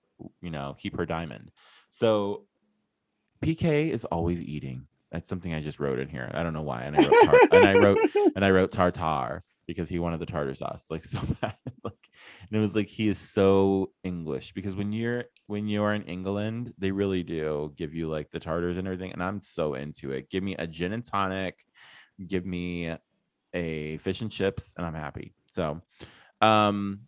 [0.43, 1.51] you know, keep her diamond.
[1.91, 2.45] So
[3.43, 4.87] PK is always eating.
[5.11, 6.31] That's something I just wrote in here.
[6.35, 6.83] I don't know why.
[6.83, 7.99] And I wrote tar- and I wrote
[8.37, 11.55] and I wrote tartar because he wanted the tartar sauce like so bad.
[11.85, 12.09] like,
[12.49, 16.73] and it was like he is so English because when you're when you're in England,
[16.79, 20.31] they really do give you like the tartars and everything, and I'm so into it.
[20.31, 21.65] Give me a gin and tonic,
[22.27, 22.97] give me
[23.55, 25.35] a fish and chips, and I'm happy.
[25.51, 25.81] So,
[26.41, 27.01] um,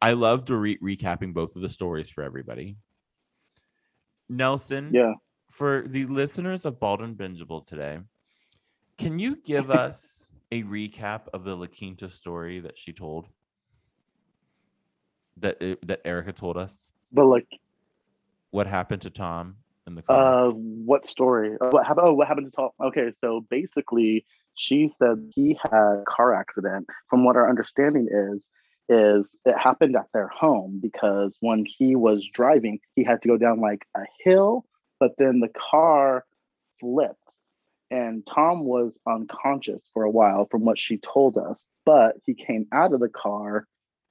[0.00, 2.76] I love to re- recapping both of the stories for everybody.
[4.28, 5.14] Nelson, yeah,
[5.50, 7.98] for the listeners of Bald and Bingeable today,
[8.98, 13.26] can you give us a recap of the La Quinta story that she told?
[15.38, 16.92] That it, that Erika told us.
[17.12, 17.46] but like,
[18.50, 19.56] What happened to Tom
[19.86, 20.48] in the car?
[20.48, 21.56] uh, what story?
[21.60, 22.06] Uh, What happened?
[22.08, 22.70] Oh, what happened to Tom?
[22.82, 26.86] Okay, so basically, she said he had a car accident.
[27.08, 28.48] From what our understanding is,
[28.88, 33.36] is it happened at their home because when he was driving, he had to go
[33.36, 34.64] down like a hill,
[34.98, 36.24] but then the car
[36.80, 37.17] flipped.
[37.90, 41.64] And Tom was unconscious for a while, from what she told us.
[41.86, 43.66] But he came out of the car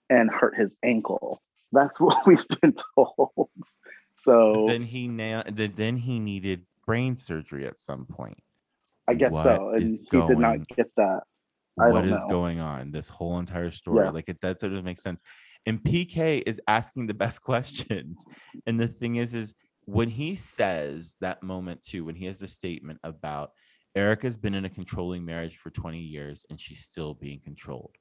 [0.10, 1.42] and hurt his ankle.
[1.72, 3.50] That's what we've been told.
[4.24, 8.40] So then he na- then then he needed brain surgery at some point.
[9.08, 9.70] I guess What so.
[9.70, 11.24] And he did not get that.
[11.80, 14.12] I what is going on this whole entire story Yeah.
[14.12, 15.22] like it that sort of makes sense
[15.66, 18.26] and pk is asking the best questions
[18.66, 19.54] and the thing is is
[19.86, 23.52] when he says that moment too when he has the statement about
[23.98, 27.96] erika's been in a controlling marriage for 20 years and she's still being controlled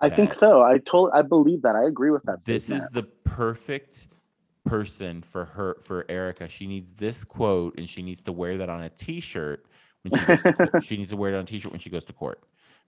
[0.00, 0.62] I think so.
[0.62, 1.76] I told I believe that.
[1.76, 2.44] I agree with that.
[2.44, 4.08] this is the perfect
[4.64, 8.68] person for her for erika she needs this quote and she needs to wear that
[8.68, 9.64] on a t-shirt
[10.02, 10.82] when she goes to court.
[10.84, 12.42] she needs to wear it on a t-shirt when she goes to court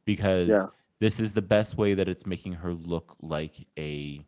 [0.04, 0.64] because Yeah.
[1.00, 4.24] this is the best way that it's making her look like a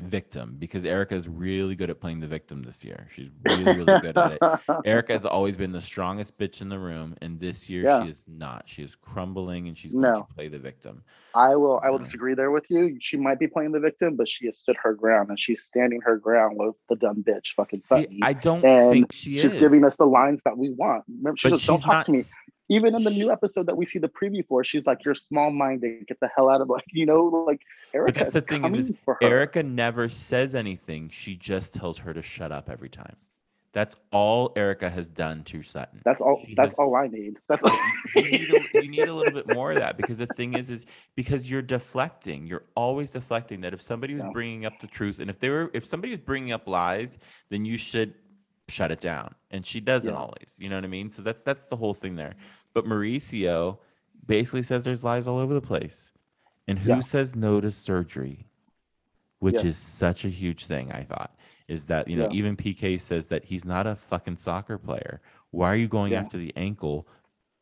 [0.00, 3.08] victim because Erika is really good at playing the victim this year.
[3.14, 4.60] She's really, really good at it.
[4.84, 8.04] Erika has always been the strongest bitch in the room, and this year Yeah.
[8.04, 8.64] she is not.
[8.66, 10.26] She is crumbling and she's going No.
[10.28, 11.02] to play the victim.
[11.34, 12.04] I will I will mm.
[12.04, 12.96] disagree there with you.
[13.00, 16.00] She might be playing the victim, but she has stood her ground and she's standing
[16.02, 18.18] her ground with the dumb bitch fucking See, Sutton.
[18.22, 19.58] I don't and think she she's is.
[19.60, 21.04] giving us the lines that we want.
[21.08, 22.06] Remember, she but "Don't she's talk not.
[22.06, 22.22] to me."
[22.70, 26.06] Even in the new episode that we see the preview for, she's like, "You're small-minded.
[26.06, 27.60] Get the hell out of like you know like."
[27.94, 28.92] Erika that's the thing is- is.
[29.22, 31.08] Erika never says anything.
[31.08, 33.16] She just tells her to shut up every time.
[33.72, 36.00] That's all Erika has done to Sutton.
[36.04, 36.42] That's all.
[36.46, 37.36] she That's has- all I need.
[37.48, 37.78] That's all.
[38.16, 40.70] you need, a, you need a little bit more of that because the thing is
[40.70, 40.84] is
[41.16, 44.30] because you're deflecting you're always deflecting that if somebody was Yeah.
[44.32, 47.18] bringing up the truth and if they were if somebody was bringing up lies
[47.50, 48.14] then you should
[48.68, 49.34] shut it down.
[49.50, 50.18] And she doesn't Yeah.
[50.18, 51.10] always you know what i mean?
[51.10, 52.34] So that's that's the whole thing there.
[52.74, 53.78] But mauricio
[54.26, 56.12] basically says there's lies all over the place.
[56.66, 57.00] And who Yeah.
[57.00, 58.44] says no to surgery
[59.40, 59.66] which Yeah.
[59.66, 61.32] is such a huge thing i thought
[61.68, 62.38] is that you know Yeah.
[62.38, 65.20] even pk says that he's not a fucking soccer player.
[65.50, 67.06] Why are you going after the ankle?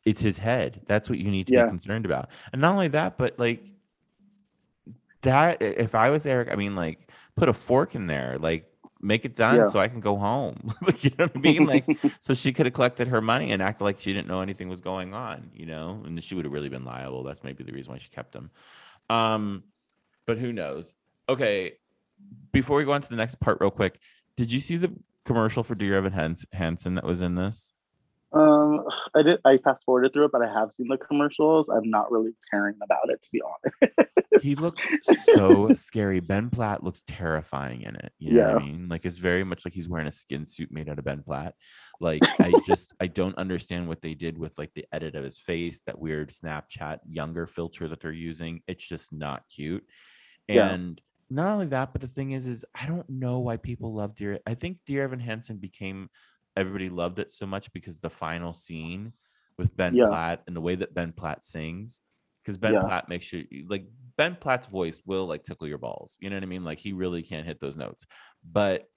[0.05, 0.83] It's his head.
[0.87, 2.29] That's what you need to be concerned about.
[2.53, 3.63] And not only that but like
[5.23, 8.39] that if i was eric i mean like put a fork in there.
[8.39, 8.65] Like
[9.01, 9.67] make it done Yeah.
[9.67, 10.73] so i can go home.
[11.01, 11.67] You know what i mean?
[11.67, 11.87] Like
[12.21, 14.81] so she could have collected her money and acted like she didn't know anything was
[14.81, 16.03] going on you know?
[16.05, 17.23] And she would have really been liable.
[17.23, 18.51] That's maybe the reason why she kept them.
[19.11, 19.63] um
[20.27, 20.95] but who knows?
[21.29, 21.73] Okay
[22.53, 23.99] before we go on to the next part real quick
[24.37, 24.91] did you see the
[25.27, 27.75] commercial for dear evan Hans- hansen that was in this
[28.37, 28.85] Um,
[29.15, 29.41] I did.
[29.47, 31.71] I fast forwarded through it, but I have seen the commercials.
[31.71, 34.11] I'm not really caring about it, to be honest.
[34.43, 34.87] he looks
[35.35, 36.21] so scary.
[36.21, 38.13] Ben Platt looks terrifying in it.
[38.19, 38.89] You know what I mean?
[38.91, 41.55] Like it's very much like he's wearing a skin suit made out of Ben Platt.
[41.99, 45.39] Like I just I don't understand what they did with like the edit of his
[45.39, 48.61] face, that weird Snapchat younger filter that they're using.
[48.69, 49.85] It's just not cute.
[50.47, 50.69] Yeah.
[50.69, 51.01] And
[51.31, 54.41] not only that, but the thing is, is I don't know why people love Dear.
[54.47, 56.11] I think Dear Evan Hansen became
[56.57, 59.13] everybody loved it so much because the final scene
[59.59, 60.07] with Ben Yeah.
[60.09, 62.01] Platt and the way that Ben Platt sings,
[62.43, 62.83] because Ben Yeah.
[62.83, 66.17] Platt makes sure like Ben Platt's voice will like tickle your balls.
[66.21, 66.65] You know what I mean?
[66.65, 68.07] Like he really can't hit those notes.
[68.45, 68.89] But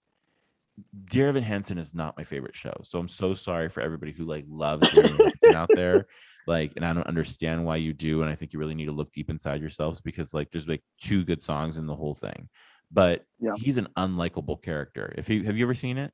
[1.09, 2.73] Dear Evan Hansen is not my favorite show.
[2.83, 6.05] So I'm so sorry for everybody who like loves Dear Evan Hansen out there.
[6.47, 8.23] Like, and I don't understand why you do.
[8.23, 10.81] And I think you really need to look deep inside yourselves because like there's like
[10.99, 12.49] two good songs in the whole thing.
[12.91, 13.51] But Yeah.
[13.57, 15.13] he's an unlikable character.
[15.15, 16.11] If you have you ever seen it?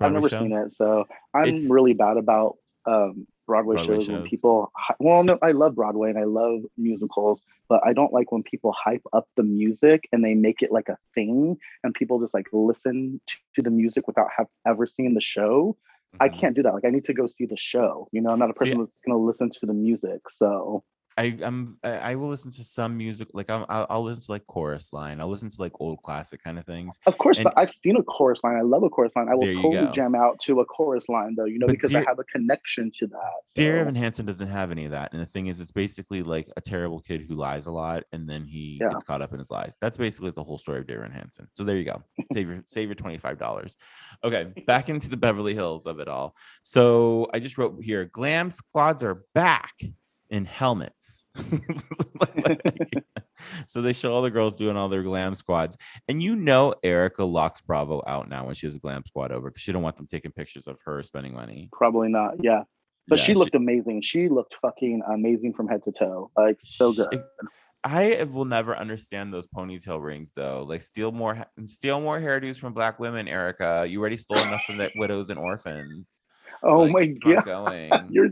[0.00, 0.40] I've never show?
[0.40, 2.56] seen it, so I'm It's- really bad about
[2.86, 4.72] um, Broadway, Broadway shows, when people.
[4.98, 8.72] Well, no, I love Broadway and I love musicals, but I don't like when people
[8.72, 12.46] hype up the music and they make it like a thing, and people just like
[12.52, 13.20] listen
[13.54, 15.76] to, the music without have ever seen the show.
[16.20, 16.38] I Mhm.
[16.38, 16.74] can't do that.
[16.74, 18.08] Like I need to go see the show.
[18.12, 20.20] You know, I'm not a See, person that's gonna listen to the music.
[20.30, 20.84] So
[21.18, 24.32] I I'm I I will listen to some music like I'm, I'll, I'll listen to
[24.32, 25.20] like chorus line.
[25.20, 26.98] I'll listen to like old classic kind of things.
[27.06, 28.56] of course, And- but I've seen a chorus line.
[28.56, 29.28] I love a chorus line.
[29.28, 29.92] I will totally go.
[29.92, 31.44] jam out to a chorus line though.
[31.44, 33.18] You know, But because dear- I have a connection to that.
[33.54, 35.12] Dear so- Evan Hansen doesn't have any of that.
[35.12, 38.28] And the thing is, it's basically like a terrible kid who lies a lot and
[38.28, 38.88] then he Yeah.
[38.90, 39.76] gets caught up in his lies.
[39.80, 41.48] That's basically the whole story of Dear Evan Hansen.
[41.54, 42.02] So there you go.
[42.32, 43.74] Save your save your $25.
[44.24, 46.34] Okay, back into the Beverly Hills of it all.
[46.62, 49.74] So I just wrote here, glam squads are back
[50.32, 51.24] in helmets.
[53.68, 55.76] so they show all the girls doing all their glam squads.
[56.08, 59.50] And you know Erika locks Bravo out now when she has a glam squad over
[59.50, 61.68] because she don't want them taking pictures of her spending money.
[61.70, 62.42] Probably not.
[62.42, 62.62] Yeah.
[63.08, 64.00] But Yeah, she looked amazing.
[64.00, 66.30] She looked fucking amazing from head to toe.
[66.36, 67.08] Like so good.
[67.12, 67.20] She-
[67.84, 70.64] I will never understand those ponytail rings though.
[70.66, 73.84] Like steal more, steal more hairdos from black women, Erika.
[73.88, 76.06] You already stole enough from the widows and orphans.
[76.64, 77.44] Oh Like, my god.
[77.44, 77.90] Going.
[78.10, 78.28] You're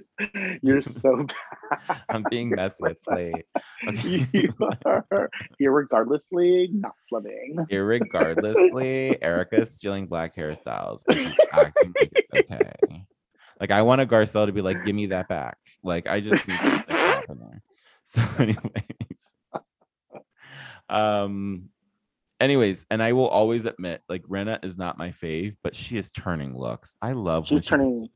[0.62, 2.01] you're so bad.
[2.09, 2.85] I'm being messy.
[2.86, 3.44] It's late.
[3.89, 4.27] Okay.
[4.32, 4.52] you
[4.85, 5.28] are
[5.61, 7.57] irregardlessly not loving.
[7.70, 13.05] Irregardlessly, Erika is stealing black hairstyles and she's acting like it's okay.
[13.61, 16.47] Like I want a Garcelle to be like, "Give me that back." Like I just
[16.48, 17.62] need something to happen there.
[18.05, 19.36] So, anyways,
[20.89, 21.69] um,
[22.40, 26.11] anyways, and I will always admit, like Rinna is not my fave, but she is
[26.11, 26.97] turning looks.
[27.02, 28.09] I love when She's she puts- turning.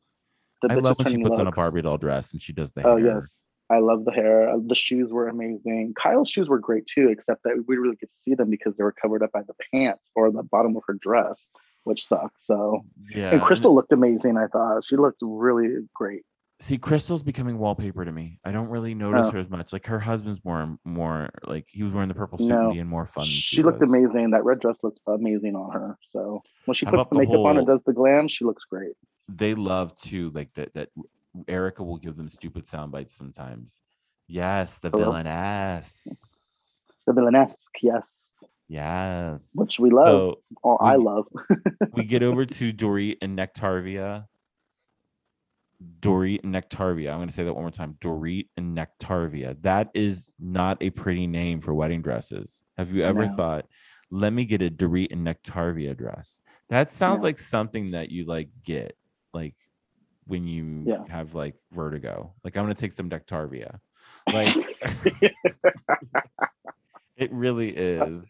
[0.69, 1.53] The I love when she puts on a.
[1.53, 3.21] Barbie doll dress and she does the Oh hair.
[3.23, 3.31] yes.
[3.71, 4.51] I love the hair.
[4.51, 5.95] Uh, The shoes were amazing.
[5.97, 8.85] Kyle's shoes were great too, except that we really get to see them because they
[8.85, 11.39] were covered up by the pants or the bottom of her dress,
[11.85, 12.47] which sucks.
[12.47, 12.85] So,
[13.15, 13.31] Yeah.
[13.33, 14.37] and Crystal looked amazing.
[14.37, 16.23] I thought she looked really great.
[16.61, 18.39] See, Crystal's becoming wallpaper to me.
[18.45, 19.31] I don't really notice Oh.
[19.33, 19.73] her as much.
[19.73, 22.67] Like her husband's more, more like he was wearing the purple suit No.
[22.67, 23.23] and being more fun.
[23.23, 23.93] than She looked was.
[23.93, 24.31] amazing.
[24.31, 25.97] That red dress looked amazing on her.
[26.11, 28.63] So when she How puts the the makeup on and does the glam, she looks
[28.71, 28.93] great.
[29.29, 30.75] They love to like that.
[30.75, 30.91] That
[31.49, 33.81] Erika will give them stupid sound bites sometimes.
[34.27, 35.05] Yes, the Hello?
[35.13, 36.85] villainess.
[37.07, 38.09] The villainesque, yes,
[38.69, 39.51] Yes.
[39.55, 40.07] which we love.
[40.07, 41.27] So or I love.
[41.93, 44.27] we get over to Dorit and Nectarvia.
[46.01, 47.11] Dorit and Nectarvia.
[47.11, 47.99] I'm going to say that one more time.
[48.01, 49.61] Dorit and Nectarvia.
[49.63, 52.63] That is not a pretty name for wedding dresses.
[52.79, 53.33] Have you ever No.
[53.37, 53.67] thought,
[54.11, 56.41] let me get a Dorit and Nectarvia dress?
[56.71, 57.25] That sounds No.
[57.25, 58.97] like something that you like get
[59.35, 59.55] like
[60.27, 61.05] when you Yeah.
[61.09, 62.33] have like vertigo.
[62.45, 63.81] Like I'm to take some Nectarvia.
[64.33, 64.57] Like
[67.17, 68.25] it really is.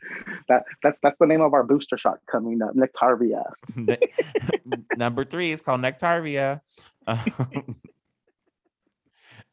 [0.48, 3.44] that that's that's the name of our booster shot coming up, Nectarvia.
[4.96, 6.62] Number three is called Nectarvia.
[7.06, 7.76] Um,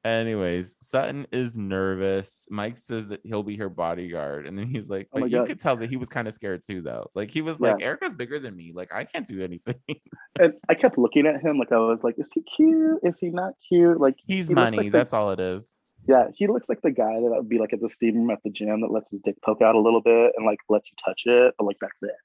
[0.05, 2.47] anyways, Sutton is nervous.
[2.49, 5.47] Mike says that he'll be her bodyguard, and then he's like, Oh but you God.
[5.47, 7.09] could tell that he was kind of scared too, though.
[7.15, 8.71] Like he was like, Erika's bigger than me.
[8.73, 9.75] Like I can't do anything.
[10.39, 12.99] And I kept looking at him like I was like, is he cute?
[13.03, 13.99] Is he not cute?
[13.99, 14.77] Like He's He money.
[14.77, 15.79] like the- That's all it is.
[16.07, 18.39] yeah, he looks like the guy that would be like at the steam room at
[18.43, 20.95] the gym that lets his dick poke out a little bit and like lets you
[21.03, 22.15] touch it, but like that's it.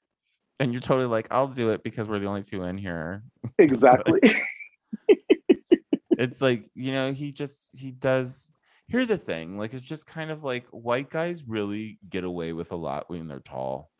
[0.59, 3.23] And you're totally like, I'll do it because we're the only two in here.
[3.59, 4.21] Exactly.
[6.17, 8.49] it's like you know he just he does
[8.87, 12.71] here's the thing like it's just kind of like white guys really get away with
[12.71, 13.91] a lot when they're tall.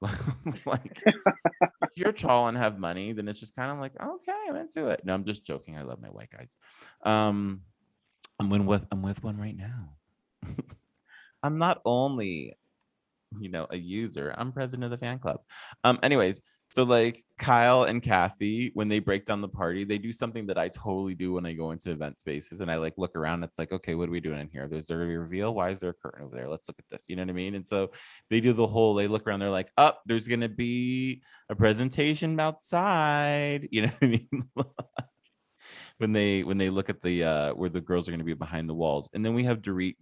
[0.64, 4.56] Like if you're tall and have money then it's just kind of like okay i'm
[4.56, 5.00] into it.
[5.04, 6.56] No i'm just joking i love my white guys.
[7.04, 7.62] Um
[8.38, 9.96] i'm with i'm with one right now.
[11.42, 12.54] I'm not only
[13.38, 15.40] you know a user i'm president of the fan club.
[15.84, 20.12] Um anyways so like Kyle and Kathy, when they break down the party, they do
[20.12, 23.16] something that I totally do when I go into event spaces and I like look
[23.16, 23.42] around.
[23.44, 24.68] It's like, okay, what are we doing in here?
[24.68, 25.54] There's there a reveal.
[25.54, 26.48] Why is there a curtain over there?
[26.48, 27.06] Let's look at this.
[27.08, 27.54] You know what I mean?
[27.54, 27.92] And so
[28.28, 32.38] they do the whole, they look around, they're like, up, there's gonna be a presentation
[32.38, 33.68] outside.
[33.70, 34.48] You know what I mean?
[35.98, 38.68] when they when they look at the uh where the girls are gonna be behind
[38.68, 39.08] the walls.
[39.14, 39.96] And then we have Dorit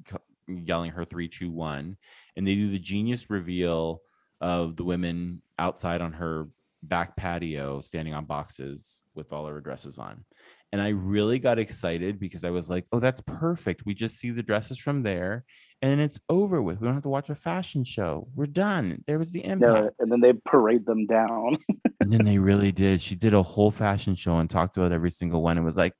[0.49, 1.97] yelling her three, two, one,
[2.37, 4.01] and they do the genius reveal
[4.41, 6.49] of the women outside on her
[6.89, 10.25] back patio standing on boxes with all her dresses on.
[10.73, 13.87] And I really got excited because I was like, oh, that's perfect.
[13.87, 15.45] We just see the dresses from there
[15.83, 16.81] and it's over with.
[16.81, 18.29] We don't have to watch a fashion show.
[18.35, 19.05] We're done.
[19.07, 19.95] There was the yeah, impact.
[20.01, 21.59] and then they parade them down.
[22.01, 23.01] and then they really did.
[23.01, 25.59] She did a whole fashion show and talked about every single one.
[25.59, 25.93] It was like,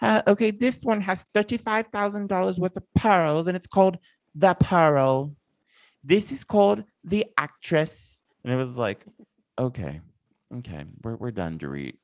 [0.00, 3.98] uh, okay, this one has $35,000 worth of pearls and it's called
[4.34, 5.34] The Pearl.
[6.02, 8.22] This is called The Actress.
[8.44, 9.04] And it was like,
[9.58, 10.00] okay,
[10.58, 11.94] okay, we're, we're done, Dorit.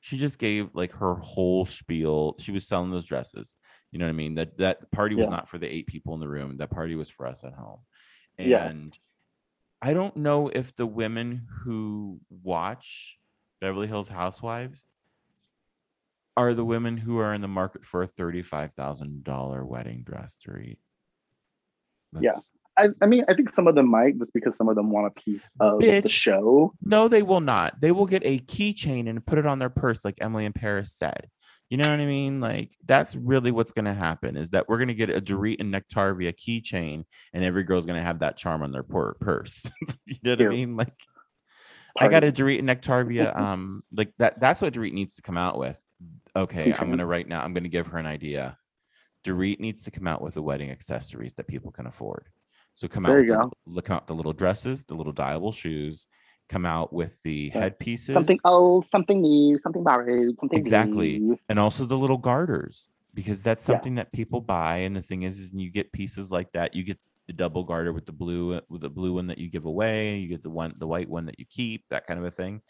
[0.00, 2.36] She just gave like her whole spiel.
[2.38, 3.56] She was selling those dresses.
[3.90, 4.34] You know what I mean?
[4.36, 5.36] That that party was Yeah.
[5.36, 6.56] not for the eight people in the room.
[6.56, 7.80] That party was for us at home.
[8.38, 8.64] Yeah.
[8.66, 8.96] And
[9.82, 13.18] I don't know if the women who watch
[13.60, 14.84] Beverly Hills Housewives
[16.36, 20.38] are the women who are in the market for a thirty-five thousand dollar wedding dress
[20.38, 20.78] to eat.
[22.18, 22.38] Yeah.
[22.76, 25.06] I, I mean, I think some of them might just because some of them want
[25.06, 26.72] a piece of the show.
[26.80, 27.80] No, they will not.
[27.80, 30.92] They will get a keychain and put it on their purse, like Emily in Paris
[30.92, 31.28] said.
[31.68, 32.40] You know what I mean?
[32.40, 35.56] Like that's really what's going to happen is that we're going to get a Dorit
[35.58, 39.70] and Nectarvia keychain, and every girl's going to have that charm on their pur- purse.
[40.06, 40.76] you know what I mean?
[40.76, 40.92] Like
[41.98, 43.34] I got a Dorit and Nectarvia.
[43.42, 44.40] Um, like that.
[44.40, 45.82] That's what Dorit needs to come out with.
[46.34, 47.42] Okay, I'm gonna right now.
[47.42, 48.56] I'm gonna give her an idea.
[49.24, 52.28] Dorit needs to come out with the wedding accessories that people can afford.
[52.74, 53.10] So come out.
[53.10, 53.52] There with you the, go.
[53.66, 56.06] Look out the little dresses, the little dyeable shoes.
[56.48, 57.60] Come out with the Yeah.
[57.60, 61.18] headpieces, Something old, something new, something borrowed, something Exactly.
[61.18, 61.38] new.
[61.48, 63.74] and also the little garters because that's Yeah.
[63.74, 64.78] something that people buy.
[64.78, 66.74] And the thing is, is you get pieces like that.
[66.74, 69.64] You get the double garter with the blue with the blue one that you give
[69.64, 70.18] away.
[70.18, 71.84] You get the one the white one that you keep.
[71.90, 72.60] That kind of a thing.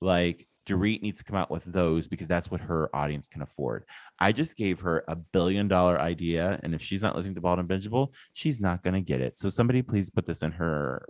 [0.00, 3.84] Like Dorit needs to come out with those because that's what her audience can afford.
[4.18, 7.58] I just gave her a billion dollar idea, and if she's not listening to Bald
[7.58, 9.38] and Bingeable, she's not gonna get it.
[9.38, 11.04] So somebody please put this in her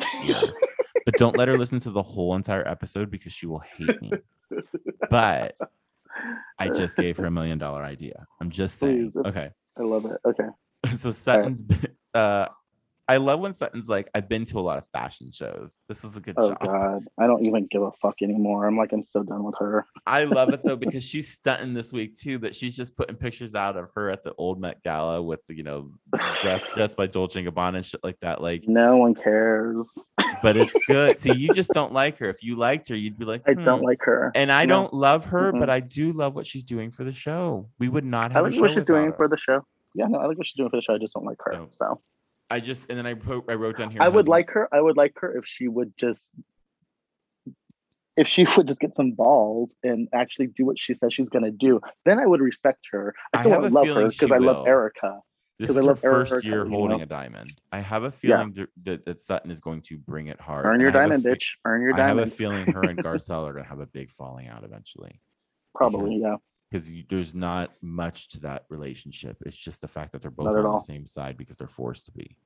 [1.08, 4.12] but don't let her listen to the whole entire episode because she will hate me.
[5.08, 5.56] But
[6.58, 8.26] I just gave her a million dollar idea.
[8.42, 9.12] I'm just saying.
[9.12, 9.26] Please.
[9.26, 9.48] Okay.
[9.78, 10.18] I love it.
[10.26, 10.48] Okay.
[10.96, 11.62] So Sutton's
[12.14, 12.46] uh
[13.10, 15.80] I love when Sutton's like, I've been to a lot of fashion shows.
[15.88, 16.58] This is a good job.
[16.60, 17.02] Oh job.
[17.02, 18.66] god, I don't even give a fuck anymore.
[18.66, 19.86] I'm like, I'm so done with her.
[20.06, 22.36] I love it though because she's stunting this week too.
[22.38, 25.54] That she's just putting pictures out of her at the old Met Gala with the,
[25.56, 25.90] you know,
[26.42, 28.42] dressed, dressed by Dolce Gabbana and shit like that.
[28.42, 29.86] Like, No one cares.
[30.42, 31.18] but it's good.
[31.18, 32.28] See, you just don't like her.
[32.28, 34.32] If you liked her, you'd be like, I "Hmm." don't like her.
[34.34, 34.82] And I No.
[34.82, 35.60] don't love her, Mm-mm.
[35.60, 37.70] but I do love what she's doing for the show.
[37.78, 38.44] We would not I have.
[38.44, 39.64] a like what she's doing without for the show.
[39.94, 40.94] Yeah, no, I like what she's doing for the show.
[40.94, 41.52] I just don't like her.
[41.54, 42.00] So, So
[42.50, 44.02] I just and then I wrote I wrote down here.
[44.02, 44.68] I would husband- like her.
[44.72, 46.24] I would like her if she would just
[48.16, 51.50] if she would just get some balls and actually do what she says she's gonna
[51.50, 51.80] do.
[52.04, 53.14] Then I would respect her.
[53.32, 54.66] I still love her because I love.
[54.66, 55.20] Erika.
[55.58, 57.02] This is I her first Erika, year holding know?
[57.02, 57.60] a diamond.
[57.72, 60.64] I have a feeling that, that, that Sutton is going to bring it hard.
[60.64, 61.44] Earn your I have a diamond, fe- bitch.
[61.64, 62.20] Earn your diamond.
[62.20, 64.62] I have a feeling her and Garcelle are going to have a big falling out
[64.62, 65.20] eventually.
[65.74, 66.36] Probably, yeah.
[66.70, 69.36] Because there's not much to that relationship.
[69.46, 72.06] It's just the fact that they're both on at the same side because they're forced
[72.06, 72.36] to be.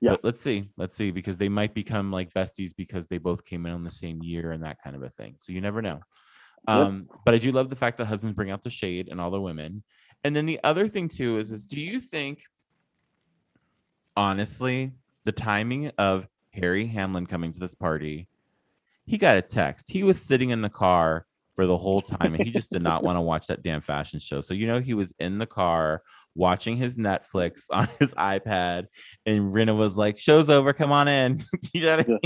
[0.00, 0.12] Yeah.
[0.12, 0.70] But let's see.
[0.76, 3.90] Let's see because they might become like besties because they both came in on the
[3.90, 5.36] same year and that kind of a thing.
[5.38, 6.00] So you never know.
[6.68, 6.76] Yep.
[6.76, 9.30] Um, but I do love the fact that husbands bring out the shade and all
[9.30, 9.82] the women.
[10.24, 12.42] And then the other thing too is is do you think
[14.16, 14.92] honestly
[15.24, 18.28] the timing of Harry Hamlin coming to this party,
[19.06, 19.90] he got a text.
[19.90, 23.02] He was sitting in the car for the whole time and he just did not
[23.02, 24.40] want to watch that damn fashion show.
[24.40, 26.02] So you know he was in the car
[26.34, 28.86] watching his Netflix on his iPad
[29.26, 32.20] and Rinna was like, "Show's over, come on in." you know what I mean?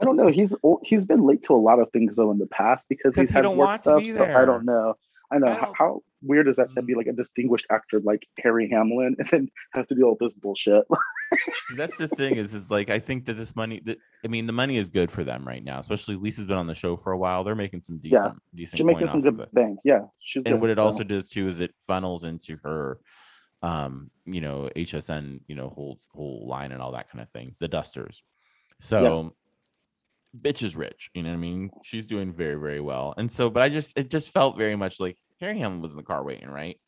[0.00, 0.28] I don't know.
[0.28, 3.28] He's he's been late to a lot of things though in the past because he's
[3.28, 4.00] he had don't work want to stuff.
[4.00, 4.94] be so I don't know.
[5.32, 8.26] I know I how, how weird is that to be like a distinguished actor like
[8.42, 10.84] Harry Hamlin and then have to do all this bullshit.
[11.76, 14.52] That's the thing is is like I think that this money that I mean the
[14.52, 17.18] money is good for them right now, especially Lisa's been on the show for a
[17.18, 17.44] while.
[17.44, 18.18] They're making some Yeah.
[18.18, 19.80] decent decent She's making some good of bank.
[19.84, 20.84] Yeah, she's and what it so.
[20.84, 23.00] also does too is it funnels into her
[23.62, 27.54] um you know hsn you know whole whole line and all that kind of thing
[27.58, 28.22] the dusters
[28.80, 29.34] so
[30.40, 31.70] bitch is rich you know what i mean?
[31.84, 33.14] She's doing very very well.
[33.16, 35.96] And so but i just it just felt very much like harry hamlin was in
[35.96, 36.78] the car waiting right?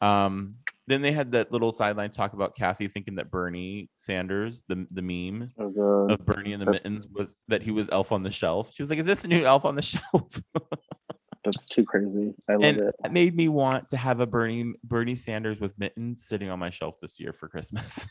[0.00, 0.56] Um
[0.86, 5.00] then they had that little sideline talk about kathy thinking that bernie sanders the the
[5.02, 6.10] meme good.
[6.10, 8.70] of bernie and the That's- mittens was that he was elf on the shelf.
[8.74, 10.40] She was like is this a new elf on the shelf
[11.44, 12.34] That's too crazy.
[12.48, 12.94] I love and it.
[13.04, 16.70] it made me want to have a Bernie Bernie Sanders with mittens sitting on my
[16.70, 18.06] shelf this year for Christmas.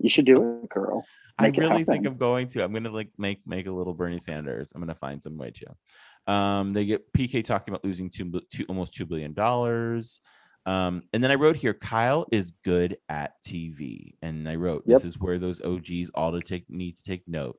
[0.00, 1.04] You should do it, girl.
[1.38, 2.06] I Make it really think.
[2.06, 2.64] I'm going to.
[2.64, 4.72] I'm gonna like make make a little Bernie Sanders.
[4.74, 6.32] I'm gonna find some way to.
[6.32, 10.20] Um, they get PK talking about losing two, two almost two billion dollars.
[10.66, 14.98] Um, and then I wrote here, Kyle is good at TV, and I wrote Yep.
[14.98, 17.58] this is where those OGs all to take need to take note.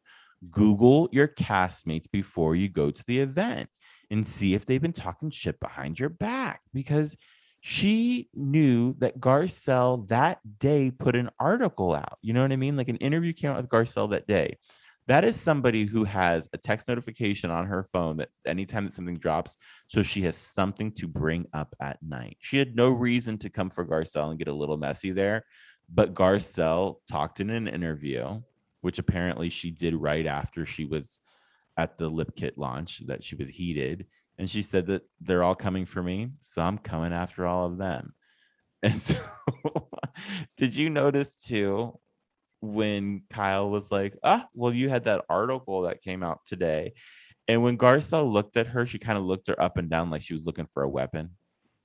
[0.49, 3.69] Google your castmates before you go to the event
[4.11, 7.17] and see if they've been talking shit behind your back because
[7.61, 12.17] she knew that Garcelle that day put an article out.
[12.21, 12.75] You know what I mean?
[12.75, 14.57] Like an interview came out with Garcelle that day.
[15.07, 19.17] That is somebody who has a text notification on her phone that anytime that something
[19.17, 19.57] drops,
[19.87, 22.37] so she has something to bring up at night.
[22.39, 25.43] She had no reason to come for Garcelle and get a little messy there,
[25.91, 28.41] but Garcelle talked in an interview,
[28.81, 31.19] which apparently she did right after she was
[31.77, 34.05] at the lip kit launch that she was heated
[34.37, 37.77] and she said that they're all coming for me so i'm coming after all of
[37.77, 38.13] them
[38.83, 39.15] and so
[40.57, 41.97] did you notice too
[42.61, 46.93] when kyle was like ah well you had that article that came out today
[47.47, 50.21] and when garcelle looked at her she kind of looked her up and down like
[50.21, 51.31] she was looking for a weapon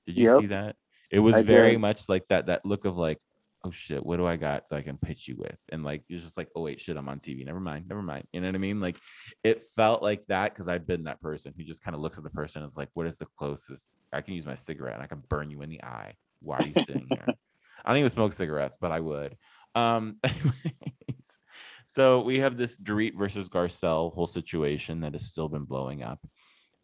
[0.05, 0.39] did you Yep.
[0.41, 0.75] see that
[1.09, 1.79] it was I very did.
[1.79, 3.19] much like that that look of like
[3.63, 5.57] oh shit, what do I got that I can pitch you with?
[5.69, 7.45] And like it's just like, oh wait, shit, I'm on TV.
[7.45, 8.25] Never mind, never mind.
[8.31, 8.79] You know what I mean?
[8.79, 8.97] Like
[9.43, 12.23] it felt like that because I've been that person who just kind of looks at
[12.23, 15.03] the person and is like, what is the closest I can use my cigarette and
[15.03, 16.13] I can burn you in the eye.
[16.41, 17.25] Why are you sitting here?
[17.85, 19.37] I don't even smoke cigarettes, but I would.
[19.75, 21.39] Um anyways,
[21.87, 26.25] so we have this Dorit versus Garcelle whole situation that has still been blowing up.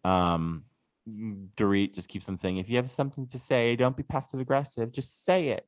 [0.04, 0.66] Um
[1.08, 4.92] Dorit just keeps on saying, if you have something to say, don't be passive aggressive,
[4.92, 5.68] just say it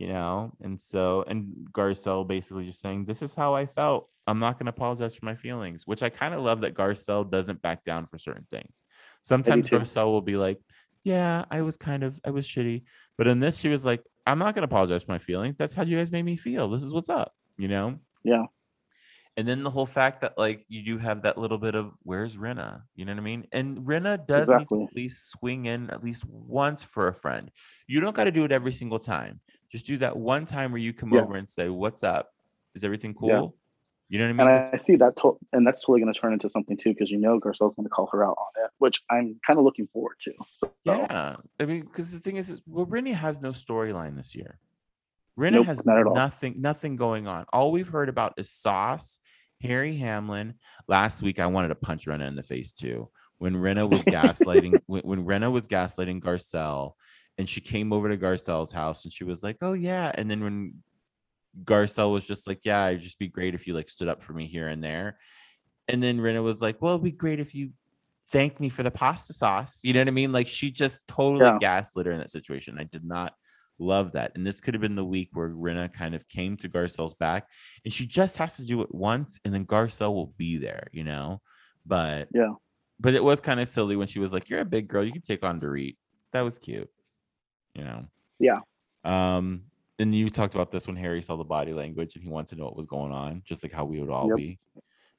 [0.00, 4.38] you know and so and garcelle basically just saying this is how i felt i'm
[4.38, 7.60] not going to apologize for my feelings which i kind of love that garcelle doesn't
[7.60, 8.82] back down for certain things
[9.22, 10.58] sometimes garcelle will be like
[11.04, 12.82] yeah i was kind of i was shitty
[13.18, 15.74] but in this she was like i'm not going to apologize for my feelings that's
[15.74, 18.44] how you guys made me feel this is what's up you know Yeah.
[19.36, 22.36] and then the whole fact that like you do have that little bit of where's
[22.38, 22.82] Rinna?
[22.96, 23.46] You know what I mean?
[23.52, 24.78] And Rinna does need Exactly.
[24.78, 27.50] to at least swing in at least once for a friend.
[27.86, 29.40] You don't got to do it every single time.
[29.70, 31.20] Just do that one time where you come Yeah.
[31.22, 32.30] over and say, "What's up?
[32.74, 33.46] Is everything cool?" Yeah.
[34.08, 34.56] You know what I mean?
[34.56, 36.90] And I, I see that, to- and that's totally going to turn into something too,
[36.90, 39.64] because you know Garcelle's going to call her out on it, which I'm kind of
[39.64, 40.32] looking forward to.
[40.56, 41.36] So, yeah.
[41.60, 44.58] I mean, because the thing is, is well, Brittany has no storyline this year.
[45.38, 47.46] Rinna Nope, has not nothing, nothing going on.
[47.52, 49.20] All we've heard about is Sauce,
[49.62, 50.54] Harry Hamlin.
[50.88, 53.08] Last week, I wanted to punch Rinna in the face too.
[53.38, 56.94] When Rinna was gaslighting, when, when was gaslighting Garcelle,
[57.40, 60.42] and she came over to Garcelle's house, and she was like, "Oh yeah," and then
[60.44, 60.84] when
[61.64, 64.32] Garcelle was just like, "Yeah, it'd just be great if you like stood up for
[64.34, 65.18] me here and there,"
[65.88, 67.72] and then Rinna was like, "Well, it'd be great if you."
[68.30, 69.80] Thanked me for the pasta sauce.
[69.82, 70.32] You know what I mean?
[70.32, 71.58] Like she just totally Yeah.
[71.60, 72.78] gaslit her in that situation.
[72.78, 73.34] I did not
[73.78, 74.32] love that.
[74.36, 77.48] And this could have been the week where Rinna kind of came to Garcelle's back
[77.84, 81.04] and she just has to do it once and then Garcelle will be there, you
[81.04, 81.42] know?
[81.86, 82.54] But Yeah.
[83.00, 85.12] but it was kind of silly when she was like, You're a big girl, you
[85.12, 85.96] can take on Dorit.
[86.32, 86.90] That was cute,
[87.74, 88.06] you know?
[88.38, 88.56] Yeah.
[89.04, 89.64] Um,
[89.98, 92.56] and you talked about this when Harry saw the body language and he wants to
[92.56, 94.36] know what was going on, just like how we would all Yep.
[94.36, 94.58] be.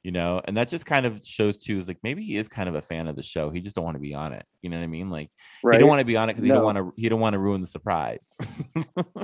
[0.03, 2.67] You know, and that just kind of shows too is like maybe he is kind
[2.67, 3.51] of a fan of the show.
[3.51, 4.43] He just don't want to be on it.
[4.63, 5.11] You know what I mean?
[5.11, 5.29] Like
[5.63, 5.75] Right.
[5.75, 6.91] he don't want to be on it because he don't want to.
[6.97, 8.35] He don't want to ruin the surprise.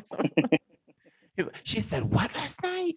[1.64, 2.96] She said what last night?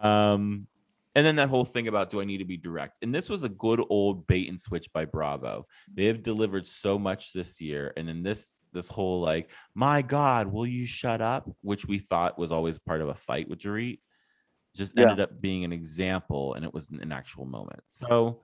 [0.00, 0.66] um,
[1.14, 2.98] and then that whole thing about do I need to be direct?
[3.02, 5.60] And this was a good old bait and switch by Bravo.
[5.60, 5.94] Mm-hmm.
[5.94, 10.52] They have delivered so much this year, and then this this whole like, my God,
[10.52, 11.48] will you shut up?
[11.62, 14.00] Which we thought was always part of a fight with Dorit,
[14.74, 15.02] just Yeah.
[15.02, 17.80] ended up being an example, and it was an actual moment.
[17.88, 18.42] So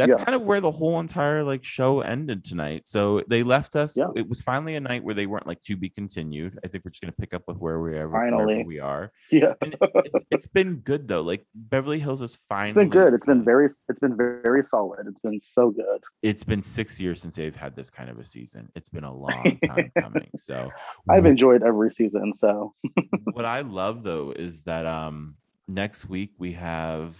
[0.00, 0.24] that's Yeah.
[0.24, 2.88] kind of where the whole entire like show ended tonight.
[2.88, 3.96] So they left us.
[3.96, 4.08] Yeah.
[4.16, 6.58] It was finally a night where they weren't like to be continued.
[6.64, 8.10] I think we're just gonna pick up with where we are.
[8.10, 8.64] Finally.
[8.64, 9.12] we are.
[9.30, 9.54] Yeah.
[9.62, 11.20] And it's, it's been good though.
[11.22, 12.70] Like Beverly Hills is finally.
[12.70, 13.14] It's been good.
[13.14, 15.06] It's been very it's been very solid.
[15.06, 16.00] It's been so good.
[16.22, 18.70] It's been six years since they've had this kind of a season.
[18.74, 20.30] It's been a long time coming.
[20.36, 20.70] So
[21.08, 22.32] I've enjoyed every season.
[22.34, 22.74] So
[23.32, 25.36] what I love though is that um
[25.68, 27.16] next week we have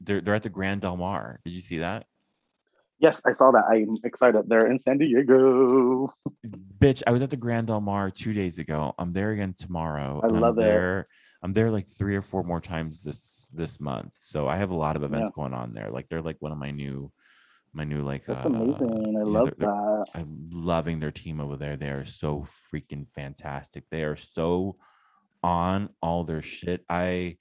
[0.00, 1.40] they're they're at the Grand Del Mar.
[1.44, 2.06] Did you see that?
[3.00, 3.64] Yes, I saw that.
[3.70, 4.48] I'm excited.
[4.48, 6.12] They're in San Diego.
[6.78, 8.94] Bitch, I was at the Grand Del Mar two days ago.
[8.98, 10.20] I'm there again tomorrow.
[10.22, 10.66] I love I'm it.
[10.66, 11.08] there.
[11.42, 14.16] I'm there like three or four more times this this month.
[14.20, 15.42] So I have a lot of events Yeah.
[15.42, 15.90] going on there.
[15.90, 17.10] Like they're like one of my new
[17.72, 19.16] my new like That's uh amazing.
[19.18, 20.04] I love they're- they're- that.
[20.14, 21.76] I'm loving their team over there.
[21.76, 23.84] They are so freaking fantastic.
[23.90, 24.76] They are so
[25.42, 26.84] on all their shit.
[26.88, 27.38] I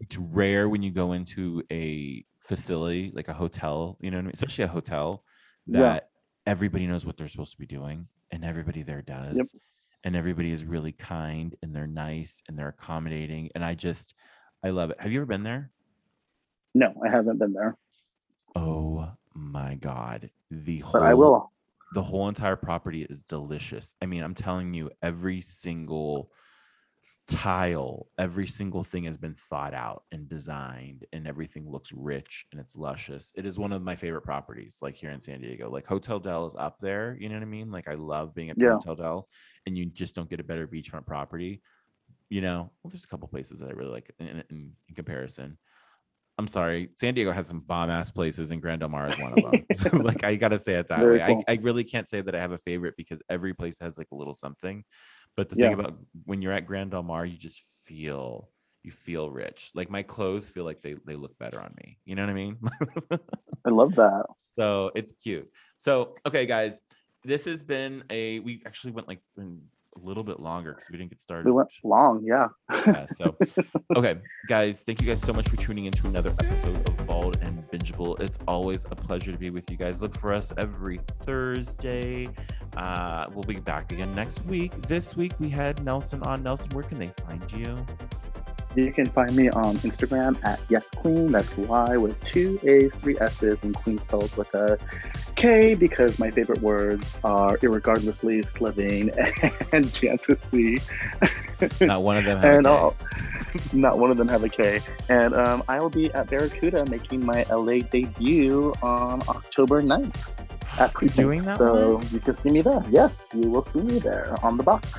[0.00, 4.26] it's rare when you go into a facility like a hotel, you know what I
[4.26, 4.32] mean?
[4.34, 5.24] Especially a hotel
[5.66, 5.80] Yeah.
[5.80, 6.10] that
[6.46, 9.54] everybody knows what they're supposed to be doing and everybody there does.
[10.04, 13.50] And everybody is really kind and they're nice and they're accommodating.
[13.54, 14.14] And I just
[14.62, 15.00] I love it.
[15.00, 15.70] Have you ever been there?
[16.74, 17.76] No, I haven't been there,
[18.54, 20.30] Oh my god.
[20.50, 21.50] The whole but I will.
[21.94, 23.94] the whole entire property is delicious.
[24.02, 26.30] I mean, I'm telling you, every single
[27.26, 32.60] tile, every single thing has been thought out and designed, and everything looks rich and
[32.60, 33.32] it's luscious.
[33.34, 35.70] It is one of my favorite properties, like here in San Diego.
[35.70, 37.16] Like Hotel Del is up there.
[37.18, 37.70] You know what I mean?
[37.70, 38.74] Like I love being at Yeah.
[38.74, 39.28] Hotel Del,
[39.66, 41.62] and you just don't get a better beachfront property.
[42.28, 45.58] You know, well, there's a couple places that I really like in, in, in comparison.
[46.36, 49.38] I'm sorry, San Diego has some bomb ass places, and Grand Del Mar is one
[49.38, 49.64] of them.
[49.72, 51.26] so, like, I gotta say it that Very way.
[51.28, 51.44] cool.
[51.46, 54.08] I, I really can't say that I have a favorite because every place has like
[54.10, 54.82] a little something.
[55.36, 58.50] But the thing about when you're at Grand Del Mar, you just feel
[58.82, 59.70] you feel rich.
[59.74, 61.98] Like my clothes feel like they they look better on me.
[62.04, 62.58] You know what I mean?
[63.64, 64.26] I love that.
[64.58, 65.50] so it's cute.
[65.76, 66.80] So okay, guys,
[67.24, 69.20] this has been a we actually went like
[69.96, 71.46] a little bit longer because we didn't get started.
[71.46, 72.22] We went long.
[72.24, 72.48] Yeah.
[72.70, 73.36] Yeah, so
[73.96, 74.16] okay,
[74.48, 78.20] guys, thank you guys so much for tuning into another episode of Bald and Bingeable.
[78.20, 80.02] It's always a pleasure to be with you guys.
[80.02, 82.28] Look for us every Thursday.
[82.76, 84.72] Uh, we'll be back again next week.
[84.88, 86.42] This week we had Nelson on.
[86.42, 87.86] Nelson, where can they find you?
[88.76, 91.30] You can find me on Instagram at Yes Queen.
[91.32, 94.78] That's Y with two A's, three S's, and Queen spelled with a
[95.36, 99.10] K because my favorite words are irregardlessly, sliving,
[99.72, 100.78] and fantasy.
[101.80, 102.40] Not one of them.
[102.40, 102.70] have a and K.
[102.70, 102.96] all,
[103.72, 104.80] not one of them have a K.
[105.08, 110.16] And um, I will be at Barracuda making my LA debut on October 9th
[110.78, 111.16] at Precinct.
[111.16, 112.08] doing that So one?
[112.10, 112.82] you can see me there.
[112.90, 114.92] Yes, you will see me there on the box.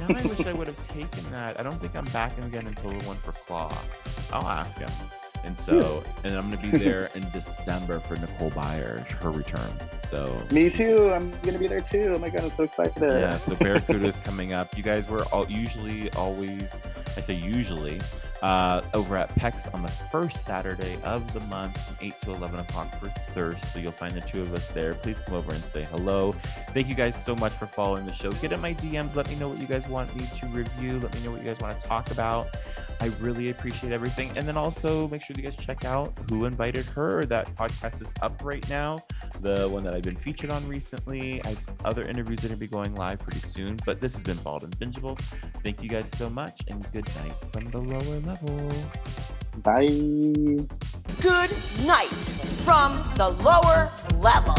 [0.00, 1.58] Now I wish I would have taken that.
[1.58, 3.76] I don't think I'm back again until the one for Claw.
[4.32, 4.90] I'll ask him.
[5.44, 9.70] And so, and I'm gonna be there in December for Nicole Byers, her return.
[10.08, 11.12] So Me too.
[11.12, 12.12] I'm gonna be there too.
[12.14, 13.00] Oh my god, I'm so excited.
[13.00, 14.76] Yeah, so Barracuda is coming up.
[14.76, 16.80] You guys were all usually always,
[17.16, 18.00] I say usually,
[18.42, 22.60] uh, over at PEX on the first Saturday of the month from 8 to 11
[22.60, 23.72] o'clock for Thirst.
[23.72, 24.94] So you'll find the two of us there.
[24.94, 26.32] Please come over and say hello.
[26.70, 28.32] Thank you guys so much for following the show.
[28.32, 29.16] Get in my DMs.
[29.16, 30.98] Let me know what you guys want me to review.
[30.98, 32.48] Let me know what you guys want to talk about.
[33.00, 34.30] I really appreciate everything.
[34.36, 37.26] And then also make sure you guys check out Who Invited Her.
[37.26, 38.98] That podcast is up right now.
[39.40, 41.42] the one that I've been featured on recently.
[41.44, 43.78] I have some other interviews that are going to be going live pretty soon.
[43.84, 45.18] But this has been Bald and Bingeable.
[45.62, 48.72] Thank you guys so much, and good night from the lower level.
[49.62, 50.66] Bye.
[51.20, 51.54] Good
[51.84, 52.24] night
[52.64, 53.90] from the lower
[54.20, 54.54] level.